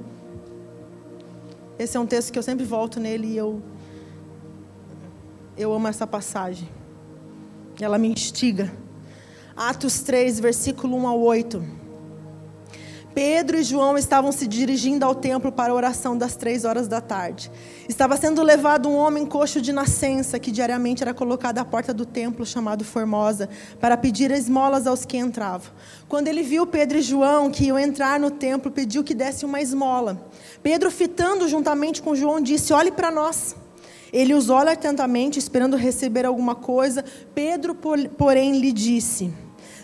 Esse 1.78 1.98
é 1.98 2.00
um 2.00 2.06
texto 2.06 2.32
que 2.32 2.40
eu 2.40 2.44
sempre 2.44 2.66
volto 2.66 3.00
nele 3.00 3.28
e 3.28 3.38
eu 3.38 3.62
eu 5.58 5.74
amo 5.74 5.88
essa 5.88 6.06
passagem. 6.06 6.70
Ela 7.80 7.98
me 7.98 8.08
instiga. 8.08 8.72
Atos 9.56 10.02
3, 10.02 10.40
versículo 10.40 10.98
1 10.98 11.08
ao 11.08 11.20
8. 11.20 11.86
Pedro 13.16 13.58
e 13.58 13.64
João 13.64 13.98
estavam 13.98 14.30
se 14.34 14.46
dirigindo 14.46 15.06
ao 15.06 15.16
templo 15.16 15.50
para 15.50 15.72
a 15.72 15.76
oração 15.76 16.18
das 16.18 16.36
três 16.36 16.66
horas 16.66 16.86
da 16.86 17.00
tarde. 17.00 17.50
Estava 17.88 18.18
sendo 18.18 18.44
levado 18.44 18.90
um 18.90 18.96
homem 18.98 19.26
coxo 19.26 19.62
de 19.62 19.72
nascença, 19.72 20.38
que 20.38 20.52
diariamente 20.52 21.02
era 21.02 21.14
colocado 21.14 21.60
à 21.60 21.64
porta 21.64 21.94
do 21.94 22.06
templo, 22.06 22.46
chamado 22.46 22.84
Formosa, 22.84 23.48
para 23.80 23.96
pedir 23.96 24.32
esmolas 24.32 24.86
aos 24.86 25.06
que 25.06 25.18
entravam. 25.18 25.72
Quando 26.10 26.28
ele 26.28 26.44
viu 26.44 26.68
Pedro 26.68 26.98
e 26.98 27.02
João 27.02 27.50
que 27.50 27.68
iam 27.68 27.80
entrar 27.80 28.20
no 28.20 28.30
templo, 28.30 28.70
pediu 28.70 29.02
que 29.02 29.14
desse 29.14 29.46
uma 29.46 29.62
esmola. 29.62 30.30
Pedro, 30.62 30.92
fitando 30.92 31.48
juntamente 31.48 32.02
com 32.02 32.14
João, 32.16 32.42
disse: 32.42 32.74
Olhe 32.74 32.92
para 32.92 33.10
nós. 33.10 33.56
Ele 34.16 34.34
os 34.34 34.50
olha 34.50 34.72
atentamente, 34.72 35.38
esperando 35.38 35.76
receber 35.76 36.26
alguma 36.26 36.56
coisa. 36.56 37.04
Pedro, 37.36 37.76
porém, 38.18 38.58
lhe 38.58 38.72
disse: 38.72 39.30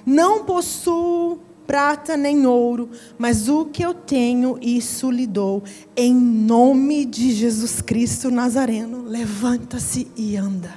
Não 0.06 0.46
possuo 0.46 1.38
prata 1.68 2.16
nem 2.16 2.46
ouro, 2.48 2.90
mas 3.18 3.50
o 3.50 3.66
que 3.66 3.84
eu 3.84 3.94
tenho, 3.94 4.58
isso 4.62 5.12
lhe 5.12 5.28
dou. 5.28 5.62
Em 5.98 6.16
nome 6.16 7.04
de 7.04 7.34
Jesus 7.34 7.82
Cristo 7.82 8.32
Nazareno, 8.32 9.04
levanta-se 9.04 10.08
e 10.16 10.38
anda. 10.38 10.76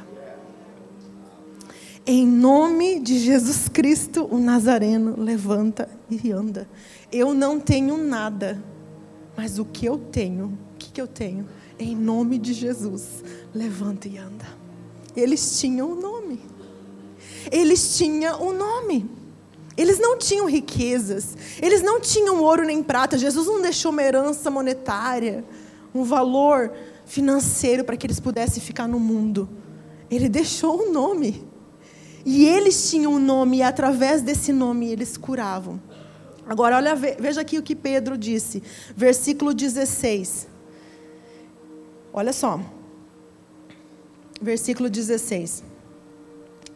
Em 2.05 2.27
nome 2.27 2.99
de 2.99 3.21
Jesus 3.21 3.69
Cristo, 3.69 4.29
o 4.29 4.39
Nazareno, 4.39 5.15
levanta 5.17 5.89
e 6.11 6.33
anda. 6.33 6.69
Eu 7.11 7.33
não 7.33 7.61
tenho 7.61 7.97
nada, 7.97 8.61
mas 9.37 9.61
o 9.61 9.65
que 9.65 9.87
eu 9.87 9.97
tenho, 9.97 10.47
o 10.47 10.77
que, 10.77 10.91
que 10.91 11.01
eu 11.01 11.07
tenho? 11.07 11.47
Em 11.79 11.97
nome 11.97 12.39
de 12.39 12.53
Jesus, 12.53 13.23
levanta 13.55 14.09
e 14.09 14.17
anda. 14.17 14.47
Eles 15.17 15.59
tinham 15.59 15.89
o 15.89 15.93
um 15.93 16.01
nome. 16.01 16.41
Eles 17.51 17.97
tinham 17.97 18.41
o 18.41 18.51
um 18.51 18.57
nome. 18.57 19.11
Eles 19.77 19.99
não 19.99 20.17
tinham 20.17 20.47
riquezas. 20.47 21.37
Eles 21.61 21.83
não 21.83 22.01
tinham 22.01 22.41
ouro 22.41 22.65
nem 22.65 22.83
prata. 22.83 23.19
Jesus 23.19 23.47
não 23.47 23.61
deixou 23.61 23.91
uma 23.91 24.03
herança 24.03 24.51
monetária, 24.51 25.45
um 25.95 26.05
valor 26.05 26.73
financeiro 27.05 27.85
para 27.85 27.97
que 27.97 28.07
eles 28.07 28.21
pudessem 28.21 28.63
ficar 28.63 28.87
no 28.87 29.01
mundo. 29.01 29.49
Ele 30.11 30.29
deixou 30.29 30.79
o 30.79 30.89
um 30.89 30.93
nome. 30.93 31.45
E 32.25 32.47
eles 32.47 32.89
tinham 32.89 33.13
um 33.13 33.19
nome, 33.19 33.59
e 33.59 33.63
através 33.63 34.23
desse 34.23 34.53
nome 34.53 34.91
eles 34.91 35.17
curavam. 35.17 35.81
Agora, 36.47 36.77
olha, 36.77 36.95
veja 36.95 37.43
aqui 37.43 37.59
o 37.59 37.63
que 37.63 37.75
Pedro 37.75 38.17
disse, 38.17 38.63
versículo 38.97 39.53
16. 39.53 40.54
Olha 42.17 42.33
só. 42.33 42.61
Versículo 44.41 44.89
16. 44.89 45.65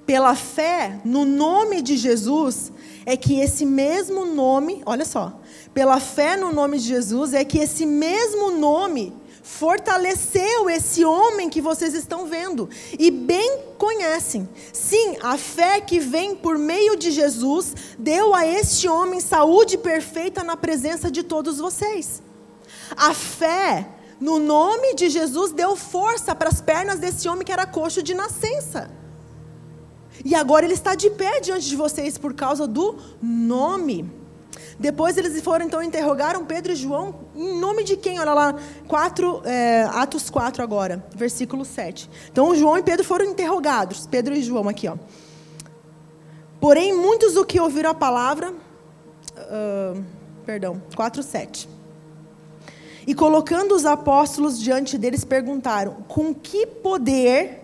Pela 0.05 0.35
fé 0.35 1.01
no 1.05 1.25
nome 1.25 1.81
de 1.81 1.97
Jesus, 1.97 2.73
é 3.07 3.17
que 3.17 3.39
esse 3.39 3.65
mesmo 3.65 4.25
nome, 4.25 4.83
olha 4.85 5.05
só, 5.05 5.39
pela 5.73 6.01
fé 6.01 6.37
no 6.37 6.53
nome 6.53 6.79
de 6.79 6.87
Jesus, 6.87 7.35
é 7.35 7.45
que 7.45 7.59
esse 7.59 7.87
mesmo 7.87 8.51
nome 8.51 9.15
fortaleceu 9.43 10.69
esse 10.69 11.05
homem 11.05 11.49
que 11.49 11.61
vocês 11.61 11.95
estão 11.95 12.27
vendo 12.27 12.69
e 12.99 13.11
bem 13.11 13.61
conhecem. 13.79 14.49
Sim, 14.73 15.19
a 15.23 15.39
fé 15.39 15.81
que 15.81 16.01
vem 16.01 16.35
por 16.35 16.59
meio 16.59 16.97
de 16.97 17.11
Jesus 17.13 17.75
deu 17.99 18.35
a 18.35 18.47
este 18.47 18.89
homem 18.89 19.21
saúde 19.21 19.79
perfeita 19.79 20.43
na 20.43 20.57
presença 20.57 21.11
de 21.11 21.23
todos 21.23 21.59
vocês. 21.59 22.23
A 22.97 23.15
fé 23.15 23.87
no 24.21 24.39
nome 24.39 24.95
de 24.95 25.09
Jesus, 25.09 25.53
deu 25.53 25.77
força 25.77 26.35
para 26.35 26.49
as 26.49 26.61
pernas 26.61 26.99
desse 26.99 27.29
homem 27.29 27.45
que 27.45 27.53
era 27.53 27.67
coxo 27.67 28.03
de 28.03 28.15
nascença. 28.15 28.91
E 30.25 30.35
agora 30.35 30.65
ele 30.65 30.75
está 30.75 30.95
de 30.95 31.11
pé 31.11 31.41
diante 31.41 31.69
de 31.69 31.77
vocês 31.77 32.19
por 32.19 32.35
causa 32.35 32.67
do 32.67 32.97
nome. 33.23 34.11
Depois 34.79 35.17
eles 35.17 35.41
foram 35.43 35.67
então 35.67 35.83
interrogaram 35.83 36.45
Pedro 36.45 36.73
e 36.73 36.77
João 36.77 37.15
em 37.35 37.59
nome 37.59 37.85
de 37.85 37.97
quem? 37.97 38.19
Olha 38.19 38.35
lá, 38.35 38.55
4, 38.89 39.43
é, 39.45 39.85
Atos 39.93 40.29
4 40.31 40.63
agora, 40.63 41.05
versículo 41.15 41.65
7. 41.65 42.11
Então 42.31 42.55
João 42.55 42.79
e 42.79 42.83
Pedro 42.83 43.05
foram 43.05 43.27
interrogados, 43.27 44.07
Pedro 44.07 44.35
e 44.35 44.43
João 44.43 44.69
aqui, 44.69 44.89
ó. 44.89 44.97
Porém, 46.61 46.93
muitos 46.93 47.35
do 47.35 47.47
que 47.47 47.61
ouviram 47.61 47.91
a 47.91 47.95
palavra, 47.95 48.51
uh, 48.51 50.05
perdão, 50.45 50.83
4, 50.97 51.23
7. 51.23 51.69
E 53.09 53.15
colocando 53.15 53.75
os 53.75 53.87
apóstolos 53.87 54.61
diante 54.61 54.99
deles, 54.99 55.25
perguntaram: 55.25 56.05
Com 56.07 56.35
que 56.35 56.67
poder 56.67 57.61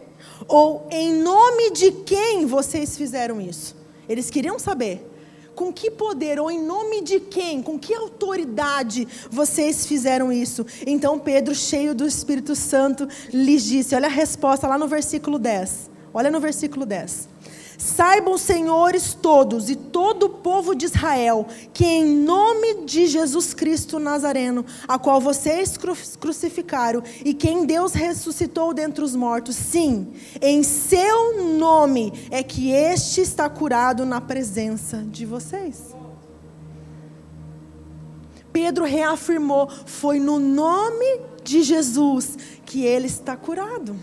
Ou 0.48 0.88
em 0.90 1.12
nome 1.12 1.70
de 1.70 1.92
quem 1.92 2.46
vocês 2.46 2.96
fizeram 2.96 3.38
isso? 3.42 3.76
Eles 4.08 4.30
queriam 4.30 4.58
saber. 4.58 5.10
Com 5.54 5.70
que 5.70 5.90
poder 5.90 6.40
ou 6.40 6.50
em 6.50 6.60
nome 6.60 7.02
de 7.02 7.20
quem, 7.20 7.62
com 7.62 7.78
que 7.78 7.94
autoridade 7.94 9.06
vocês 9.30 9.86
fizeram 9.86 10.32
isso? 10.32 10.64
Então 10.86 11.18
Pedro, 11.18 11.54
cheio 11.54 11.94
do 11.94 12.06
Espírito 12.06 12.56
Santo, 12.56 13.06
lhes 13.30 13.64
disse: 13.64 13.94
olha 13.94 14.06
a 14.06 14.10
resposta 14.10 14.66
lá 14.66 14.78
no 14.78 14.88
versículo 14.88 15.38
10. 15.38 15.90
Olha 16.14 16.30
no 16.30 16.40
versículo 16.40 16.86
10. 16.86 17.28
Saibam, 17.76 18.38
senhores 18.38 19.14
todos 19.14 19.68
e 19.68 19.76
todo 19.76 20.26
o 20.26 20.28
povo 20.30 20.74
de 20.74 20.84
Israel, 20.86 21.46
que 21.72 21.84
em 21.84 22.04
nome 22.04 22.84
de 22.84 23.06
Jesus 23.06 23.52
Cristo 23.52 23.98
Nazareno, 23.98 24.64
a 24.86 24.98
qual 24.98 25.20
vocês 25.20 25.78
crucificaram 26.18 27.02
e 27.24 27.34
quem 27.34 27.66
Deus 27.66 27.92
ressuscitou 27.92 28.72
dentre 28.72 29.04
os 29.04 29.16
mortos, 29.16 29.56
sim, 29.56 30.12
em 30.40 30.62
seu 30.62 31.42
nome 31.56 32.12
é 32.30 32.42
que 32.42 32.70
este 32.70 33.20
está 33.20 33.48
curado 33.48 34.04
na 34.06 34.20
presença 34.20 34.98
de 34.98 35.26
vocês. 35.26 35.94
Pedro 38.52 38.84
reafirmou: 38.84 39.68
foi 39.84 40.20
no 40.20 40.38
nome 40.38 41.20
de 41.42 41.62
Jesus 41.62 42.38
que 42.64 42.84
ele 42.84 43.08
está 43.08 43.36
curado. 43.36 43.96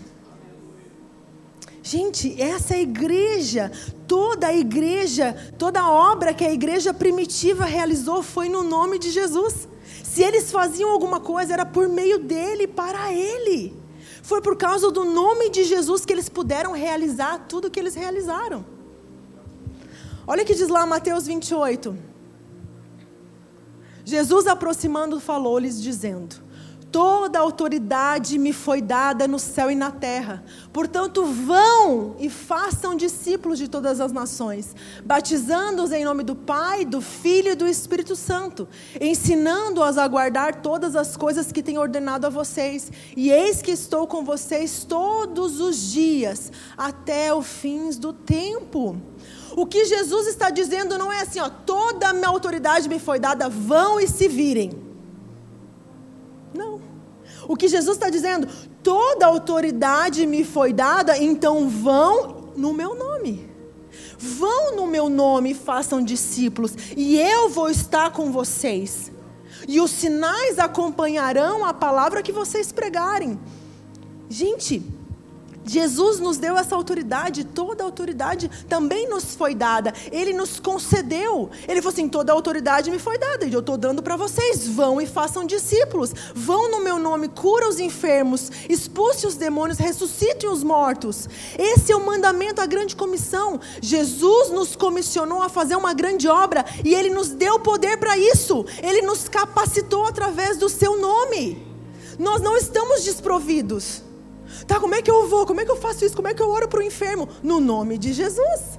Gente, 1.82 2.40
essa 2.40 2.76
igreja, 2.76 3.72
toda 4.06 4.46
a 4.46 4.54
igreja, 4.54 5.34
toda 5.58 5.80
a 5.80 5.90
obra 5.90 6.32
que 6.32 6.44
a 6.44 6.52
igreja 6.52 6.94
primitiva 6.94 7.64
realizou 7.64 8.22
foi 8.22 8.48
no 8.48 8.62
nome 8.62 8.98
de 9.00 9.10
Jesus. 9.10 9.68
Se 10.04 10.22
eles 10.22 10.52
faziam 10.52 10.90
alguma 10.90 11.18
coisa, 11.18 11.52
era 11.52 11.66
por 11.66 11.88
meio 11.88 12.20
dele, 12.20 12.68
para 12.68 13.12
ele. 13.12 13.74
Foi 14.22 14.40
por 14.40 14.56
causa 14.56 14.90
do 14.92 15.04
nome 15.04 15.50
de 15.50 15.64
Jesus 15.64 16.04
que 16.04 16.12
eles 16.12 16.28
puderam 16.28 16.72
realizar 16.72 17.46
tudo 17.48 17.66
o 17.66 17.70
que 17.70 17.80
eles 17.80 17.96
realizaram. 17.96 18.64
Olha 20.24 20.44
o 20.44 20.46
que 20.46 20.54
diz 20.54 20.68
lá 20.68 20.86
Mateus 20.86 21.26
28. 21.26 21.96
Jesus 24.04 24.46
aproximando 24.46 25.18
falou-lhes, 25.18 25.82
dizendo: 25.82 26.36
Toda 26.92 27.38
autoridade 27.38 28.36
me 28.36 28.52
foi 28.52 28.82
dada 28.82 29.26
no 29.26 29.38
céu 29.38 29.70
e 29.70 29.74
na 29.74 29.90
terra. 29.90 30.44
Portanto, 30.70 31.24
vão 31.24 32.16
e 32.18 32.28
façam 32.28 32.94
discípulos 32.94 33.58
de 33.58 33.66
todas 33.66 33.98
as 33.98 34.12
nações, 34.12 34.76
batizando-os 35.02 35.90
em 35.90 36.04
nome 36.04 36.22
do 36.22 36.36
Pai, 36.36 36.84
do 36.84 37.00
Filho 37.00 37.52
e 37.52 37.54
do 37.54 37.66
Espírito 37.66 38.14
Santo, 38.14 38.68
ensinando-os 39.00 39.96
a 39.96 40.06
guardar 40.06 40.56
todas 40.56 40.94
as 40.94 41.16
coisas 41.16 41.50
que 41.50 41.62
tenho 41.62 41.80
ordenado 41.80 42.26
a 42.26 42.30
vocês. 42.30 42.92
E 43.16 43.30
eis 43.30 43.62
que 43.62 43.70
estou 43.70 44.06
com 44.06 44.22
vocês 44.22 44.84
todos 44.84 45.60
os 45.60 45.90
dias, 45.90 46.52
até 46.76 47.32
o 47.32 47.40
fim 47.40 47.88
do 47.92 48.12
tempo. 48.12 49.00
O 49.56 49.64
que 49.64 49.86
Jesus 49.86 50.26
está 50.26 50.50
dizendo 50.50 50.98
não 50.98 51.10
é 51.10 51.22
assim, 51.22 51.40
ó, 51.40 51.48
toda 51.48 52.10
a 52.10 52.12
minha 52.12 52.28
autoridade 52.28 52.86
me 52.86 52.98
foi 52.98 53.18
dada, 53.18 53.48
vão 53.48 53.98
e 53.98 54.06
se 54.06 54.28
virem. 54.28 54.91
Não. 56.54 56.80
O 57.48 57.56
que 57.56 57.68
Jesus 57.68 57.96
está 57.96 58.10
dizendo, 58.10 58.48
toda 58.82 59.26
autoridade 59.26 60.26
me 60.26 60.44
foi 60.44 60.72
dada, 60.72 61.16
então 61.18 61.68
vão 61.68 62.52
no 62.56 62.72
meu 62.72 62.94
nome. 62.94 63.50
Vão 64.18 64.76
no 64.76 64.86
meu 64.86 65.08
nome 65.08 65.50
e 65.50 65.54
façam 65.54 66.02
discípulos, 66.02 66.74
e 66.96 67.18
eu 67.18 67.48
vou 67.48 67.68
estar 67.68 68.10
com 68.12 68.30
vocês. 68.30 69.10
E 69.66 69.80
os 69.80 69.90
sinais 69.90 70.58
acompanharão 70.58 71.64
a 71.64 71.74
palavra 71.74 72.22
que 72.22 72.32
vocês 72.32 72.72
pregarem. 72.72 73.38
Gente, 74.28 74.82
Jesus 75.64 76.18
nos 76.18 76.38
deu 76.38 76.56
essa 76.56 76.74
autoridade, 76.74 77.44
toda 77.44 77.84
autoridade 77.84 78.50
também 78.68 79.08
nos 79.08 79.34
foi 79.34 79.54
dada. 79.54 79.92
Ele 80.10 80.32
nos 80.32 80.58
concedeu. 80.58 81.50
Ele 81.68 81.80
falou 81.80 81.92
assim: 81.92 82.08
toda 82.08 82.32
autoridade 82.32 82.90
me 82.90 82.98
foi 82.98 83.18
dada, 83.18 83.44
e 83.44 83.52
eu 83.52 83.60
estou 83.60 83.76
dando 83.76 84.02
para 84.02 84.16
vocês. 84.16 84.66
Vão 84.66 85.00
e 85.00 85.06
façam 85.06 85.44
discípulos. 85.44 86.12
Vão 86.34 86.70
no 86.70 86.82
meu 86.82 86.98
nome, 86.98 87.28
cura 87.28 87.68
os 87.68 87.78
enfermos, 87.78 88.50
expulse 88.68 89.26
os 89.26 89.36
demônios, 89.36 89.78
ressuscitem 89.78 90.50
os 90.50 90.62
mortos. 90.62 91.28
Esse 91.58 91.92
é 91.92 91.96
o 91.96 92.04
mandamento, 92.04 92.60
a 92.60 92.66
grande 92.66 92.96
comissão. 92.96 93.60
Jesus 93.80 94.50
nos 94.50 94.74
comissionou 94.74 95.42
a 95.42 95.48
fazer 95.48 95.76
uma 95.76 95.94
grande 95.94 96.28
obra 96.28 96.64
e 96.84 96.94
ele 96.94 97.10
nos 97.10 97.28
deu 97.28 97.60
poder 97.60 97.96
para 97.98 98.16
isso. 98.18 98.64
Ele 98.82 99.02
nos 99.02 99.28
capacitou 99.28 100.06
através 100.06 100.56
do 100.56 100.68
seu 100.68 101.00
nome. 101.00 101.66
Nós 102.18 102.40
não 102.40 102.56
estamos 102.56 103.04
desprovidos. 103.04 104.02
Tá, 104.66 104.78
como 104.78 104.94
é 104.94 105.02
que 105.02 105.10
eu 105.10 105.28
vou? 105.28 105.46
Como 105.46 105.60
é 105.60 105.64
que 105.64 105.70
eu 105.70 105.76
faço 105.76 106.04
isso? 106.04 106.16
Como 106.16 106.28
é 106.28 106.34
que 106.34 106.42
eu 106.42 106.50
oro 106.50 106.68
para 106.68 106.80
o 106.80 106.82
enfermo? 106.82 107.28
No 107.42 107.60
nome 107.60 107.98
de 107.98 108.12
Jesus. 108.12 108.78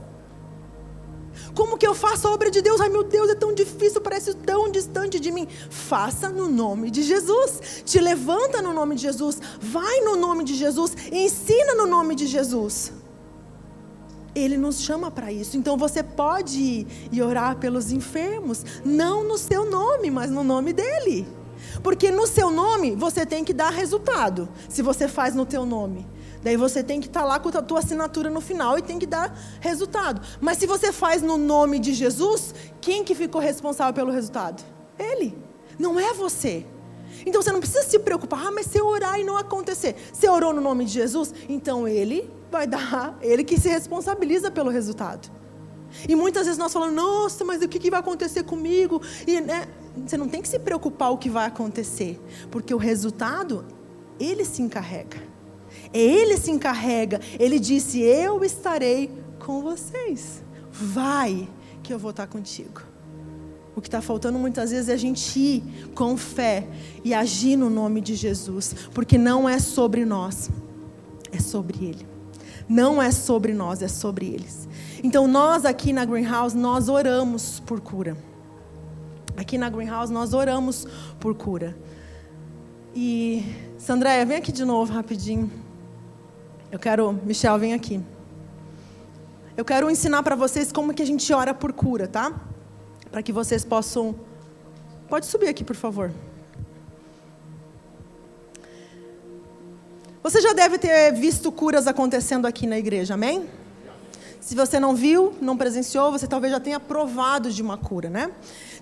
Como 1.55 1.78
que 1.78 1.86
eu 1.86 1.93
faço 1.93 2.28
a 2.28 2.32
obra 2.32 2.49
de 2.49 2.61
Deus? 2.61 2.82
Ai 2.82 2.89
meu 2.89 3.03
Deus, 3.03 3.30
é 3.30 3.36
tão 3.36 3.53
difícil, 3.53 4.01
parece 4.01 4.34
tão 4.34 4.71
distante 4.71 5.19
de 5.19 5.32
mim. 5.32 5.47
Faça 5.69 6.30
no 6.30 6.47
nome 6.49 6.89
de 6.89 7.03
Jesus. 7.03 7.84
Te 7.86 7.99
levanta 7.99 8.61
no 8.61 8.74
nome 8.74 8.95
de 8.95 9.03
Jesus. 9.03 9.39
Vai 9.59 10.01
no 10.01 10.15
nome 10.15 10.43
de 10.43 10.55
Jesus. 10.55 10.95
Ensina 11.11 11.76
no 11.76 11.86
nome 11.86 12.15
de 12.15 12.26
Jesus. 12.28 12.91
Ele 14.36 14.57
nos 14.57 14.82
chama 14.82 15.11
para 15.11 15.32
isso. 15.32 15.55
Então 15.55 15.78
você 15.78 16.01
pode 16.01 16.59
ir 16.59 16.88
e 17.11 17.21
orar 17.21 17.57
pelos 17.57 17.91
enfermos, 17.91 18.65
não 18.84 19.24
no 19.24 19.38
seu 19.38 19.69
nome, 19.69 20.09
mas 20.09 20.32
no 20.32 20.43
nome 20.43 20.74
dele. 20.74 21.28
Porque 21.82 22.11
no 22.11 22.28
seu 22.28 22.51
nome 22.51 22.95
você 22.95 23.26
tem 23.26 23.43
que 23.43 23.53
dar 23.53 23.71
resultado. 23.71 24.49
Se 24.69 24.82
você 24.82 25.07
faz 25.07 25.34
no 25.34 25.45
teu 25.45 25.65
nome. 25.65 26.07
Daí 26.43 26.57
você 26.57 26.84
tem 26.84 26.99
que 26.99 27.07
estar 27.07 27.21
tá 27.21 27.26
lá 27.26 27.39
com 27.39 27.49
a 27.49 27.61
tua 27.61 27.80
assinatura 27.80 28.30
no 28.30 28.41
final 28.41 28.78
e 28.78 28.82
tem 28.82 28.99
que 28.99 29.05
dar 29.05 29.34
resultado. 29.61 30.21
Mas 30.41 30.57
se 30.57 30.67
você 30.67 30.91
faz 30.91 31.21
no 31.21 31.38
nome 31.38 31.80
de 31.80 31.93
Jesus, 31.93 32.53
quem 32.82 33.03
que 33.03 33.15
ficou 33.15 33.39
responsável 33.39 33.93
pelo 33.93 34.11
resultado? 34.11 34.63
Ele. 34.99 35.38
Não 35.80 35.99
é 35.99 36.13
você. 36.13 36.65
Então 37.26 37.41
você 37.41 37.51
não 37.51 37.59
precisa 37.59 37.84
se 37.84 37.99
preocupar, 37.99 38.47
ah, 38.47 38.51
mas 38.51 38.65
se 38.67 38.78
eu 38.78 38.88
orar 38.88 39.19
e 39.19 39.24
não 39.24 39.38
acontecer. 39.38 39.95
Você 40.11 40.28
orou 40.28 40.53
no 40.53 40.59
nome 40.59 40.86
de 40.86 40.91
Jesus? 40.91 41.34
Então 41.47 41.88
ele 41.88 42.30
vai 42.51 42.67
dar, 42.67 43.17
ele 43.21 43.43
que 43.43 43.59
se 43.59 43.69
responsabiliza 43.69 44.51
pelo 44.51 44.69
resultado. 44.69 45.32
E 46.07 46.15
muitas 46.15 46.45
vezes 46.45 46.57
nós 46.57 46.74
falamos, 46.74 46.95
nossa, 46.95 47.45
mas 47.45 47.61
o 47.61 47.67
que, 47.67 47.80
que 47.80 47.91
vai 47.91 47.99
acontecer 47.99 48.43
comigo? 48.43 49.01
E, 49.28 49.39
né, 49.39 49.67
você 49.96 50.18
não 50.18 50.28
tem 50.28 50.41
que 50.41 50.48
se 50.48 50.60
preocupar 50.60 51.12
o 51.12 51.18
que 51.18 51.30
vai 51.30 51.46
acontecer, 51.46 52.20
porque 52.50 52.74
o 52.74 52.78
resultado, 52.78 53.66
ele 54.20 54.44
se 54.44 54.62
encarrega. 54.62 55.18
Ele 55.94 56.38
se 56.38 56.52
encarrega. 56.52 57.20
Ele 57.39 57.60
disse: 57.60 58.02
Eu 58.02 58.44
estarei 58.44 59.12
com 59.39 59.62
vocês. 59.62 60.44
Vai, 60.72 61.48
que 61.82 61.94
eu 61.94 62.00
vou 62.00 62.12
estar 62.12 62.28
contigo. 62.28 62.82
O 63.76 63.82
que 63.82 63.88
está 63.88 64.02
faltando 64.02 64.38
muitas 64.38 64.72
vezes 64.72 64.89
é 64.89 64.94
a 64.94 64.98
gente 64.98 65.39
ir 65.39 65.64
com 65.96 66.16
fé 66.16 66.68
e 67.04 67.14
agir 67.14 67.56
no 67.56 67.70
nome 67.70 68.02
de 68.02 68.16
Jesus, 68.16 68.76
porque 68.94 69.18
não 69.18 69.50
é 69.50 69.60
sobre 69.60 70.06
nós, 70.06 70.50
é 71.32 71.39
sobre 71.39 71.86
Ele. 71.86 72.14
Não 72.70 73.02
é 73.02 73.12
sobre 73.12 73.54
nós, 73.54 73.82
é 73.82 73.88
sobre 73.88 74.28
eles. 74.28 74.68
Então 75.04 75.28
nós 75.28 75.66
aqui 75.66 75.91
na 75.91 76.06
Greenhouse, 76.06 76.56
nós 76.56 76.88
oramos 76.88 77.60
por 77.60 77.82
cura. 77.82 78.16
Aqui 79.38 79.57
na 79.57 79.69
Greenhouse 79.69 80.11
nós 80.11 80.34
oramos 80.34 80.88
por 81.19 81.36
cura. 81.36 81.75
E 82.95 83.43
Sandréia, 83.77 84.25
vem 84.25 84.38
aqui 84.38 84.51
de 84.51 84.65
novo 84.65 84.93
rapidinho. 84.93 85.51
Eu 86.71 86.79
quero, 86.79 87.13
Michel, 87.25 87.57
vem 87.57 87.73
aqui. 87.73 88.01
Eu 89.55 89.65
quero 89.65 89.89
ensinar 89.89 90.23
para 90.23 90.36
vocês 90.36 90.71
como 90.71 90.93
que 90.93 91.03
a 91.03 91.05
gente 91.05 91.31
ora 91.34 91.53
por 91.53 91.73
cura, 91.73 92.07
tá? 92.07 92.34
Para 93.11 93.21
que 93.21 93.31
vocês 93.31 93.63
possam 93.63 94.15
Pode 95.13 95.27
subir 95.27 95.47
aqui, 95.47 95.63
por 95.63 95.75
favor. 95.75 96.11
Você 100.23 100.41
já 100.41 100.53
deve 100.53 100.79
ter 100.79 101.11
visto 101.13 101.51
curas 101.51 101.86
acontecendo 101.86 102.47
aqui 102.47 102.65
na 102.65 102.79
igreja, 102.79 103.13
amém? 103.13 103.47
Se 104.39 104.55
você 104.55 104.79
não 104.79 104.95
viu, 104.95 105.34
não 105.39 105.55
presenciou, 105.55 106.11
você 106.11 106.25
talvez 106.25 106.51
já 106.51 106.59
tenha 106.59 106.79
provado 106.79 107.51
de 107.51 107.61
uma 107.61 107.77
cura, 107.77 108.09
né? 108.09 108.31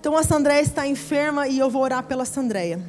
Então 0.01 0.17
a 0.17 0.23
Sandréia 0.23 0.63
está 0.63 0.87
enferma 0.87 1.47
e 1.47 1.59
eu 1.59 1.69
vou 1.69 1.83
orar 1.83 2.03
pela 2.03 2.25
Sandréia. 2.25 2.81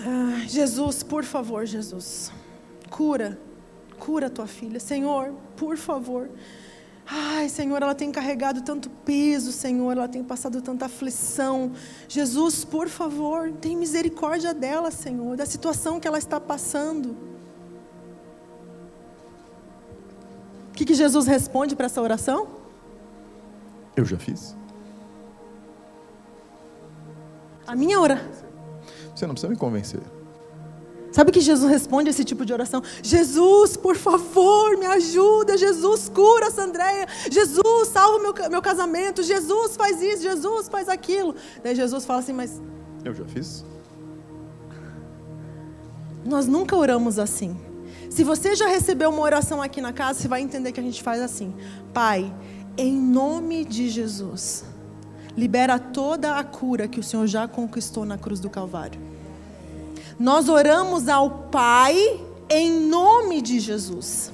Ah, 0.00 0.44
Jesus, 0.48 1.04
por 1.04 1.22
favor, 1.22 1.64
Jesus, 1.64 2.32
cura, 2.90 3.38
cura 3.96 4.28
tua 4.28 4.48
filha, 4.48 4.80
Senhor, 4.80 5.32
por 5.56 5.76
favor. 5.76 6.28
Ai, 7.06 7.48
Senhor, 7.48 7.80
ela 7.80 7.94
tem 7.94 8.10
carregado 8.10 8.60
tanto 8.62 8.90
peso, 8.90 9.52
Senhor, 9.52 9.92
ela 9.92 10.08
tem 10.08 10.24
passado 10.24 10.60
tanta 10.60 10.86
aflição. 10.86 11.70
Jesus, 12.08 12.64
por 12.64 12.88
favor, 12.88 13.52
tem 13.52 13.76
misericórdia 13.76 14.52
dela, 14.52 14.90
Senhor, 14.90 15.36
da 15.36 15.46
situação 15.46 16.00
que 16.00 16.08
ela 16.08 16.18
está 16.18 16.40
passando. 16.40 17.16
O 20.70 20.72
que, 20.72 20.84
que 20.84 20.94
Jesus 20.94 21.28
responde 21.28 21.76
para 21.76 21.86
essa 21.86 22.02
oração? 22.02 22.48
Eu 23.94 24.04
já 24.04 24.18
fiz. 24.18 24.57
A 27.68 27.76
minha 27.76 28.00
oração. 28.00 28.48
Você 29.14 29.26
não 29.26 29.34
precisa 29.34 29.50
me 29.52 29.58
convencer. 29.58 30.00
Sabe 31.12 31.30
que 31.30 31.40
Jesus 31.40 31.70
responde 31.70 32.08
esse 32.08 32.24
tipo 32.24 32.46
de 32.46 32.52
oração? 32.52 32.82
Jesus, 33.02 33.76
por 33.76 33.94
favor, 33.94 34.78
me 34.78 34.86
ajuda. 34.86 35.58
Jesus, 35.58 36.08
cura 36.08 36.46
essa 36.46 36.62
Andréia. 36.62 37.06
Jesus, 37.30 37.88
salva 37.88 38.18
meu, 38.20 38.34
meu 38.50 38.62
casamento. 38.62 39.22
Jesus, 39.22 39.76
faz 39.76 40.00
isso. 40.00 40.22
Jesus, 40.22 40.68
faz 40.68 40.88
aquilo. 40.88 41.34
Daí 41.62 41.74
Jesus 41.74 42.06
fala 42.06 42.20
assim, 42.20 42.32
mas... 42.32 42.58
Eu 43.04 43.14
já 43.14 43.26
fiz. 43.26 43.64
Nós 46.24 46.46
nunca 46.46 46.74
oramos 46.74 47.18
assim. 47.18 47.54
Se 48.08 48.24
você 48.24 48.54
já 48.54 48.66
recebeu 48.66 49.10
uma 49.10 49.20
oração 49.20 49.60
aqui 49.60 49.82
na 49.82 49.92
casa, 49.92 50.20
você 50.20 50.28
vai 50.28 50.40
entender 50.40 50.72
que 50.72 50.80
a 50.80 50.82
gente 50.82 51.02
faz 51.02 51.20
assim. 51.20 51.54
Pai, 51.92 52.34
em 52.78 52.92
nome 52.98 53.64
de 53.64 53.90
Jesus, 53.90 54.64
libera 55.38 55.78
toda 55.78 56.36
a 56.36 56.42
cura 56.42 56.88
que 56.88 56.98
o 56.98 57.02
Senhor 57.02 57.24
já 57.28 57.46
conquistou 57.46 58.04
na 58.04 58.18
cruz 58.18 58.40
do 58.40 58.50
Calvário. 58.50 59.00
Nós 60.18 60.48
oramos 60.48 61.08
ao 61.08 61.30
Pai 61.48 62.20
em 62.50 62.80
nome 62.80 63.40
de 63.40 63.60
Jesus. 63.60 64.32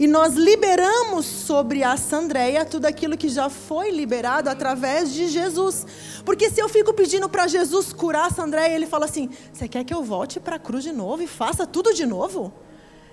E 0.00 0.08
nós 0.08 0.34
liberamos 0.34 1.24
sobre 1.24 1.84
a 1.84 1.96
Sandreia 1.96 2.64
tudo 2.64 2.86
aquilo 2.86 3.16
que 3.16 3.28
já 3.28 3.48
foi 3.48 3.92
liberado 3.92 4.50
através 4.50 5.12
de 5.12 5.28
Jesus. 5.28 5.86
Porque 6.24 6.50
se 6.50 6.60
eu 6.60 6.68
fico 6.68 6.92
pedindo 6.92 7.28
para 7.28 7.46
Jesus 7.46 7.92
curar 7.92 8.26
a 8.26 8.30
Sandreia, 8.30 8.74
ele 8.74 8.86
fala 8.86 9.04
assim: 9.04 9.30
Você 9.52 9.68
quer 9.68 9.84
que 9.84 9.94
eu 9.94 10.02
volte 10.02 10.40
para 10.40 10.56
a 10.56 10.58
cruz 10.58 10.82
de 10.82 10.90
novo 10.90 11.22
e 11.22 11.28
faça 11.28 11.64
tudo 11.64 11.94
de 11.94 12.04
novo? 12.04 12.52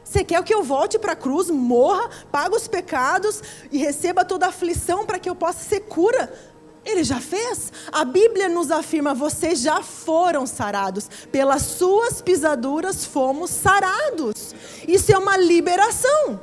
Você 0.03 0.23
quer 0.23 0.43
que 0.43 0.53
eu 0.53 0.63
volte 0.63 0.97
para 0.97 1.11
a 1.11 1.15
cruz, 1.15 1.51
morra, 1.51 2.09
pague 2.31 2.55
os 2.55 2.67
pecados 2.67 3.43
e 3.71 3.77
receba 3.77 4.25
toda 4.25 4.47
a 4.47 4.49
aflição 4.49 5.05
para 5.05 5.19
que 5.19 5.29
eu 5.29 5.35
possa 5.35 5.59
ser 5.59 5.81
cura? 5.81 6.50
Ele 6.85 7.03
já 7.03 7.19
fez. 7.19 7.71
A 7.91 8.03
Bíblia 8.03 8.49
nos 8.49 8.71
afirma: 8.71 9.13
vocês 9.13 9.61
já 9.61 9.81
foram 9.81 10.45
sarados. 10.47 11.09
Pelas 11.31 11.61
suas 11.61 12.21
pisaduras 12.21 13.05
fomos 13.05 13.51
sarados. 13.51 14.55
Isso 14.87 15.11
é 15.11 15.17
uma 15.17 15.37
liberação. 15.37 16.39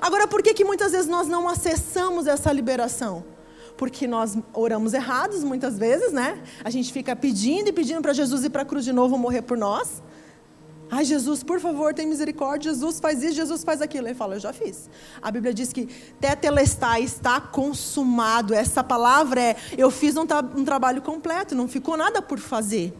Agora, 0.00 0.26
por 0.26 0.42
que, 0.42 0.54
que 0.54 0.64
muitas 0.64 0.92
vezes 0.92 1.06
nós 1.06 1.26
não 1.26 1.48
acessamos 1.48 2.26
essa 2.26 2.52
liberação? 2.52 3.24
Porque 3.76 4.06
nós 4.06 4.36
oramos 4.52 4.92
errados 4.92 5.44
muitas 5.44 5.78
vezes, 5.78 6.12
né? 6.12 6.42
A 6.64 6.70
gente 6.70 6.92
fica 6.92 7.14
pedindo 7.14 7.68
e 7.68 7.72
pedindo 7.72 8.02
para 8.02 8.12
Jesus 8.12 8.44
ir 8.44 8.50
para 8.50 8.62
a 8.62 8.64
cruz 8.64 8.84
de 8.84 8.92
novo 8.92 9.16
morrer 9.16 9.42
por 9.42 9.56
nós. 9.56 10.02
Ai, 10.90 11.04
Jesus, 11.04 11.42
por 11.42 11.60
favor, 11.60 11.92
tem 11.92 12.06
misericórdia. 12.06 12.72
Jesus 12.72 12.98
faz 12.98 13.22
isso, 13.22 13.34
Jesus 13.34 13.62
faz 13.62 13.82
aquilo. 13.82 14.06
Ele 14.06 14.14
fala, 14.14 14.36
eu 14.36 14.40
já 14.40 14.52
fiz. 14.52 14.88
A 15.20 15.30
Bíblia 15.30 15.52
diz 15.52 15.72
que 15.72 15.86
tetelestai 16.20 17.02
está 17.02 17.40
consumado. 17.40 18.54
Essa 18.54 18.82
palavra 18.82 19.40
é, 19.40 19.56
eu 19.76 19.90
fiz 19.90 20.16
um, 20.16 20.26
tra 20.26 20.40
um 20.40 20.64
trabalho 20.64 21.02
completo, 21.02 21.54
não 21.54 21.68
ficou 21.68 21.96
nada 21.96 22.22
por 22.22 22.38
fazer. 22.38 22.92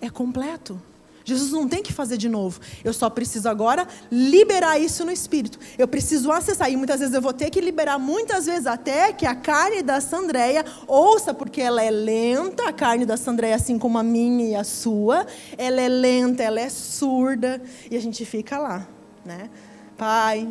É 0.00 0.08
completo. 0.08 0.80
Jesus 1.26 1.50
não 1.50 1.68
tem 1.68 1.82
que 1.82 1.92
fazer 1.92 2.16
de 2.16 2.28
novo. 2.28 2.60
Eu 2.84 2.92
só 2.92 3.10
preciso 3.10 3.48
agora 3.48 3.88
liberar 4.12 4.78
isso 4.78 5.04
no 5.04 5.10
espírito. 5.10 5.58
Eu 5.76 5.88
preciso 5.88 6.30
acessar. 6.30 6.70
E 6.70 6.76
muitas 6.76 7.00
vezes 7.00 7.12
eu 7.12 7.20
vou 7.20 7.32
ter 7.32 7.50
que 7.50 7.60
liberar, 7.60 7.98
muitas 7.98 8.46
vezes 8.46 8.64
até 8.64 9.12
que 9.12 9.26
a 9.26 9.34
carne 9.34 9.82
da 9.82 10.00
Sandreia 10.00 10.64
ouça, 10.86 11.34
porque 11.34 11.60
ela 11.60 11.82
é 11.82 11.90
lenta, 11.90 12.68
a 12.68 12.72
carne 12.72 13.04
da 13.04 13.16
Sandreia, 13.16 13.56
assim 13.56 13.76
como 13.76 13.98
a 13.98 14.04
minha 14.04 14.50
e 14.50 14.54
a 14.54 14.62
sua. 14.62 15.26
Ela 15.58 15.80
é 15.80 15.88
lenta, 15.88 16.44
ela 16.44 16.60
é 16.60 16.68
surda. 16.68 17.60
E 17.90 17.96
a 17.96 18.00
gente 18.00 18.24
fica 18.24 18.56
lá, 18.56 18.86
né? 19.24 19.50
Pai, 19.98 20.48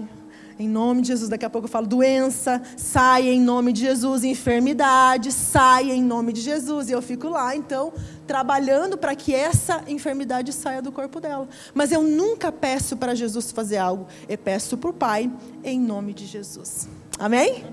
em 0.57 0.69
nome 0.69 1.01
de 1.01 1.09
Jesus, 1.09 1.29
daqui 1.29 1.45
a 1.45 1.49
pouco 1.49 1.67
eu 1.67 1.71
falo 1.71 1.85
doença, 1.85 2.61
sai 2.77 3.27
em 3.27 3.41
nome 3.41 3.73
de 3.73 3.81
Jesus, 3.81 4.23
enfermidade, 4.23 5.31
sai 5.31 5.91
em 5.91 6.01
nome 6.01 6.31
de 6.31 6.39
Jesus. 6.39 6.89
E 6.89 6.93
eu 6.93 7.01
fico 7.01 7.27
lá, 7.27 7.53
então, 7.55 7.91
trabalhando 8.25 8.97
para 8.97 9.15
que 9.15 9.33
essa 9.33 9.83
enfermidade 9.87 10.51
saia 10.51 10.81
do 10.81 10.91
corpo 10.91 11.19
dela. 11.19 11.47
Mas 11.73 11.91
eu 11.91 12.01
nunca 12.01 12.51
peço 12.51 12.97
para 12.97 13.15
Jesus 13.15 13.51
fazer 13.51 13.77
algo, 13.77 14.07
eu 14.27 14.37
peço 14.37 14.77
para 14.77 14.89
o 14.89 14.93
Pai 14.93 15.31
em 15.63 15.79
nome 15.79 16.13
de 16.13 16.25
Jesus. 16.25 16.87
Amém? 17.17 17.63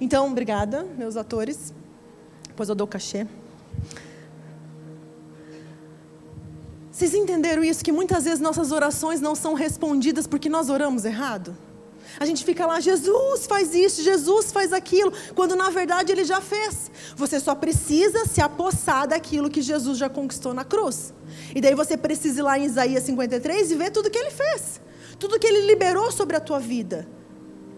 Então, 0.00 0.30
obrigada, 0.30 0.86
meus 0.96 1.16
atores. 1.16 1.72
Depois 2.48 2.68
eu 2.68 2.74
dou 2.74 2.86
o 2.86 2.90
cachê. 2.90 3.26
Vocês 6.90 7.14
entenderam 7.14 7.62
isso? 7.62 7.84
Que 7.84 7.92
muitas 7.92 8.24
vezes 8.24 8.40
nossas 8.40 8.72
orações 8.72 9.20
não 9.20 9.34
são 9.34 9.52
respondidas 9.52 10.26
porque 10.26 10.48
nós 10.48 10.70
oramos 10.70 11.04
errado? 11.04 11.54
A 12.18 12.24
gente 12.24 12.44
fica 12.44 12.66
lá, 12.66 12.80
Jesus 12.80 13.46
faz 13.46 13.74
isso, 13.74 14.02
Jesus 14.02 14.50
faz 14.50 14.72
aquilo, 14.72 15.12
quando 15.34 15.54
na 15.54 15.70
verdade 15.70 16.12
ele 16.12 16.24
já 16.24 16.40
fez. 16.40 16.90
Você 17.14 17.38
só 17.38 17.54
precisa 17.54 18.24
se 18.26 18.40
apossar 18.40 19.06
daquilo 19.06 19.50
que 19.50 19.60
Jesus 19.60 19.98
já 19.98 20.08
conquistou 20.08 20.54
na 20.54 20.64
cruz. 20.64 21.12
E 21.54 21.60
daí 21.60 21.74
você 21.74 21.96
precisa 21.96 22.40
ir 22.40 22.42
lá 22.42 22.58
em 22.58 22.64
Isaías 22.64 23.04
53 23.04 23.70
e 23.70 23.74
ver 23.74 23.90
tudo 23.90 24.10
que 24.10 24.18
ele 24.18 24.30
fez, 24.30 24.80
tudo 25.18 25.38
que 25.38 25.46
ele 25.46 25.66
liberou 25.66 26.10
sobre 26.10 26.36
a 26.36 26.40
tua 26.40 26.58
vida. 26.58 27.06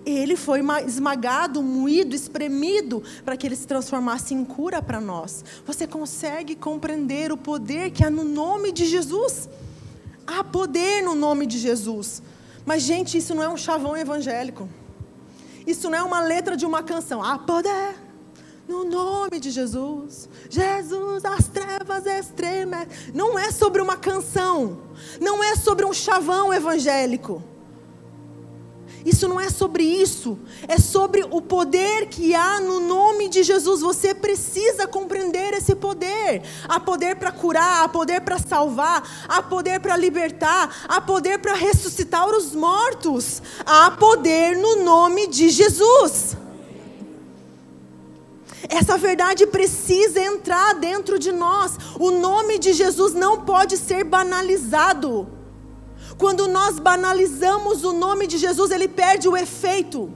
Ele 0.07 0.37
foi 0.37 0.61
esmagado, 0.87 1.63
moído, 1.63 2.15
espremido 2.15 3.03
para 3.25 3.37
que 3.37 3.47
ele 3.47 3.57
se 3.57 3.67
transformasse 3.67 4.33
em 4.33 4.45
cura 4.45 4.81
para 4.81 5.01
nós. 5.01 5.45
Você 5.67 5.87
consegue 5.87 6.55
compreender 6.55 7.31
o 7.31 7.37
poder 7.37 7.91
que 7.91 8.05
há 8.05 8.11
no 8.11 8.25
nome 8.25 8.73
de 8.73 8.87
Jesus? 8.87 9.49
Há 10.27 10.43
poder 10.45 11.03
no 11.03 11.15
nome 11.15 11.47
de 11.47 11.59
Jesus. 11.59 12.23
Mas, 12.69 12.83
gente, 12.83 13.17
isso 13.17 13.35
não 13.35 13.43
é 13.43 13.49
um 13.49 13.57
chavão 13.57 13.97
evangélico. 13.97 14.69
Isso 15.67 15.89
não 15.89 15.99
é 15.99 16.03
uma 16.03 16.21
letra 16.21 16.55
de 16.55 16.67
uma 16.67 16.83
canção. 16.83 17.25
Há 17.25 17.39
poder 17.39 17.95
no 18.69 18.85
nome 18.85 19.41
de 19.41 19.51
Jesus. 19.51 20.29
Jesus, 20.51 21.25
as 21.25 21.49
trevas 21.49 22.05
extremas. 22.05 22.87
Não 23.15 23.39
é 23.39 23.51
sobre 23.51 23.81
uma 23.81 23.97
canção. 23.97 24.83
Não 25.19 25.43
é 25.43 25.57
sobre 25.57 25.87
um 25.87 25.95
chavão 25.95 26.53
evangélico. 26.53 27.43
Isso 29.05 29.29
não 29.29 29.41
é 29.41 29.49
sobre 29.49 29.83
isso, 29.85 30.39
é 30.67 30.79
sobre 30.79 31.25
o 31.31 31.41
poder 31.41 32.07
que 32.07 32.35
há 32.35 32.61
no 32.61 32.81
nome 32.81 33.29
de 33.29 33.43
Jesus. 33.43 33.81
Você 33.81 34.15
precisa 34.15 34.87
compreender 34.87 35.55
esse 35.55 35.75
poder. 35.75 36.43
Há 36.69 36.81
poder 36.81 37.17
para 37.17 37.31
curar, 37.31 37.85
há 37.85 37.89
poder 37.89 38.21
para 38.21 38.39
salvar, 38.39 39.27
há 39.29 39.43
poder 39.43 39.81
para 39.81 39.97
libertar, 39.97 40.87
há 40.89 41.01
poder 41.01 41.39
para 41.39 41.55
ressuscitar 41.55 42.29
os 42.29 42.55
mortos. 42.55 43.41
Há 43.65 43.91
poder 43.93 44.57
no 44.57 44.85
nome 44.85 45.29
de 45.29 45.49
Jesus. 45.49 46.37
Essa 48.69 48.99
verdade 48.99 49.47
precisa 49.47 50.21
entrar 50.21 50.75
dentro 50.75 51.19
de 51.19 51.33
nós. 51.33 51.77
O 51.99 52.11
nome 52.11 52.59
de 52.59 52.73
Jesus 52.73 53.15
não 53.15 53.41
pode 53.41 53.77
ser 53.77 54.05
banalizado. 54.05 55.38
Quando 56.19 56.49
nós 56.49 56.81
banalizamos 56.81 57.85
o 57.85 57.93
nome 57.93 58.27
de 58.27 58.39
Jesus, 58.39 58.73
ele 58.73 58.89
perde 58.89 59.29
o 59.29 59.37
efeito. 59.37 60.13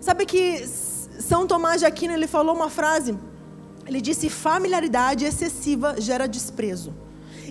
Sabe 0.00 0.24
que 0.24 0.66
São 0.66 1.46
Tomás 1.46 1.80
de 1.80 1.86
Aquino 1.86 2.14
ele 2.14 2.26
falou 2.26 2.56
uma 2.56 2.70
frase. 2.70 3.16
Ele 3.86 4.00
disse: 4.00 4.30
familiaridade 4.30 5.24
excessiva 5.24 6.00
gera 6.00 6.26
desprezo. 6.26 6.94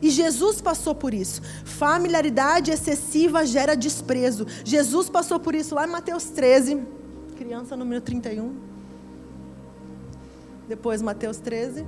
E 0.02 0.10
Jesus 0.10 0.60
passou 0.60 0.96
por 0.96 1.14
isso. 1.14 1.42
Familiaridade 1.64 2.72
excessiva 2.72 3.46
gera 3.46 3.76
desprezo. 3.76 4.48
Jesus 4.66 5.10
passou 5.10 5.40
por 5.40 5.54
isso 5.54 5.76
lá 5.76 5.86
em 5.86 5.92
Mateus 5.92 6.26
13, 6.26 6.82
criança 7.38 7.78
número 7.78 8.02
31. 8.02 8.56
Depois 10.68 11.02
Mateus 11.02 11.38
13. 11.38 11.86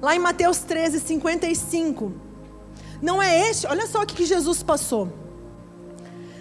Lá 0.00 0.14
em 0.14 0.18
Mateus 0.18 0.58
13, 0.58 1.00
55. 1.00 2.12
Não 3.00 3.22
é 3.22 3.50
este, 3.50 3.66
olha 3.66 3.86
só 3.86 4.02
o 4.02 4.06
que 4.06 4.24
Jesus 4.24 4.62
passou. 4.62 5.12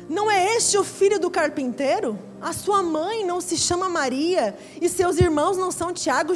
Não 0.07 0.29
é 0.29 0.55
este 0.55 0.77
o 0.77 0.83
filho 0.83 1.19
do 1.19 1.31
carpinteiro? 1.31 2.17
A 2.39 2.53
sua 2.53 2.83
mãe 2.83 3.25
não 3.25 3.41
se 3.41 3.57
chama 3.57 3.89
Maria, 3.89 4.55
e 4.79 4.87
seus 4.87 5.17
irmãos 5.17 5.57
não 5.57 5.71
são 5.71 5.91
Tiago, 5.91 6.33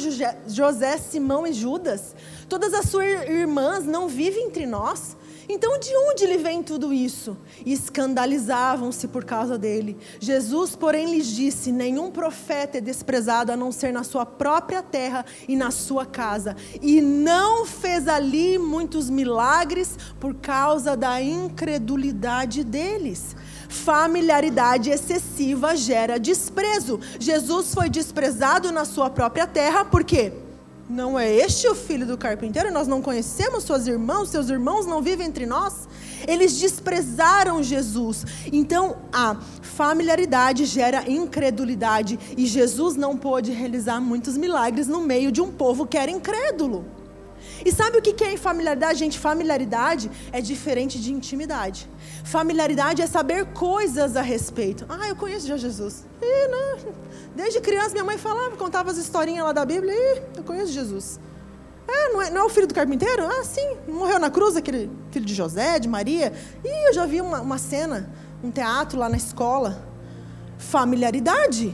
José, 0.48 0.98
Simão 0.98 1.46
e 1.46 1.54
Judas? 1.54 2.16
Todas 2.48 2.74
as 2.74 2.90
suas 2.90 3.30
irmãs 3.30 3.86
não 3.86 4.08
vivem 4.08 4.48
entre 4.48 4.66
nós? 4.66 5.16
Então, 5.52 5.80
de 5.80 5.90
onde 5.96 6.28
lhe 6.28 6.38
vem 6.38 6.62
tudo 6.62 6.94
isso? 6.94 7.36
E 7.66 7.74
escandalizavam-se 7.74 9.08
por 9.08 9.26
causa 9.26 9.58
dele. 9.58 9.98
Jesus, 10.20 10.76
porém, 10.76 11.12
lhes 11.12 11.26
disse: 11.26 11.72
Nenhum 11.72 12.12
profeta 12.12 12.78
é 12.78 12.82
desprezado 12.82 13.52
a 13.52 13.58
não 13.58 13.72
ser 13.72 13.92
na 13.92 14.04
sua 14.04 14.28
própria 14.28 14.84
terra 14.84 15.26
e 15.48 15.56
na 15.56 15.72
sua 15.72 16.06
casa. 16.06 16.56
E 16.80 17.02
não 17.02 17.66
fez 17.66 18.08
ali 18.08 18.60
muitos 18.60 19.10
milagres 19.10 19.98
por 20.20 20.36
causa 20.36 20.96
da 20.96 21.20
incredulidade 21.20 22.64
deles. 22.64 23.36
Familiaridade 23.68 24.92
excessiva 24.92 25.76
gera 25.76 26.20
desprezo. 26.20 27.00
Jesus 27.20 27.74
foi 27.74 27.90
desprezado 27.90 28.72
na 28.72 28.86
sua 28.86 29.10
própria 29.10 29.48
terra, 29.48 29.84
por 29.84 30.04
quê? 30.04 30.32
Não 30.90 31.20
é 31.20 31.32
este 31.32 31.68
o 31.68 31.76
filho 31.76 32.04
do 32.04 32.18
carpinteiro? 32.18 32.74
Nós 32.74 32.88
não 32.88 33.00
conhecemos 33.00 33.64
suas 33.64 33.86
irmãos, 33.86 34.30
seus 34.30 34.50
irmãos 34.50 34.88
não 34.88 35.04
vivem 35.04 35.28
entre 35.28 35.46
nós? 35.46 35.88
Eles 36.28 36.60
desprezaram 36.60 37.62
Jesus. 37.62 38.26
Então, 38.52 38.98
a 39.14 39.36
familiaridade 39.62 40.66
gera 40.66 41.08
incredulidade 41.08 42.20
e 42.36 42.44
Jesus 42.48 42.96
não 42.96 43.16
pôde 43.16 43.52
realizar 43.52 44.02
muitos 44.02 44.36
milagres 44.36 44.88
no 44.88 45.00
meio 45.00 45.32
de 45.32 45.42
um 45.42 45.52
povo 45.52 45.86
que 45.86 45.96
era 45.96 46.10
incrédulo. 46.10 46.84
E 47.64 47.72
sabe 47.72 48.00
o 48.00 48.02
que 48.02 48.24
é 48.24 48.36
familiaridade, 48.36 48.98
gente? 48.98 49.20
Familiaridade 49.20 50.10
é 50.32 50.42
diferente 50.42 51.00
de 51.00 51.14
intimidade. 51.14 51.88
Familiaridade 52.24 53.02
é 53.02 53.08
saber 53.08 53.46
coisas 53.48 54.16
a 54.16 54.22
respeito. 54.22 54.86
Ah, 54.90 55.08
eu 55.08 55.16
conheço 55.16 55.48
já 55.48 55.58
Jesus. 55.58 56.06
Não. 56.22 56.94
Desde 57.36 57.62
criança 57.62 57.92
minha 57.92 58.04
mãe 58.04 58.18
falava, 58.18 58.56
contava 58.56 58.92
as 58.92 58.98
historinhas 58.98 59.46
lá 59.46 59.52
da 59.52 59.66
Bíblia. 59.66 59.94
Ih, 59.94 60.22
eu 60.38 60.44
conheço 60.44 60.72
Jesus. 60.72 61.20
É 61.88 62.14
não, 62.14 62.22
é, 62.22 62.30
não 62.30 62.42
é 62.42 62.44
o 62.44 62.50
filho 62.50 62.68
do 62.68 62.74
carpinteiro? 62.74 63.26
Ah, 63.26 63.44
sim. 63.44 63.78
Morreu 63.88 64.20
na 64.20 64.30
cruz, 64.30 64.56
aquele 64.56 64.92
filho 65.12 65.26
de 65.26 65.34
José, 65.34 65.80
de 65.80 65.88
Maria. 65.88 66.34
Ih, 66.64 66.88
eu 66.88 66.94
já 66.94 67.06
vi 67.06 67.20
uma, 67.22 67.42
uma 67.42 67.58
cena, 67.58 68.10
um 68.44 68.52
teatro 68.52 69.00
lá 69.00 69.10
na 69.10 69.18
escola. 69.18 69.88
Familiaridade. 70.60 71.74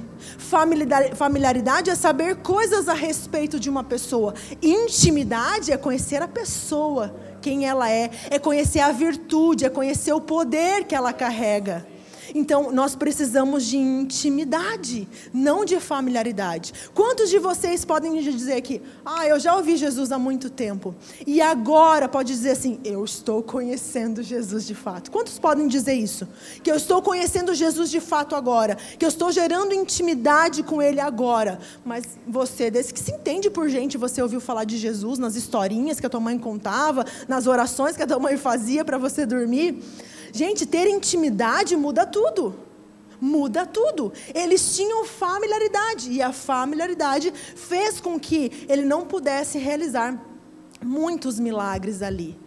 Familiaridade 1.16 1.90
é 1.90 1.96
saber 1.96 2.36
coisas 2.38 2.88
a 2.88 2.94
respeito 2.94 3.60
de 3.60 3.70
uma 3.70 3.84
pessoa. 3.84 4.36
Intimidade 4.62 5.72
é 5.72 5.78
conhecer 5.78 6.22
a 6.22 6.28
pessoa, 6.28 7.14
quem 7.46 7.68
ela 7.68 7.92
é, 7.92 8.10
é 8.32 8.40
conhecer 8.40 8.80
a 8.80 8.92
virtude, 8.92 9.66
é 9.66 9.70
conhecer 9.70 10.12
o 10.12 10.20
poder 10.20 10.84
que 10.84 10.96
ela 10.96 11.14
carrega. 11.14 11.86
Então, 12.38 12.70
nós 12.70 12.98
precisamos 12.98 13.66
de 13.66 13.78
intimidade, 13.78 15.08
não 15.34 15.64
de 15.64 15.80
familiaridade. 15.80 16.74
Quantos 16.94 17.30
de 17.30 17.40
vocês 17.40 17.86
podem 17.86 18.20
dizer 18.20 18.60
que, 18.60 18.82
ah, 19.06 19.26
eu 19.26 19.40
já 19.40 19.56
ouvi 19.56 19.78
Jesus 19.78 20.12
há 20.12 20.20
muito 20.20 20.50
tempo, 20.50 20.94
e 21.26 21.40
agora 21.40 22.10
pode 22.10 22.34
dizer 22.34 22.52
assim, 22.52 22.78
eu 22.84 23.06
estou 23.06 23.42
conhecendo 23.42 24.22
Jesus 24.22 24.68
de 24.68 24.76
fato? 24.76 25.12
Quantos 25.12 25.40
podem 25.40 25.66
dizer 25.66 25.94
isso? 25.94 26.28
Que 26.62 26.70
eu 26.70 26.76
estou 26.76 27.02
conhecendo 27.02 27.56
Jesus 27.56 27.90
de 27.90 28.02
fato 28.02 28.36
agora, 28.36 28.76
que 28.76 29.06
eu 29.06 29.10
estou 29.10 29.32
gerando 29.32 29.74
intimidade 29.74 30.62
com 30.62 30.82
Ele 30.82 31.00
agora. 31.00 31.58
Mas 31.86 32.04
você, 32.28 32.70
desde 32.70 32.94
que 32.94 33.00
se 33.00 33.14
entende 33.14 33.50
por 33.50 33.70
gente, 33.70 33.98
você 33.98 34.22
ouviu 34.22 34.42
falar 34.42 34.66
de 34.66 34.78
Jesus 34.78 35.18
nas 35.18 35.38
historinhas 35.38 36.02
que 36.02 36.06
a 36.06 36.10
tua 36.10 36.20
mãe 36.20 36.38
contava, 36.38 37.06
nas 37.30 37.48
orações 37.48 37.96
que 37.96 38.04
a 38.04 38.08
tua 38.08 38.20
mãe 38.20 38.36
fazia 38.36 38.84
para 38.84 38.98
você 38.98 39.26
dormir. 39.26 39.82
Gente, 40.36 40.66
ter 40.66 40.86
intimidade 40.90 41.78
muda 41.78 42.06
tudo. 42.06 42.60
Muda 43.22 43.66
tudo. 43.66 44.12
Eles 44.34 44.76
tinham 44.76 45.06
familiaridade 45.06 46.12
e 46.12 46.22
a 46.22 46.34
familiaridade 46.34 47.32
fez 47.56 48.02
com 48.02 48.20
que 48.20 48.52
ele 48.68 48.82
não 48.82 49.06
pudesse 49.06 49.58
realizar 49.58 50.22
muitos 50.84 51.40
milagres 51.40 52.02
ali. 52.02 52.38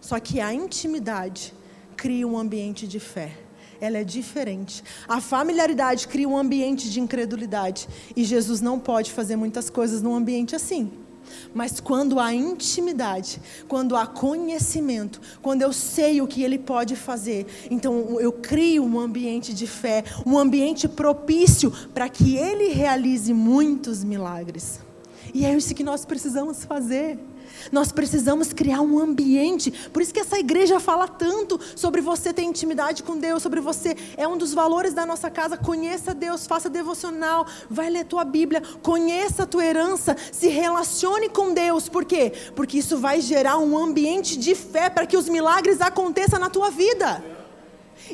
Só 0.00 0.18
que 0.18 0.40
a 0.40 0.54
intimidade 0.54 1.52
cria 1.94 2.26
um 2.26 2.38
ambiente 2.38 2.88
de 2.88 2.98
fé. 2.98 3.36
Ela 3.82 3.98
é 3.98 4.04
diferente. 4.04 4.82
A 5.06 5.20
familiaridade 5.20 6.08
cria 6.08 6.26
um 6.26 6.38
ambiente 6.38 6.90
de 6.90 7.00
incredulidade. 7.00 7.86
E 8.16 8.24
Jesus 8.24 8.62
não 8.62 8.80
pode 8.80 9.12
fazer 9.12 9.36
muitas 9.36 9.68
coisas 9.68 10.00
num 10.00 10.14
ambiente 10.14 10.56
assim. 10.56 10.90
Mas 11.52 11.80
quando 11.80 12.18
há 12.18 12.34
intimidade, 12.34 13.40
quando 13.68 13.96
há 13.96 14.06
conhecimento, 14.06 15.20
quando 15.42 15.62
eu 15.62 15.72
sei 15.72 16.20
o 16.20 16.26
que 16.26 16.42
ele 16.42 16.58
pode 16.58 16.96
fazer, 16.96 17.46
então 17.70 18.20
eu 18.20 18.32
crio 18.32 18.84
um 18.84 18.98
ambiente 18.98 19.52
de 19.52 19.66
fé, 19.66 20.04
um 20.26 20.38
ambiente 20.38 20.88
propício 20.88 21.70
para 21.92 22.08
que 22.08 22.36
ele 22.36 22.68
realize 22.68 23.32
muitos 23.32 24.04
milagres. 24.04 24.80
E 25.32 25.44
é 25.44 25.54
isso 25.54 25.74
que 25.74 25.82
nós 25.82 26.04
precisamos 26.04 26.64
fazer. 26.64 27.18
Nós 27.72 27.92
precisamos 27.92 28.52
criar 28.52 28.80
um 28.80 28.98
ambiente. 28.98 29.70
Por 29.92 30.02
isso 30.02 30.12
que 30.12 30.20
essa 30.20 30.38
igreja 30.38 30.80
fala 30.80 31.06
tanto 31.06 31.60
sobre 31.76 32.00
você 32.00 32.32
ter 32.32 32.42
intimidade 32.42 33.02
com 33.02 33.18
Deus, 33.18 33.42
sobre 33.42 33.60
você. 33.60 33.96
É 34.16 34.26
um 34.26 34.36
dos 34.36 34.54
valores 34.54 34.94
da 34.94 35.04
nossa 35.06 35.30
casa. 35.30 35.56
Conheça 35.56 36.14
Deus, 36.14 36.46
faça 36.46 36.68
devocional, 36.70 37.46
vai 37.68 37.90
ler 37.90 38.04
tua 38.04 38.24
Bíblia, 38.24 38.62
conheça 38.82 39.44
a 39.44 39.46
tua 39.46 39.64
herança, 39.64 40.16
se 40.32 40.48
relacione 40.48 41.28
com 41.28 41.52
Deus. 41.52 41.88
Por 41.88 42.04
quê? 42.04 42.32
Porque 42.54 42.78
isso 42.78 42.98
vai 42.98 43.20
gerar 43.20 43.58
um 43.58 43.76
ambiente 43.76 44.36
de 44.36 44.54
fé 44.54 44.88
para 44.90 45.06
que 45.06 45.16
os 45.16 45.28
milagres 45.28 45.80
aconteçam 45.80 46.38
na 46.38 46.50
tua 46.50 46.70
vida. 46.70 47.33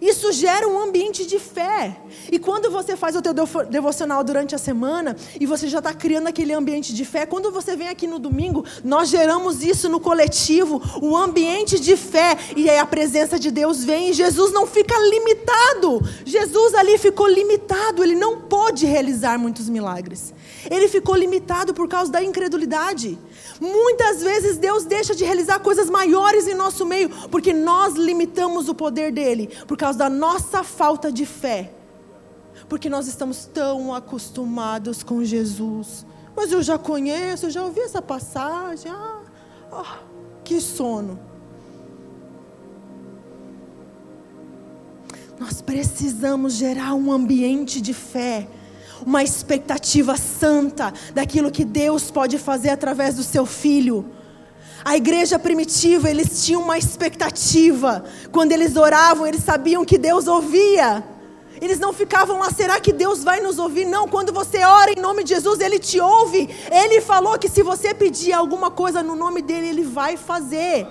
Isso 0.01 0.33
gera 0.33 0.69
um 0.69 0.79
ambiente 0.79 1.27
de 1.27 1.39
fé. 1.39 2.01
E 2.31 2.39
quando 2.39 2.71
você 2.71 2.97
faz 2.97 3.17
o 3.17 3.23
teu 3.23 3.35
devocional 3.69 4.23
durante 4.23 4.55
a 4.55 4.59
semana 4.59 5.17
e 5.39 5.47
você 5.47 5.69
já 5.69 5.79
está 5.79 5.93
criando 5.93 6.29
aquele 6.29 6.53
ambiente 6.53 6.95
de 6.95 7.05
fé, 7.05 7.27
quando 7.27 7.51
você 7.51 7.77
vem 7.77 7.89
aqui 7.89 8.07
no 8.07 8.19
domingo, 8.19 8.65
nós 8.85 9.09
geramos 9.09 9.63
isso 9.63 9.89
no 9.89 9.99
coletivo, 9.99 10.81
o 11.01 11.11
um 11.11 11.17
ambiente 11.17 11.81
de 11.81 11.97
fé. 11.97 12.37
E 12.57 12.71
aí 12.71 12.79
a 12.79 12.87
presença 12.87 13.39
de 13.39 13.51
Deus 13.51 13.85
vem 13.85 14.11
e 14.11 14.13
Jesus 14.13 14.53
não 14.53 14.67
fica 14.67 14.95
limitado. 14.99 16.01
Jesus 16.25 16.75
ali 16.75 16.97
ficou 16.97 17.27
limitado, 17.27 18.05
ele 18.05 18.15
não 18.15 18.43
pôde 18.43 18.87
realizar 18.87 19.39
muitos 19.39 19.69
milagres. 19.69 20.33
Ele 20.71 20.89
ficou 20.89 21.15
limitado 21.17 21.75
por 21.75 21.89
causa 21.89 22.13
da 22.13 22.23
incredulidade. 22.23 23.19
Muitas 23.61 24.23
vezes 24.23 24.57
Deus 24.57 24.87
deixa 24.87 25.15
de 25.15 25.23
realizar 25.23 25.59
coisas 25.59 25.91
maiores 25.91 26.49
em 26.49 26.55
nosso 26.55 26.87
meio, 26.87 27.11
porque 27.29 27.53
nós 27.53 27.95
limitamos 27.95 28.71
o 28.71 28.75
poder 28.75 29.13
dele, 29.13 29.49
por 29.69 29.77
causa 29.77 29.99
da 29.99 30.09
nossa 30.09 30.65
falta 30.65 31.13
de 31.13 31.27
fé. 31.27 31.71
Porque 32.69 32.89
nós 32.89 33.07
estamos 33.07 33.45
tão 33.45 33.95
acostumados 33.95 35.03
com 35.03 35.23
Jesus. 35.23 36.07
Mas 36.35 36.51
eu 36.51 36.63
já 36.63 36.79
conheço, 36.79 37.47
eu 37.47 37.51
já 37.51 37.63
ouvi 37.63 37.81
essa 37.81 38.01
passagem. 38.01 38.91
Ah, 38.91 39.21
ah 39.71 39.99
que 40.43 40.61
sono. 40.61 41.19
Nós 45.39 45.61
precisamos 45.61 46.55
gerar 46.55 46.95
um 46.95 47.13
ambiente 47.13 47.81
de 47.81 47.93
fé 47.93 48.49
uma 49.07 49.23
expectativa 49.23 50.17
santa 50.17 50.93
daquilo 51.15 51.51
que 51.51 51.65
Deus 51.65 52.11
pode 52.11 52.39
fazer 52.39 52.71
através 52.71 53.17
do 53.17 53.23
seu 53.23 53.47
filho. 53.47 54.05
A 54.85 54.97
igreja 54.97 55.39
primitiva, 55.39 56.09
eles 56.09 56.45
tinham 56.45 56.63
uma 56.63 56.79
expectativa. 56.79 58.05
Quando 58.33 58.53
eles 58.53 58.77
oravam, 58.77 59.27
eles 59.27 59.45
sabiam 59.45 59.85
que 59.85 59.99
Deus 59.99 60.27
ouvia. 60.27 61.05
Eles 61.61 61.79
não 61.79 61.93
ficavam 61.93 62.39
lá, 62.39 62.51
será 62.51 62.81
que 62.81 62.91
Deus 62.91 63.23
vai 63.23 63.41
nos 63.41 63.59
ouvir? 63.59 63.85
Não, 63.85 64.09
quando 64.09 64.33
você 64.33 64.65
ora 64.65 64.93
em 64.93 65.01
nome 65.01 65.23
de 65.23 65.35
Jesus, 65.35 65.61
Ele 65.61 65.79
te 65.79 66.01
ouve. 66.01 66.49
Ele 66.71 67.03
falou 67.03 67.39
que 67.39 67.51
se 67.51 67.63
você 67.63 67.93
pedir 67.93 68.33
alguma 68.33 68.71
coisa 68.71 69.03
no 69.03 69.15
nome 69.15 69.43
dEle, 69.43 69.69
Ele 69.69 69.85
vai 69.85 70.17
fazer. 70.17 70.87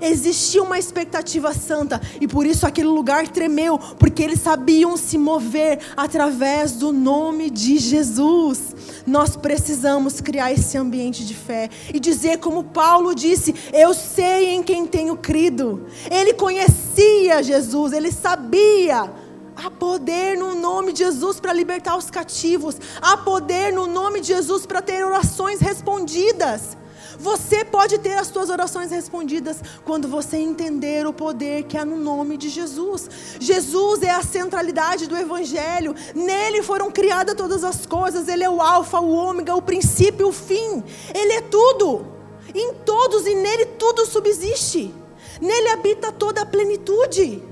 Existia 0.00 0.62
uma 0.62 0.78
expectativa 0.78 1.52
santa 1.52 2.00
e 2.20 2.28
por 2.28 2.46
isso 2.46 2.66
aquele 2.66 2.88
lugar 2.88 3.28
tremeu, 3.28 3.78
porque 3.78 4.22
eles 4.22 4.40
sabiam 4.40 4.96
se 4.96 5.18
mover 5.18 5.78
através 5.96 6.72
do 6.72 6.92
nome 6.92 7.50
de 7.50 7.78
Jesus. 7.78 8.74
Nós 9.06 9.36
precisamos 9.36 10.20
criar 10.20 10.52
esse 10.52 10.76
ambiente 10.76 11.24
de 11.24 11.34
fé 11.34 11.68
e 11.92 12.00
dizer, 12.00 12.38
como 12.38 12.64
Paulo 12.64 13.14
disse: 13.14 13.54
Eu 13.72 13.94
sei 13.94 14.50
em 14.54 14.62
quem 14.62 14.86
tenho 14.86 15.16
crido. 15.16 15.86
Ele 16.10 16.34
conhecia 16.34 17.42
Jesus, 17.42 17.92
ele 17.92 18.10
sabia. 18.10 19.10
Há 19.56 19.70
poder 19.70 20.36
no 20.36 20.54
nome 20.54 20.92
de 20.92 20.98
Jesus 20.98 21.40
para 21.40 21.52
libertar 21.52 21.96
os 21.96 22.10
cativos. 22.10 22.76
Há 23.00 23.16
poder 23.16 23.72
no 23.72 23.86
nome 23.86 24.20
de 24.20 24.26
Jesus 24.26 24.66
para 24.66 24.82
ter 24.82 25.04
orações 25.04 25.60
respondidas. 25.60 26.76
Você 27.18 27.64
pode 27.64 27.98
ter 27.98 28.14
as 28.14 28.28
suas 28.28 28.50
orações 28.50 28.90
respondidas 28.90 29.60
quando 29.84 30.08
você 30.08 30.36
entender 30.36 31.06
o 31.06 31.12
poder 31.12 31.64
que 31.64 31.76
há 31.76 31.84
no 31.84 31.96
nome 31.96 32.36
de 32.36 32.48
Jesus. 32.48 33.08
Jesus 33.40 34.02
é 34.02 34.10
a 34.10 34.22
centralidade 34.22 35.06
do 35.06 35.16
Evangelho. 35.16 35.94
Nele 36.14 36.62
foram 36.62 36.90
criadas 36.90 37.34
todas 37.34 37.64
as 37.64 37.86
coisas. 37.86 38.28
Ele 38.28 38.44
é 38.44 38.50
o 38.50 38.60
Alfa, 38.60 39.00
o 39.00 39.12
Ômega, 39.12 39.54
o 39.54 39.62
princípio, 39.62 40.28
o 40.28 40.32
fim. 40.32 40.82
Ele 41.14 41.32
é 41.34 41.40
tudo. 41.40 42.06
Em 42.54 42.74
todos 42.74 43.26
e 43.26 43.34
nele 43.34 43.66
tudo 43.66 44.06
subsiste. 44.06 44.94
Nele 45.40 45.68
habita 45.68 46.12
toda 46.12 46.42
a 46.42 46.46
plenitude. 46.46 47.42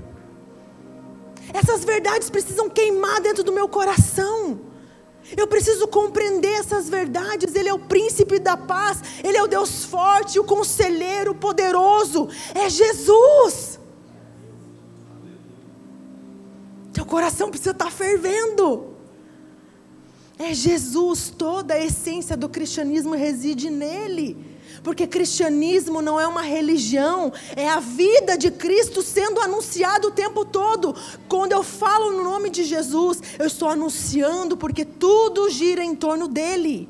Essas 1.52 1.84
verdades 1.84 2.30
precisam 2.30 2.68
queimar 2.68 3.20
dentro 3.20 3.44
do 3.44 3.52
meu 3.52 3.68
coração. 3.68 4.58
Eu 5.36 5.46
preciso 5.46 5.88
compreender 5.88 6.52
essas 6.52 6.88
verdades. 6.88 7.54
Ele 7.54 7.68
é 7.68 7.74
o 7.74 7.78
príncipe 7.78 8.38
da 8.38 8.56
paz, 8.56 9.02
ele 9.22 9.36
é 9.36 9.42
o 9.42 9.48
Deus 9.48 9.84
forte, 9.84 10.38
o 10.38 10.44
conselheiro 10.44 11.34
poderoso. 11.34 12.28
É 12.54 12.68
Jesus. 12.68 13.80
Teu 16.92 17.04
coração 17.04 17.50
precisa 17.50 17.72
estar 17.72 17.90
fervendo. 17.90 18.94
É 20.38 20.52
Jesus, 20.52 21.32
toda 21.36 21.74
a 21.74 21.84
essência 21.84 22.36
do 22.36 22.48
cristianismo 22.48 23.14
reside 23.14 23.70
nele. 23.70 24.53
Porque 24.84 25.06
cristianismo 25.06 26.02
não 26.02 26.20
é 26.20 26.28
uma 26.28 26.42
religião, 26.42 27.32
é 27.56 27.66
a 27.66 27.80
vida 27.80 28.36
de 28.36 28.50
Cristo 28.50 29.00
sendo 29.00 29.40
anunciado 29.40 30.08
o 30.08 30.10
tempo 30.10 30.44
todo. 30.44 30.94
Quando 31.26 31.52
eu 31.52 31.62
falo 31.62 32.10
no 32.10 32.22
nome 32.22 32.50
de 32.50 32.64
Jesus, 32.64 33.18
eu 33.38 33.46
estou 33.46 33.70
anunciando 33.70 34.58
porque 34.58 34.84
tudo 34.84 35.48
gira 35.48 35.82
em 35.82 35.94
torno 35.94 36.28
dele. 36.28 36.86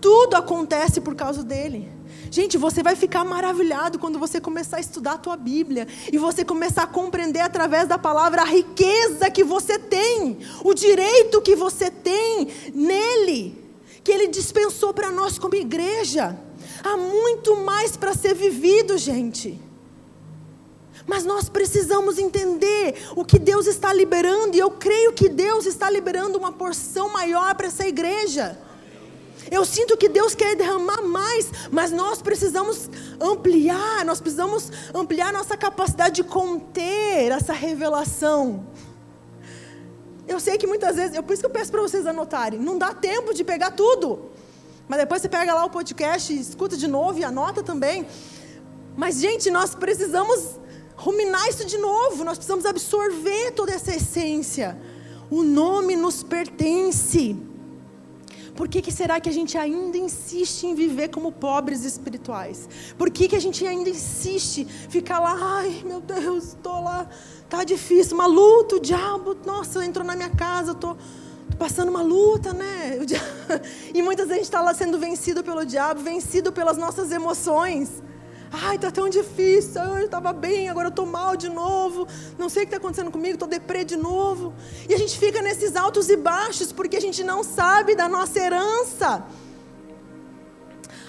Tudo 0.00 0.36
acontece 0.36 1.02
por 1.02 1.14
causa 1.14 1.44
dele. 1.44 1.92
Gente, 2.30 2.56
você 2.56 2.82
vai 2.82 2.96
ficar 2.96 3.26
maravilhado 3.26 3.98
quando 3.98 4.18
você 4.18 4.40
começar 4.40 4.78
a 4.78 4.80
estudar 4.80 5.12
a 5.12 5.18
tua 5.18 5.36
Bíblia 5.36 5.86
e 6.10 6.16
você 6.16 6.42
começar 6.42 6.84
a 6.84 6.86
compreender 6.86 7.40
através 7.40 7.86
da 7.86 7.98
palavra 7.98 8.40
a 8.40 8.46
riqueza 8.46 9.30
que 9.30 9.44
você 9.44 9.78
tem, 9.78 10.38
o 10.64 10.72
direito 10.72 11.42
que 11.42 11.54
você 11.54 11.90
tem 11.90 12.48
nele, 12.74 13.62
que 14.02 14.10
ele 14.10 14.28
dispensou 14.28 14.94
para 14.94 15.10
nós 15.10 15.38
como 15.38 15.54
igreja 15.54 16.40
Há 16.82 16.96
muito 16.96 17.56
mais 17.56 17.96
para 17.96 18.14
ser 18.14 18.34
vivido, 18.34 18.98
gente. 18.98 19.60
Mas 21.06 21.24
nós 21.24 21.48
precisamos 21.48 22.18
entender 22.18 22.94
o 23.16 23.24
que 23.24 23.38
Deus 23.38 23.66
está 23.66 23.92
liberando, 23.92 24.56
e 24.56 24.60
eu 24.60 24.70
creio 24.70 25.12
que 25.12 25.28
Deus 25.28 25.66
está 25.66 25.90
liberando 25.90 26.38
uma 26.38 26.52
porção 26.52 27.08
maior 27.08 27.54
para 27.54 27.66
essa 27.66 27.86
igreja. 27.86 28.58
Eu 29.50 29.64
sinto 29.64 29.96
que 29.96 30.08
Deus 30.08 30.34
quer 30.34 30.56
derramar 30.56 31.02
mais, 31.02 31.50
mas 31.70 31.90
nós 31.90 32.22
precisamos 32.22 32.88
ampliar, 33.20 34.04
nós 34.04 34.20
precisamos 34.20 34.70
ampliar 34.94 35.32
nossa 35.32 35.56
capacidade 35.56 36.16
de 36.16 36.24
conter 36.24 37.30
essa 37.32 37.52
revelação. 37.52 38.66
Eu 40.26 40.38
sei 40.40 40.56
que 40.56 40.66
muitas 40.66 40.96
vezes, 40.96 41.16
eu, 41.16 41.22
por 41.22 41.32
isso 41.32 41.42
que 41.42 41.46
eu 41.46 41.50
peço 41.50 41.70
para 41.70 41.82
vocês 41.82 42.06
anotarem, 42.06 42.58
não 42.58 42.78
dá 42.78 42.94
tempo 42.94 43.34
de 43.34 43.44
pegar 43.44 43.72
tudo. 43.72 44.30
Mas 44.92 45.00
depois 45.00 45.22
você 45.22 45.28
pega 45.30 45.54
lá 45.54 45.64
o 45.64 45.70
podcast, 45.70 46.38
escuta 46.38 46.76
de 46.76 46.86
novo 46.86 47.18
e 47.18 47.24
anota 47.24 47.62
também. 47.62 48.06
Mas, 48.94 49.18
gente, 49.18 49.50
nós 49.50 49.74
precisamos 49.74 50.60
ruminar 50.94 51.48
isso 51.48 51.64
de 51.64 51.78
novo, 51.78 52.22
nós 52.22 52.36
precisamos 52.36 52.66
absorver 52.66 53.52
toda 53.52 53.72
essa 53.72 53.96
essência. 53.96 54.78
O 55.30 55.42
nome 55.42 55.96
nos 55.96 56.22
pertence. 56.22 57.34
Por 58.54 58.68
que, 58.68 58.82
que 58.82 58.92
será 58.92 59.18
que 59.18 59.30
a 59.30 59.32
gente 59.32 59.56
ainda 59.56 59.96
insiste 59.96 60.64
em 60.64 60.74
viver 60.74 61.08
como 61.08 61.32
pobres 61.32 61.86
espirituais? 61.86 62.68
Por 62.98 63.08
que, 63.08 63.28
que 63.28 63.36
a 63.36 63.40
gente 63.40 63.66
ainda 63.66 63.88
insiste 63.88 64.66
ficar 64.90 65.20
lá, 65.20 65.34
ai 65.40 65.82
meu 65.86 66.02
Deus, 66.02 66.48
estou 66.48 66.84
lá, 66.84 67.08
tá 67.48 67.64
difícil, 67.64 68.14
uma 68.14 68.26
luta, 68.26 68.76
o 68.76 68.78
diabo, 68.78 69.38
nossa, 69.46 69.82
entrou 69.86 70.06
na 70.06 70.14
minha 70.14 70.28
casa, 70.28 70.72
estou 70.72 70.98
passando 71.62 71.90
uma 71.90 72.02
luta, 72.02 72.52
né? 72.52 72.98
E 73.94 74.02
muitas 74.02 74.26
vezes 74.26 74.32
a 74.32 74.36
gente 74.36 74.44
está 74.46 74.60
lá 74.60 74.74
sendo 74.74 74.98
vencido 74.98 75.44
pelo 75.44 75.64
diabo, 75.64 76.00
vencido 76.00 76.50
pelas 76.50 76.76
nossas 76.76 77.12
emoções. 77.12 78.02
Ai, 78.50 78.74
está 78.74 78.90
tão 78.90 79.08
difícil. 79.08 79.80
Eu 79.80 80.06
estava 80.06 80.32
bem, 80.32 80.68
agora 80.68 80.88
eu 80.88 80.90
estou 80.90 81.06
mal 81.06 81.36
de 81.36 81.48
novo. 81.48 82.08
Não 82.36 82.48
sei 82.48 82.62
o 82.62 82.66
que 82.66 82.74
está 82.74 82.78
acontecendo 82.78 83.12
comigo, 83.12 83.34
estou 83.34 83.46
deprê 83.46 83.84
de 83.84 83.96
novo. 83.96 84.52
E 84.88 84.92
a 84.92 84.98
gente 84.98 85.16
fica 85.16 85.40
nesses 85.40 85.76
altos 85.76 86.08
e 86.10 86.16
baixos 86.16 86.72
porque 86.72 86.96
a 86.96 87.00
gente 87.00 87.22
não 87.22 87.44
sabe 87.44 87.94
da 87.94 88.08
nossa 88.08 88.40
herança. 88.40 89.24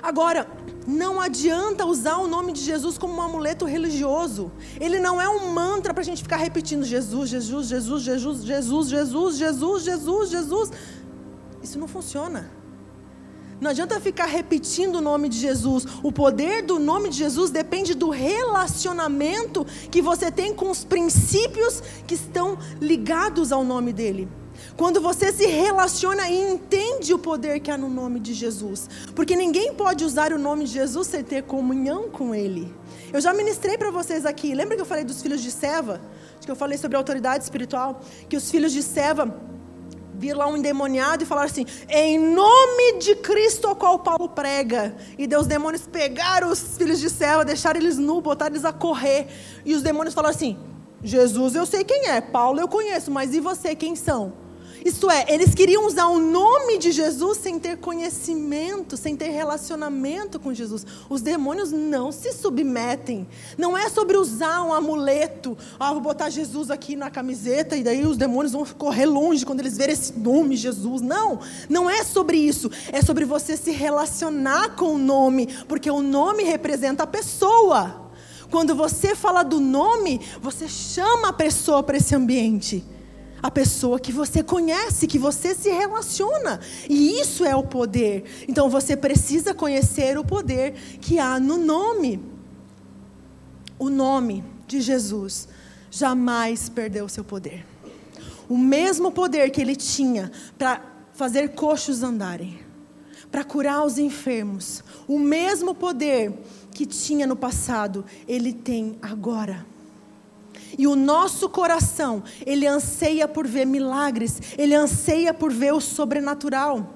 Agora, 0.04 0.46
não 0.86 1.22
adianta 1.22 1.86
usar 1.86 2.18
o 2.18 2.28
nome 2.28 2.52
de 2.52 2.60
Jesus 2.60 2.98
como 2.98 3.14
um 3.14 3.22
amuleto 3.22 3.64
religioso. 3.66 4.52
Ele 4.78 5.00
não 5.00 5.22
é 5.22 5.30
um 5.30 5.54
mantra 5.54 5.94
para 5.94 6.02
a 6.02 6.06
gente 6.06 6.22
ficar 6.22 6.36
repetindo 6.36 6.84
Jesus, 6.84 7.30
Jesus, 7.30 7.68
Jesus, 7.68 8.04
Jesus, 8.04 8.44
Jesus, 8.44 8.90
Jesus, 8.90 9.38
Jesus, 9.38 9.84
Jesus, 9.84 10.30
Jesus. 10.30 10.72
Isso 11.64 11.80
não 11.80 11.88
funciona. 11.88 12.52
Não 13.62 13.72
adianta 13.72 13.98
ficar 14.02 14.26
repetindo 14.26 14.98
o 14.98 15.02
nome 15.02 15.30
de 15.30 15.38
Jesus. 15.38 15.86
O 16.04 16.12
poder 16.12 16.64
do 16.64 16.80
nome 16.80 17.08
de 17.08 17.20
Jesus 17.20 17.50
depende 17.50 17.94
do 17.94 18.10
relacionamento 18.10 19.66
que 19.90 20.02
você 20.02 20.30
tem 20.30 20.54
com 20.54 20.70
os 20.70 20.84
princípios 20.84 21.82
que 22.06 22.16
estão 22.16 22.58
ligados 22.82 23.54
ao 23.54 23.64
nome 23.64 23.94
dele. 23.94 24.28
Quando 24.76 25.02
você 25.02 25.32
se 25.32 25.46
relaciona 25.46 26.30
e 26.30 26.54
entende 26.54 27.14
o 27.14 27.20
poder 27.20 27.60
que 27.60 27.70
há 27.70 27.78
no 27.78 27.90
nome 27.90 28.20
de 28.20 28.34
Jesus. 28.34 28.90
Porque 29.16 29.36
ninguém 29.36 29.74
pode 29.74 30.04
usar 30.04 30.34
o 30.34 30.40
nome 30.40 30.66
de 30.66 30.72
Jesus 30.72 31.08
sem 31.08 31.24
ter 31.24 31.44
comunhão 31.44 32.10
com 32.10 32.34
ele. 32.34 32.74
Eu 33.12 33.22
já 33.22 33.34
ministrei 33.34 33.78
para 33.78 33.92
vocês 33.92 34.26
aqui. 34.26 34.54
Lembra 34.54 34.76
que 34.76 34.82
eu 34.82 34.86
falei 34.86 35.04
dos 35.04 35.22
filhos 35.22 35.42
de 35.42 35.52
Seva? 35.52 36.02
Acho 36.38 36.46
que 36.46 36.52
eu 36.52 36.56
falei 36.56 36.78
sobre 36.78 36.98
a 36.98 37.00
autoridade 37.00 37.44
espiritual. 37.44 38.02
Que 38.28 38.36
os 38.36 38.50
filhos 38.50 38.72
de 38.72 38.82
Seva 38.82 39.54
vir 40.24 40.34
lá 40.34 40.48
um 40.48 40.56
endemoniado 40.56 41.24
e 41.24 41.26
falar 41.26 41.44
assim: 41.44 41.66
em 41.90 42.18
nome 42.20 43.00
de 43.00 43.16
Cristo 43.16 43.68
ao 43.68 43.76
qual 43.76 44.00
Paulo 44.00 44.30
prega. 44.30 44.96
E 45.18 45.28
Deus 45.28 45.48
demônios 45.48 45.86
pegaram 45.86 46.50
os 46.50 46.78
filhos 46.78 47.00
de 47.00 47.10
Serva, 47.10 47.44
deixaram 47.44 47.80
eles 47.80 47.98
nu, 47.98 48.22
botaram 48.22 48.54
eles 48.54 48.66
a 48.66 48.72
correr. 48.72 49.28
E 49.66 49.74
os 49.74 49.82
demônios 49.82 50.14
falaram 50.14 50.36
assim: 50.36 50.58
Jesus 51.04 51.56
eu 51.56 51.66
sei 51.66 51.84
quem 51.84 52.08
é, 52.08 52.22
Paulo 52.22 52.60
eu 52.60 52.68
conheço, 52.68 53.12
mas 53.12 53.34
e 53.34 53.40
você 53.40 53.76
quem 53.76 53.96
são? 53.96 54.43
Isto 54.84 55.10
é, 55.10 55.26
eles 55.30 55.56
queriam 55.56 55.88
usar 55.88 56.08
o 56.08 56.20
nome 56.20 56.78
de 56.78 56.92
Jesus 56.92 57.38
sem 57.38 57.58
ter 57.58 57.78
conhecimento, 57.78 58.98
sem 58.98 59.16
ter 59.16 59.30
relacionamento 59.30 60.40
com 60.40 60.54
Jesus. 60.54 60.86
Os 61.10 61.22
demônios 61.22 61.72
não 61.72 62.12
se 62.12 62.34
submetem. 62.34 63.26
Não 63.58 63.78
é 63.78 63.88
sobre 63.88 64.18
usar 64.18 64.62
um 64.64 64.74
amuleto. 64.74 65.58
Ah, 65.80 65.94
vou 65.94 66.02
botar 66.02 66.30
Jesus 66.30 66.70
aqui 66.70 66.98
na 66.98 67.10
camiseta 67.10 67.78
e 67.78 67.84
daí 67.84 68.06
os 68.06 68.18
demônios 68.18 68.52
vão 68.52 68.66
correr 68.66 69.06
longe 69.06 69.46
quando 69.46 69.62
eles 69.62 69.78
verem 69.78 69.94
esse 69.94 70.20
nome 70.20 70.58
Jesus. 70.58 71.02
Não, 71.02 71.40
não 71.70 71.90
é 71.90 72.04
sobre 72.04 72.38
isso. 72.38 72.70
É 72.92 73.02
sobre 73.02 73.24
você 73.24 73.56
se 73.56 73.72
relacionar 73.72 74.76
com 74.76 74.96
o 74.96 74.98
nome, 74.98 75.48
porque 75.68 75.90
o 75.90 76.02
nome 76.02 76.44
representa 76.44 77.04
a 77.04 77.08
pessoa. 77.08 78.10
Quando 78.52 78.76
você 78.76 79.16
fala 79.16 79.44
do 79.44 79.62
nome, 79.62 80.20
você 80.42 80.68
chama 80.68 81.30
a 81.30 81.34
pessoa 81.34 81.82
para 81.82 81.98
esse 81.98 82.14
ambiente 82.14 82.84
a 83.44 83.52
pessoa 83.52 84.00
que 84.00 84.14
você 84.14 84.42
conhece, 84.42 85.06
que 85.06 85.20
você 85.20 85.54
se 85.54 85.70
relaciona. 85.70 86.62
E 86.90 87.20
isso 87.20 87.44
é 87.44 87.54
o 87.54 87.62
poder. 87.62 88.24
Então 88.48 88.70
você 88.70 88.96
precisa 88.96 89.54
conhecer 89.54 90.18
o 90.18 90.24
poder 90.24 90.72
que 91.02 91.20
há 91.20 91.38
no 91.42 91.58
nome. 91.58 92.24
O 93.78 93.90
nome 93.90 94.46
de 94.66 94.80
Jesus 94.80 95.50
jamais 95.92 96.70
perdeu 96.70 97.10
seu 97.10 97.26
poder. 97.26 97.66
O 98.48 98.58
mesmo 98.58 99.12
poder 99.12 99.50
que 99.50 99.60
ele 99.60 99.76
tinha 99.76 100.32
para 100.58 100.82
fazer 101.14 101.50
coxos 101.50 102.02
andarem, 102.02 102.60
para 103.30 103.44
curar 103.44 103.84
os 103.86 103.98
enfermos, 103.98 104.82
o 105.06 105.20
mesmo 105.20 105.76
poder 105.76 106.32
que 106.72 106.86
tinha 106.86 107.28
no 107.28 107.36
passado, 107.36 108.06
ele 108.26 108.54
tem 108.54 108.98
agora. 109.02 109.73
E 110.78 110.88
o 110.88 110.96
nosso 110.96 111.50
coração, 111.50 112.24
ele 112.46 112.66
anseia 112.66 113.28
por 113.28 113.48
ver 113.48 113.66
milagres, 113.66 114.42
ele 114.58 114.74
anseia 114.74 115.34
por 115.34 115.52
ver 115.52 115.74
o 115.74 115.82
sobrenatural. 115.82 116.94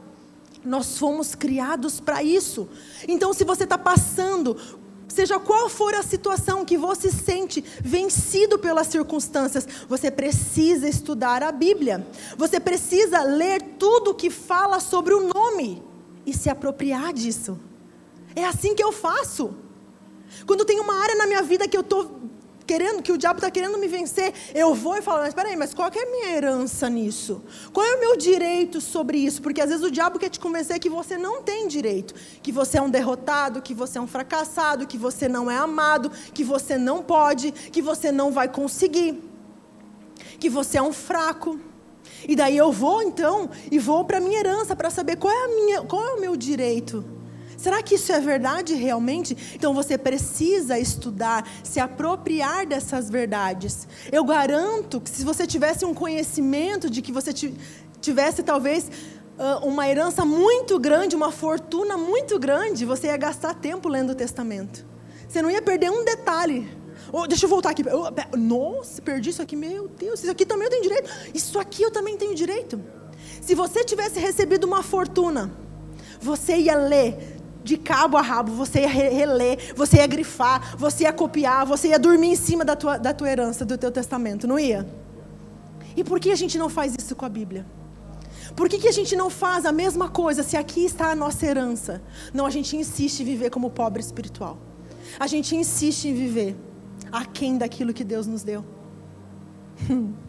Nós 0.64 0.98
fomos 0.98 1.36
criados 1.36 2.00
para 2.00 2.24
isso. 2.24 2.68
Então, 3.08 3.34
se 3.34 3.44
você 3.44 3.64
está 3.64 3.78
passando, 3.78 4.58
seja 5.08 5.40
qual 5.40 5.70
for 5.70 5.96
a 5.96 6.04
situação 6.04 6.66
que 6.66 6.78
você 6.78 7.10
sente 7.10 7.64
vencido 7.82 8.60
pelas 8.60 8.88
circunstâncias, 8.88 9.68
você 9.88 10.12
precisa 10.12 10.88
estudar 10.88 11.44
a 11.44 11.52
Bíblia. 11.52 12.06
Você 12.38 12.60
precisa 12.60 13.24
ler 13.24 13.62
tudo 13.80 14.14
que 14.14 14.30
fala 14.30 14.80
sobre 14.80 15.14
o 15.14 15.32
nome 15.34 15.82
e 16.26 16.34
se 16.34 16.50
apropriar 16.50 17.14
disso. 17.14 17.58
É 18.36 18.44
assim 18.46 18.76
que 18.76 18.84
eu 18.84 18.92
faço. 18.92 19.56
Quando 20.46 20.66
tem 20.66 20.80
uma 20.80 20.96
área 21.02 21.16
na 21.16 21.26
minha 21.26 21.42
vida 21.42 21.68
que 21.68 21.78
eu 21.78 21.82
estou 21.82 22.22
querendo, 22.68 23.02
que 23.02 23.12
o 23.12 23.18
diabo 23.18 23.38
está 23.38 23.50
querendo 23.50 23.78
me 23.78 23.88
vencer, 23.88 24.34
eu 24.54 24.76
vou 24.76 24.98
e 24.98 25.02
falo, 25.02 25.22
mas 25.22 25.34
peraí, 25.34 25.56
mas 25.56 25.74
qual 25.74 25.90
é 25.90 26.04
a 26.04 26.12
minha 26.12 26.36
herança 26.36 26.90
nisso? 26.90 27.42
Qual 27.72 27.86
é 27.86 27.96
o 27.96 28.00
meu 28.00 28.18
direito 28.18 28.82
sobre 28.82 29.18
isso? 29.18 29.42
Porque 29.42 29.62
às 29.62 29.70
vezes 29.70 29.84
o 29.84 29.90
diabo 29.90 30.20
quer 30.20 30.30
te 30.30 30.40
convencer 30.40 30.78
que 30.80 30.90
você 30.90 31.18
não 31.18 31.42
tem 31.42 31.68
direito, 31.68 32.14
que 32.44 32.52
você 32.52 32.78
é 32.78 32.82
um 32.82 32.90
derrotado, 32.90 33.62
que 33.62 33.74
você 33.74 33.98
é 33.98 34.02
um 34.02 34.08
fracassado, 34.08 34.86
que 34.86 34.98
você 34.98 35.30
não 35.30 35.50
é 35.50 35.58
amado, 35.58 36.12
que 36.34 36.44
você 36.44 36.78
não 36.78 37.02
pode, 37.02 37.52
que 37.52 37.82
você 37.82 38.12
não 38.12 38.32
vai 38.32 38.50
conseguir, 38.50 39.24
que 40.38 40.50
você 40.50 40.78
é 40.78 40.82
um 40.82 40.94
fraco. 40.94 41.60
E 42.28 42.36
daí 42.36 42.58
eu 42.58 42.72
vou 42.72 43.02
então 43.02 43.50
e 43.72 43.80
vou 43.80 44.04
para 44.04 44.20
minha 44.20 44.40
herança 44.40 44.76
para 44.76 44.90
saber 44.90 45.16
qual 45.16 45.34
é 45.34 45.48
minha, 45.56 45.82
qual 45.84 46.04
é 46.04 46.14
o 46.14 46.20
meu 46.20 46.36
direito. 46.36 47.17
Será 47.58 47.82
que 47.82 47.96
isso 47.96 48.12
é 48.14 48.20
verdade 48.20 48.76
realmente? 48.76 49.36
Então 49.56 49.74
você 49.74 49.98
precisa 49.98 50.78
estudar, 50.78 51.50
se 51.64 51.80
apropriar 51.80 52.68
dessas 52.68 53.10
verdades. 53.10 53.88
Eu 54.12 54.24
garanto 54.24 55.02
que 55.02 55.10
se 55.10 55.26
você 55.26 55.48
tivesse 55.48 55.84
um 55.84 55.94
conhecimento 55.94 56.88
de 56.88 57.02
que 57.02 57.12
você 57.12 57.32
tivesse 58.00 58.44
talvez 58.44 58.92
ah, 59.40 59.60
uma 59.64 59.90
herança 59.90 60.24
muito 60.24 60.78
grande, 60.78 61.16
uma 61.16 61.32
fortuna 61.32 61.98
muito 61.98 62.38
grande, 62.38 62.86
você 62.86 63.08
ia 63.08 63.18
gastar 63.18 63.56
tempo 63.56 63.90
lendo 63.90 64.12
o 64.12 64.16
testamento. 64.16 64.86
Você 65.28 65.42
não 65.42 65.50
ia 65.50 65.62
perder 65.62 65.90
um 65.90 66.06
detalhe. 66.06 66.70
Oh, 67.12 67.26
deixa 67.26 67.46
eu 67.46 67.50
voltar 67.50 67.72
aqui. 67.72 67.84
Nossa, 68.38 69.02
perdi 69.02 69.32
isso 69.32 69.42
aqui. 69.42 69.56
Meu 69.56 69.88
Deus, 69.88 70.22
isso 70.22 70.32
aqui 70.32 70.46
também 70.46 70.66
eu 70.66 70.70
tenho 70.70 70.84
direito. 70.84 71.10
Isso 71.34 71.58
aqui 71.60 71.82
eu 71.82 71.92
também 71.92 72.18
tenho 72.18 72.36
direito. 72.36 72.80
Se 73.42 73.56
você 73.56 73.84
tivesse 73.84 74.20
recebido 74.20 74.66
uma 74.66 74.84
fortuna, 74.84 75.52
você 76.20 76.58
ia 76.58 76.76
ler 76.76 77.37
de 77.68 77.78
cabo 77.78 78.18
a 78.18 78.22
rabo, 78.22 78.54
você 78.54 78.82
ia 78.82 78.88
reler, 78.88 79.74
você 79.76 79.98
ia 79.98 80.08
grifar, 80.08 80.76
você 80.78 81.04
ia 81.04 81.14
copiar, 81.14 81.66
você 81.66 81.90
ia 81.90 82.00
dormir 82.00 82.30
em 82.30 82.36
cima 82.36 82.64
da 82.64 82.76
tua, 82.76 82.98
da 82.98 83.14
tua 83.14 83.30
herança, 83.30 83.66
do 83.66 83.78
teu 83.78 83.92
testamento, 83.92 84.48
não 84.48 84.58
ia? 84.58 84.88
E 85.96 86.04
por 86.04 86.20
que 86.20 86.32
a 86.32 86.36
gente 86.36 86.58
não 86.58 86.70
faz 86.70 86.96
isso 86.98 87.16
com 87.16 87.26
a 87.26 87.30
Bíblia? 87.30 87.66
Por 88.56 88.70
que, 88.70 88.78
que 88.80 88.88
a 88.88 88.92
gente 88.92 89.16
não 89.16 89.30
faz 89.30 89.66
a 89.66 89.72
mesma 89.72 90.08
coisa 90.10 90.42
se 90.44 90.56
aqui 90.56 90.86
está 90.86 91.12
a 91.12 91.16
nossa 91.16 91.46
herança? 91.46 92.02
Não, 92.34 92.46
a 92.46 92.50
gente 92.50 92.78
insiste 92.78 93.20
em 93.20 93.26
viver 93.26 93.50
como 93.50 93.70
pobre 93.70 94.02
espiritual. 94.02 94.58
A 95.20 95.28
gente 95.28 95.56
insiste 95.56 96.06
em 96.08 96.14
viver 96.14 96.56
aquém 97.12 97.58
daquilo 97.58 97.94
que 97.94 98.04
Deus 98.04 98.26
nos 98.26 98.44
deu. 98.44 98.64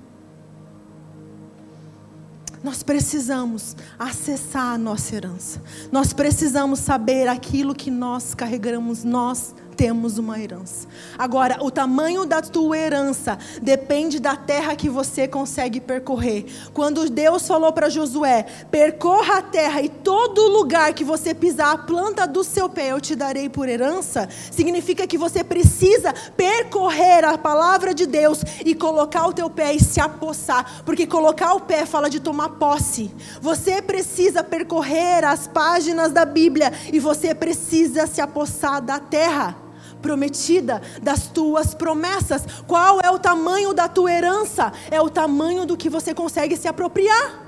Nós 2.62 2.82
precisamos 2.82 3.76
acessar 3.98 4.74
a 4.74 4.78
nossa 4.78 5.14
herança. 5.14 5.62
Nós 5.92 6.12
precisamos 6.12 6.80
saber 6.80 7.28
aquilo 7.28 7.74
que 7.74 7.90
nós 7.90 8.34
carregamos, 8.34 9.04
nós 9.04 9.54
temos 9.78 10.18
uma 10.18 10.40
herança. 10.40 10.88
Agora, 11.16 11.58
o 11.62 11.70
tamanho 11.70 12.26
da 12.26 12.42
tua 12.42 12.76
herança 12.76 13.38
depende 13.62 14.18
da 14.18 14.34
terra 14.34 14.74
que 14.74 14.88
você 14.88 15.28
consegue 15.28 15.80
percorrer. 15.80 16.46
Quando 16.74 17.08
Deus 17.08 17.46
falou 17.46 17.72
para 17.72 17.88
Josué: 17.88 18.44
percorra 18.72 19.38
a 19.38 19.42
terra 19.42 19.80
e 19.80 19.88
todo 19.88 20.48
lugar 20.48 20.92
que 20.92 21.04
você 21.04 21.32
pisar 21.32 21.72
a 21.72 21.78
planta 21.78 22.26
do 22.26 22.42
seu 22.42 22.68
pé 22.68 22.88
eu 22.88 23.00
te 23.00 23.14
darei 23.14 23.48
por 23.48 23.68
herança, 23.68 24.28
significa 24.50 25.06
que 25.06 25.16
você 25.16 25.44
precisa 25.44 26.12
percorrer 26.36 27.24
a 27.24 27.38
palavra 27.38 27.94
de 27.94 28.04
Deus 28.04 28.42
e 28.64 28.74
colocar 28.74 29.28
o 29.28 29.32
teu 29.32 29.48
pé 29.48 29.74
e 29.74 29.80
se 29.80 30.00
apossar, 30.00 30.82
porque 30.84 31.06
colocar 31.06 31.54
o 31.54 31.60
pé 31.60 31.86
fala 31.86 32.10
de 32.10 32.18
tomar 32.18 32.48
posse. 32.48 33.14
Você 33.40 33.80
precisa 33.80 34.42
percorrer 34.42 35.24
as 35.24 35.46
páginas 35.46 36.10
da 36.10 36.24
Bíblia 36.24 36.72
e 36.92 36.98
você 36.98 37.32
precisa 37.32 38.08
se 38.08 38.20
apossar 38.20 38.82
da 38.82 38.98
terra 38.98 39.67
prometida, 40.00 40.80
das 41.02 41.26
tuas 41.28 41.74
promessas. 41.74 42.44
Qual 42.66 43.00
é 43.00 43.10
o 43.10 43.18
tamanho 43.18 43.72
da 43.72 43.88
tua 43.88 44.12
herança? 44.12 44.72
É 44.90 45.00
o 45.00 45.10
tamanho 45.10 45.66
do 45.66 45.76
que 45.76 45.88
você 45.88 46.14
consegue 46.14 46.56
se 46.56 46.68
apropriar. 46.68 47.46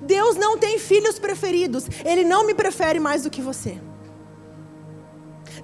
Deus 0.00 0.36
não 0.36 0.58
tem 0.58 0.78
filhos 0.78 1.18
preferidos, 1.18 1.86
Ele 2.04 2.24
não 2.24 2.46
me 2.46 2.54
prefere 2.54 2.98
mais 2.98 3.22
do 3.22 3.30
que 3.30 3.40
você. 3.40 3.80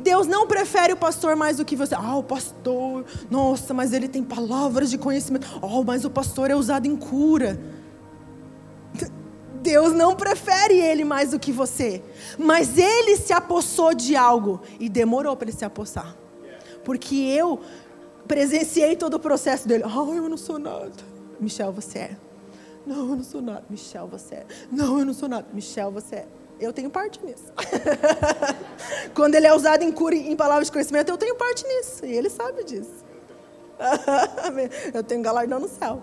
Deus 0.00 0.26
não 0.26 0.46
prefere 0.46 0.92
o 0.92 0.96
pastor 0.96 1.34
mais 1.34 1.56
do 1.56 1.64
que 1.64 1.74
você. 1.74 1.94
Ah, 1.94 2.16
o 2.16 2.22
pastor, 2.22 3.04
nossa, 3.30 3.74
mas 3.74 3.92
ele 3.92 4.06
tem 4.06 4.22
palavras 4.22 4.90
de 4.90 4.98
conhecimento. 4.98 5.46
Oh, 5.60 5.82
mas 5.82 6.04
o 6.04 6.10
pastor 6.10 6.50
é 6.50 6.54
usado 6.54 6.86
em 6.86 6.96
cura. 6.96 7.58
Deus 9.62 9.92
não 9.92 10.16
prefere 10.16 10.80
ele 10.80 11.04
mais 11.04 11.30
do 11.30 11.38
que 11.38 11.52
você. 11.52 12.02
Mas 12.38 12.78
ele 12.78 13.16
se 13.16 13.32
apossou 13.32 13.94
de 13.94 14.16
algo 14.16 14.60
e 14.78 14.88
demorou 14.88 15.36
para 15.36 15.48
ele 15.48 15.56
se 15.56 15.64
apossar. 15.64 16.16
Porque 16.84 17.14
eu 17.14 17.60
presenciei 18.26 18.96
todo 18.96 19.14
o 19.14 19.20
processo 19.20 19.66
dele. 19.66 19.84
Ah, 19.84 20.02
oh, 20.02 20.14
eu 20.14 20.28
não 20.28 20.36
sou 20.36 20.58
nada. 20.58 20.92
Michel, 21.40 21.72
você 21.72 21.98
é. 21.98 22.16
Não, 22.86 23.10
eu 23.10 23.16
não 23.16 23.24
sou 23.24 23.42
nada. 23.42 23.64
Michel, 23.68 24.06
você 24.06 24.36
é. 24.36 24.46
Não, 24.70 24.98
eu 24.98 25.04
não 25.04 25.12
sou 25.14 25.28
nada. 25.28 25.46
Michel, 25.52 25.90
você 25.90 26.16
é. 26.16 26.26
Eu 26.60 26.72
tenho 26.72 26.90
parte 26.90 27.24
nisso. 27.24 27.52
Quando 29.14 29.34
ele 29.34 29.46
é 29.46 29.54
usado 29.54 29.82
em 29.82 29.92
cura 29.92 30.14
em 30.14 30.34
palavras 30.34 30.66
de 30.66 30.72
conhecimento, 30.72 31.10
eu 31.10 31.16
tenho 31.16 31.36
parte 31.36 31.66
nisso. 31.66 32.04
E 32.04 32.12
ele 32.12 32.28
sabe 32.28 32.64
disso. 32.64 33.04
eu 34.92 35.04
tenho 35.04 35.22
galardão 35.22 35.60
no 35.60 35.68
céu. 35.68 36.02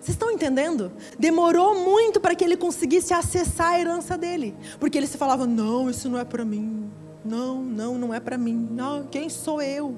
Vocês 0.00 0.14
estão 0.14 0.30
entendendo? 0.30 0.90
Demorou 1.18 1.74
muito 1.78 2.20
para 2.20 2.34
que 2.34 2.42
ele 2.42 2.56
conseguisse 2.56 3.12
acessar 3.12 3.72
a 3.72 3.80
herança 3.80 4.16
dele. 4.16 4.56
Porque 4.78 4.96
ele 4.96 5.06
se 5.06 5.18
falava: 5.18 5.46
não, 5.46 5.90
isso 5.90 6.08
não 6.08 6.18
é 6.18 6.24
para 6.24 6.44
mim. 6.44 6.90
Não, 7.22 7.62
não, 7.62 7.98
não 7.98 8.14
é 8.14 8.18
para 8.18 8.38
mim. 8.38 8.66
Não, 8.70 9.06
quem 9.06 9.28
sou 9.28 9.60
eu? 9.60 9.94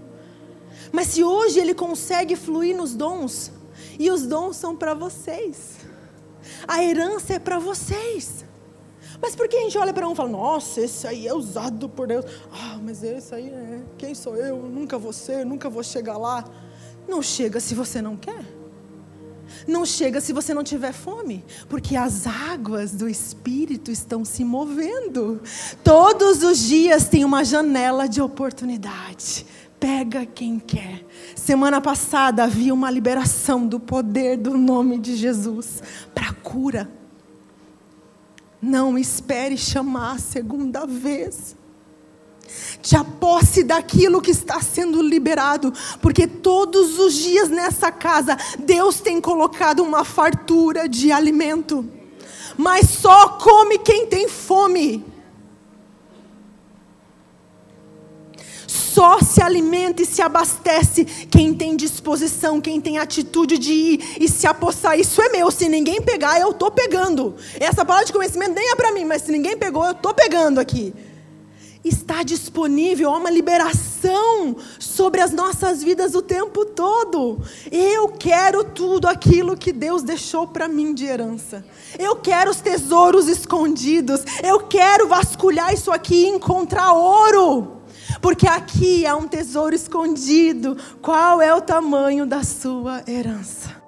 Mas 0.90 1.08
se 1.08 1.22
hoje 1.22 1.60
ele 1.60 1.72
consegue 1.72 2.34
fluir 2.34 2.76
nos 2.76 2.94
dons, 2.94 3.52
e 3.96 4.10
os 4.10 4.26
dons 4.26 4.56
são 4.56 4.74
para 4.74 4.92
vocês, 4.92 5.76
a 6.66 6.82
herança 6.82 7.34
é 7.34 7.38
para 7.38 7.60
vocês. 7.60 8.44
Mas 9.20 9.36
por 9.36 9.46
que 9.46 9.56
a 9.56 9.60
gente 9.60 9.78
olha 9.78 9.92
para 9.92 10.08
um 10.08 10.14
e 10.14 10.16
fala: 10.16 10.30
nossa, 10.30 10.80
esse 10.80 11.06
aí 11.06 11.28
é 11.28 11.34
usado 11.34 11.88
por 11.88 12.08
Deus. 12.08 12.24
Ah, 12.50 12.76
mas 12.82 13.04
esse 13.04 13.32
aí 13.32 13.50
é. 13.50 13.82
Quem 13.96 14.16
sou 14.16 14.34
eu? 14.34 14.56
Nunca 14.56 14.98
vou 14.98 15.12
ser, 15.12 15.46
nunca 15.46 15.70
vou 15.70 15.84
chegar 15.84 16.18
lá. 16.18 16.44
Não 17.06 17.22
chega 17.22 17.60
se 17.60 17.72
você 17.72 18.02
não 18.02 18.16
quer. 18.16 18.61
Não 19.66 19.84
chega 19.86 20.20
se 20.20 20.32
você 20.32 20.52
não 20.52 20.64
tiver 20.64 20.92
fome, 20.92 21.44
porque 21.68 21.96
as 21.96 22.26
águas 22.26 22.92
do 22.92 23.08
Espírito 23.08 23.90
estão 23.90 24.24
se 24.24 24.44
movendo. 24.44 25.40
Todos 25.84 26.42
os 26.42 26.58
dias 26.58 27.08
tem 27.08 27.24
uma 27.24 27.44
janela 27.44 28.08
de 28.08 28.20
oportunidade. 28.20 29.46
Pega 29.78 30.24
quem 30.24 30.58
quer. 30.58 31.04
Semana 31.34 31.80
passada 31.80 32.44
havia 32.44 32.72
uma 32.72 32.90
liberação 32.90 33.66
do 33.66 33.80
poder 33.80 34.36
do 34.36 34.56
nome 34.56 34.98
de 34.98 35.16
Jesus 35.16 35.82
para 36.14 36.32
cura. 36.32 36.90
Não 38.60 38.96
espere 38.96 39.56
chamar 39.56 40.12
a 40.12 40.18
segunda 40.18 40.86
vez 40.86 41.56
te 42.82 42.96
aposse 42.96 43.62
daquilo 43.62 44.20
que 44.20 44.30
está 44.30 44.60
sendo 44.60 45.00
liberado, 45.00 45.72
porque 46.00 46.26
todos 46.26 46.98
os 46.98 47.14
dias 47.14 47.48
nessa 47.48 47.90
casa 47.92 48.36
Deus 48.58 49.00
tem 49.00 49.20
colocado 49.20 49.82
uma 49.82 50.04
fartura 50.04 50.88
de 50.88 51.12
alimento, 51.12 51.88
mas 52.56 52.88
só 52.88 53.28
come 53.30 53.78
quem 53.78 54.06
tem 54.06 54.28
fome. 54.28 55.12
Só 58.66 59.20
se 59.20 59.42
alimenta 59.42 60.02
e 60.02 60.06
se 60.06 60.20
abastece 60.20 61.06
quem 61.30 61.54
tem 61.54 61.74
disposição, 61.74 62.60
quem 62.60 62.78
tem 62.78 62.98
atitude 62.98 63.56
de 63.56 63.72
ir 63.72 64.16
e 64.20 64.28
se 64.28 64.46
apossar. 64.46 64.98
Isso 64.98 65.20
é 65.22 65.30
meu. 65.30 65.50
Se 65.50 65.66
ninguém 65.66 66.02
pegar, 66.02 66.38
eu 66.38 66.50
estou 66.50 66.70
pegando. 66.70 67.34
Essa 67.58 67.86
palavra 67.86 68.06
de 68.06 68.12
conhecimento 68.12 68.52
nem 68.54 68.70
é 68.70 68.76
para 68.76 68.92
mim, 68.92 69.06
mas 69.06 69.22
se 69.22 69.32
ninguém 69.32 69.56
pegou, 69.56 69.82
eu 69.84 69.92
estou 69.92 70.12
pegando 70.12 70.58
aqui 70.60 70.92
está 71.84 72.22
disponível, 72.22 73.10
há 73.10 73.16
uma 73.16 73.30
liberação 73.30 74.56
sobre 74.78 75.20
as 75.20 75.32
nossas 75.32 75.82
vidas 75.82 76.14
o 76.14 76.22
tempo 76.22 76.64
todo. 76.64 77.40
Eu 77.70 78.08
quero 78.08 78.64
tudo 78.64 79.06
aquilo 79.06 79.56
que 79.56 79.72
Deus 79.72 80.02
deixou 80.02 80.46
para 80.46 80.68
mim 80.68 80.94
de 80.94 81.06
herança. 81.06 81.64
Eu 81.98 82.16
quero 82.16 82.50
os 82.50 82.60
tesouros 82.60 83.28
escondidos. 83.28 84.22
Eu 84.42 84.60
quero 84.60 85.08
vasculhar 85.08 85.72
isso 85.72 85.90
aqui 85.90 86.24
e 86.24 86.28
encontrar 86.28 86.92
ouro. 86.92 87.78
Porque 88.20 88.46
aqui 88.46 89.06
há 89.06 89.16
um 89.16 89.26
tesouro 89.26 89.74
escondido. 89.74 90.76
Qual 91.00 91.42
é 91.42 91.54
o 91.54 91.60
tamanho 91.60 92.26
da 92.26 92.44
sua 92.44 93.02
herança? 93.06 93.81